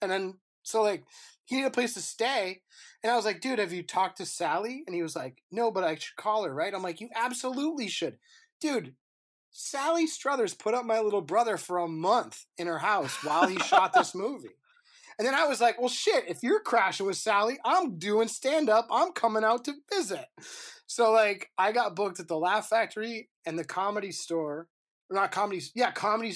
And 0.00 0.10
then 0.10 0.38
so 0.64 0.82
like 0.82 1.04
he 1.44 1.56
needed 1.56 1.68
a 1.68 1.70
place 1.70 1.94
to 1.94 2.00
stay. 2.00 2.62
And 3.02 3.12
I 3.12 3.16
was 3.16 3.24
like, 3.24 3.40
dude, 3.40 3.58
have 3.58 3.72
you 3.72 3.82
talked 3.82 4.16
to 4.18 4.26
Sally? 4.26 4.82
And 4.86 4.94
he 4.94 5.02
was 5.02 5.14
like, 5.14 5.42
no, 5.52 5.70
but 5.70 5.84
I 5.84 5.94
should 5.94 6.16
call 6.16 6.44
her, 6.44 6.52
right? 6.52 6.74
I'm 6.74 6.82
like, 6.82 7.00
you 7.00 7.10
absolutely 7.14 7.88
should. 7.88 8.18
Dude, 8.60 8.94
Sally 9.50 10.06
Struthers 10.06 10.54
put 10.54 10.74
up 10.74 10.84
my 10.84 11.00
little 11.00 11.20
brother 11.20 11.56
for 11.56 11.78
a 11.78 11.88
month 11.88 12.44
in 12.58 12.66
her 12.66 12.78
house 12.78 13.22
while 13.22 13.46
he 13.46 13.58
shot 13.58 13.92
this 13.92 14.14
movie. 14.14 14.56
And 15.18 15.26
then 15.26 15.34
I 15.34 15.46
was 15.46 15.60
like, 15.60 15.78
well, 15.78 15.88
shit, 15.88 16.24
if 16.26 16.42
you're 16.42 16.60
crashing 16.60 17.06
with 17.06 17.16
Sally, 17.16 17.58
I'm 17.64 17.98
doing 17.98 18.26
stand 18.26 18.68
up. 18.68 18.88
I'm 18.90 19.12
coming 19.12 19.44
out 19.44 19.64
to 19.66 19.74
visit. 19.92 20.26
So, 20.86 21.12
like, 21.12 21.50
I 21.56 21.70
got 21.70 21.94
booked 21.94 22.18
at 22.18 22.26
the 22.26 22.36
Laugh 22.36 22.68
Factory 22.68 23.28
and 23.46 23.56
the 23.56 23.64
comedy 23.64 24.10
store. 24.10 24.66
Not 25.10 25.30
comedy, 25.30 25.62
yeah, 25.74 25.92
comedy 25.92 26.34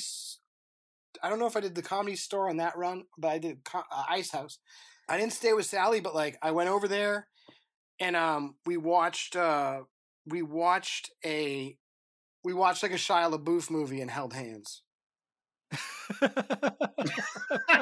I 1.23 1.29
don't 1.29 1.39
know 1.39 1.47
if 1.47 1.57
I 1.57 1.61
did 1.61 1.75
the 1.75 1.83
comedy 1.83 2.17
store 2.17 2.49
on 2.49 2.59
that 2.59 2.77
run, 2.77 3.05
but 3.17 3.29
I 3.29 3.39
did 3.39 3.61
uh, 3.75 3.83
Ice 4.09 4.31
House. 4.31 4.59
I 5.09 5.17
didn't 5.19 5.33
stay 5.33 5.53
with 5.53 5.67
Sally, 5.67 6.01
but 6.01 6.15
like 6.15 6.39
I 6.43 6.51
went 6.51 6.69
over 6.69 6.87
there 6.87 7.29
and 7.99 8.15
um 8.15 8.57
we 8.67 8.77
watched 8.77 9.37
uh 9.37 9.81
we 10.27 10.43
watched 10.43 11.11
a 11.25 11.77
we 12.45 12.53
watched 12.53 12.83
like 12.83 12.93
a 12.93 12.97
Shia 12.97 13.33
LaBeouf 13.33 13.71
movie 13.71 14.01
and 14.01 14.11
held 14.11 14.33
hands. 14.33 14.83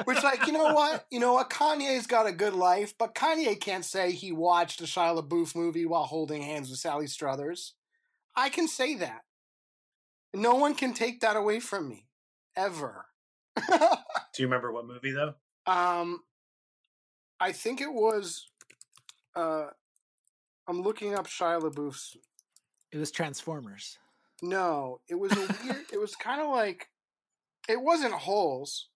Which, 0.05 0.23
like, 0.23 0.45
you 0.45 0.53
know 0.53 0.73
what? 0.73 1.05
You 1.09 1.19
know 1.19 1.33
what? 1.33 1.49
Kanye's 1.49 2.07
got 2.07 2.27
a 2.27 2.31
good 2.31 2.53
life, 2.53 2.93
but 2.97 3.15
Kanye 3.15 3.59
can't 3.59 3.85
say 3.85 4.11
he 4.11 4.31
watched 4.31 4.81
a 4.81 4.85
Shia 4.85 5.21
LaBeouf 5.21 5.55
movie 5.55 5.85
while 5.85 6.03
holding 6.03 6.41
hands 6.41 6.69
with 6.69 6.79
Sally 6.79 7.07
Struthers. 7.07 7.75
I 8.35 8.49
can 8.49 8.67
say 8.67 8.95
that. 8.95 9.21
No 10.33 10.55
one 10.55 10.75
can 10.75 10.93
take 10.93 11.21
that 11.21 11.35
away 11.35 11.59
from 11.59 11.87
me. 11.87 12.07
Ever. 12.55 13.05
Do 13.69 14.43
you 14.43 14.47
remember 14.47 14.71
what 14.71 14.87
movie 14.87 15.11
though? 15.11 15.33
Um, 15.65 16.21
I 17.39 17.51
think 17.51 17.81
it 17.81 17.91
was. 17.91 18.47
Uh, 19.35 19.67
I'm 20.67 20.81
looking 20.81 21.15
up 21.15 21.27
Shia 21.27 21.61
LaBeouf's. 21.61 22.17
It 22.91 22.97
was 22.97 23.11
Transformers. 23.11 23.97
No, 24.41 24.99
it 25.09 25.15
was 25.15 25.31
a 25.31 25.39
weird. 25.63 25.85
it 25.91 25.99
was 25.99 26.15
kind 26.19 26.41
of 26.41 26.49
like, 26.49 26.89
it 27.67 27.81
wasn't 27.81 28.13
Holes, 28.13 28.89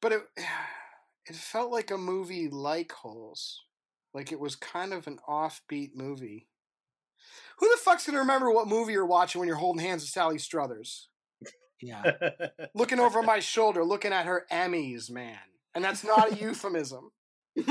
but 0.00 0.12
it 0.12 0.22
it 1.28 1.34
felt 1.34 1.72
like 1.72 1.90
a 1.90 1.98
movie 1.98 2.48
like 2.48 2.92
Holes, 2.92 3.62
like 4.14 4.32
it 4.32 4.40
was 4.40 4.56
kind 4.56 4.92
of 4.92 5.06
an 5.06 5.18
offbeat 5.28 5.90
movie. 5.94 6.48
Who 7.58 7.68
the 7.70 7.80
fuck's 7.82 8.06
gonna 8.06 8.18
remember 8.18 8.50
what 8.50 8.68
movie 8.68 8.92
you're 8.92 9.06
watching 9.06 9.38
when 9.38 9.48
you're 9.48 9.56
holding 9.56 9.84
hands 9.84 10.02
with 10.02 10.10
Sally 10.10 10.38
Struthers? 10.38 11.08
Yeah. 11.80 12.12
looking 12.74 13.00
over 13.00 13.22
my 13.22 13.40
shoulder, 13.40 13.84
looking 13.84 14.12
at 14.12 14.26
her 14.26 14.44
Emmys, 14.50 15.10
man. 15.10 15.38
And 15.74 15.84
that's 15.84 16.04
not 16.04 16.32
a 16.32 16.36
euphemism. 16.36 17.10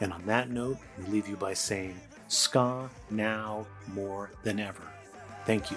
And 0.00 0.12
on 0.12 0.24
that 0.26 0.48
note, 0.48 0.78
we 0.96 1.04
leave 1.06 1.28
you 1.28 1.36
by 1.36 1.54
saying, 1.54 1.98
Ska 2.28 2.88
now 3.10 3.66
more 3.92 4.30
than 4.44 4.60
ever. 4.60 4.82
Thank 5.44 5.70
you. 5.70 5.76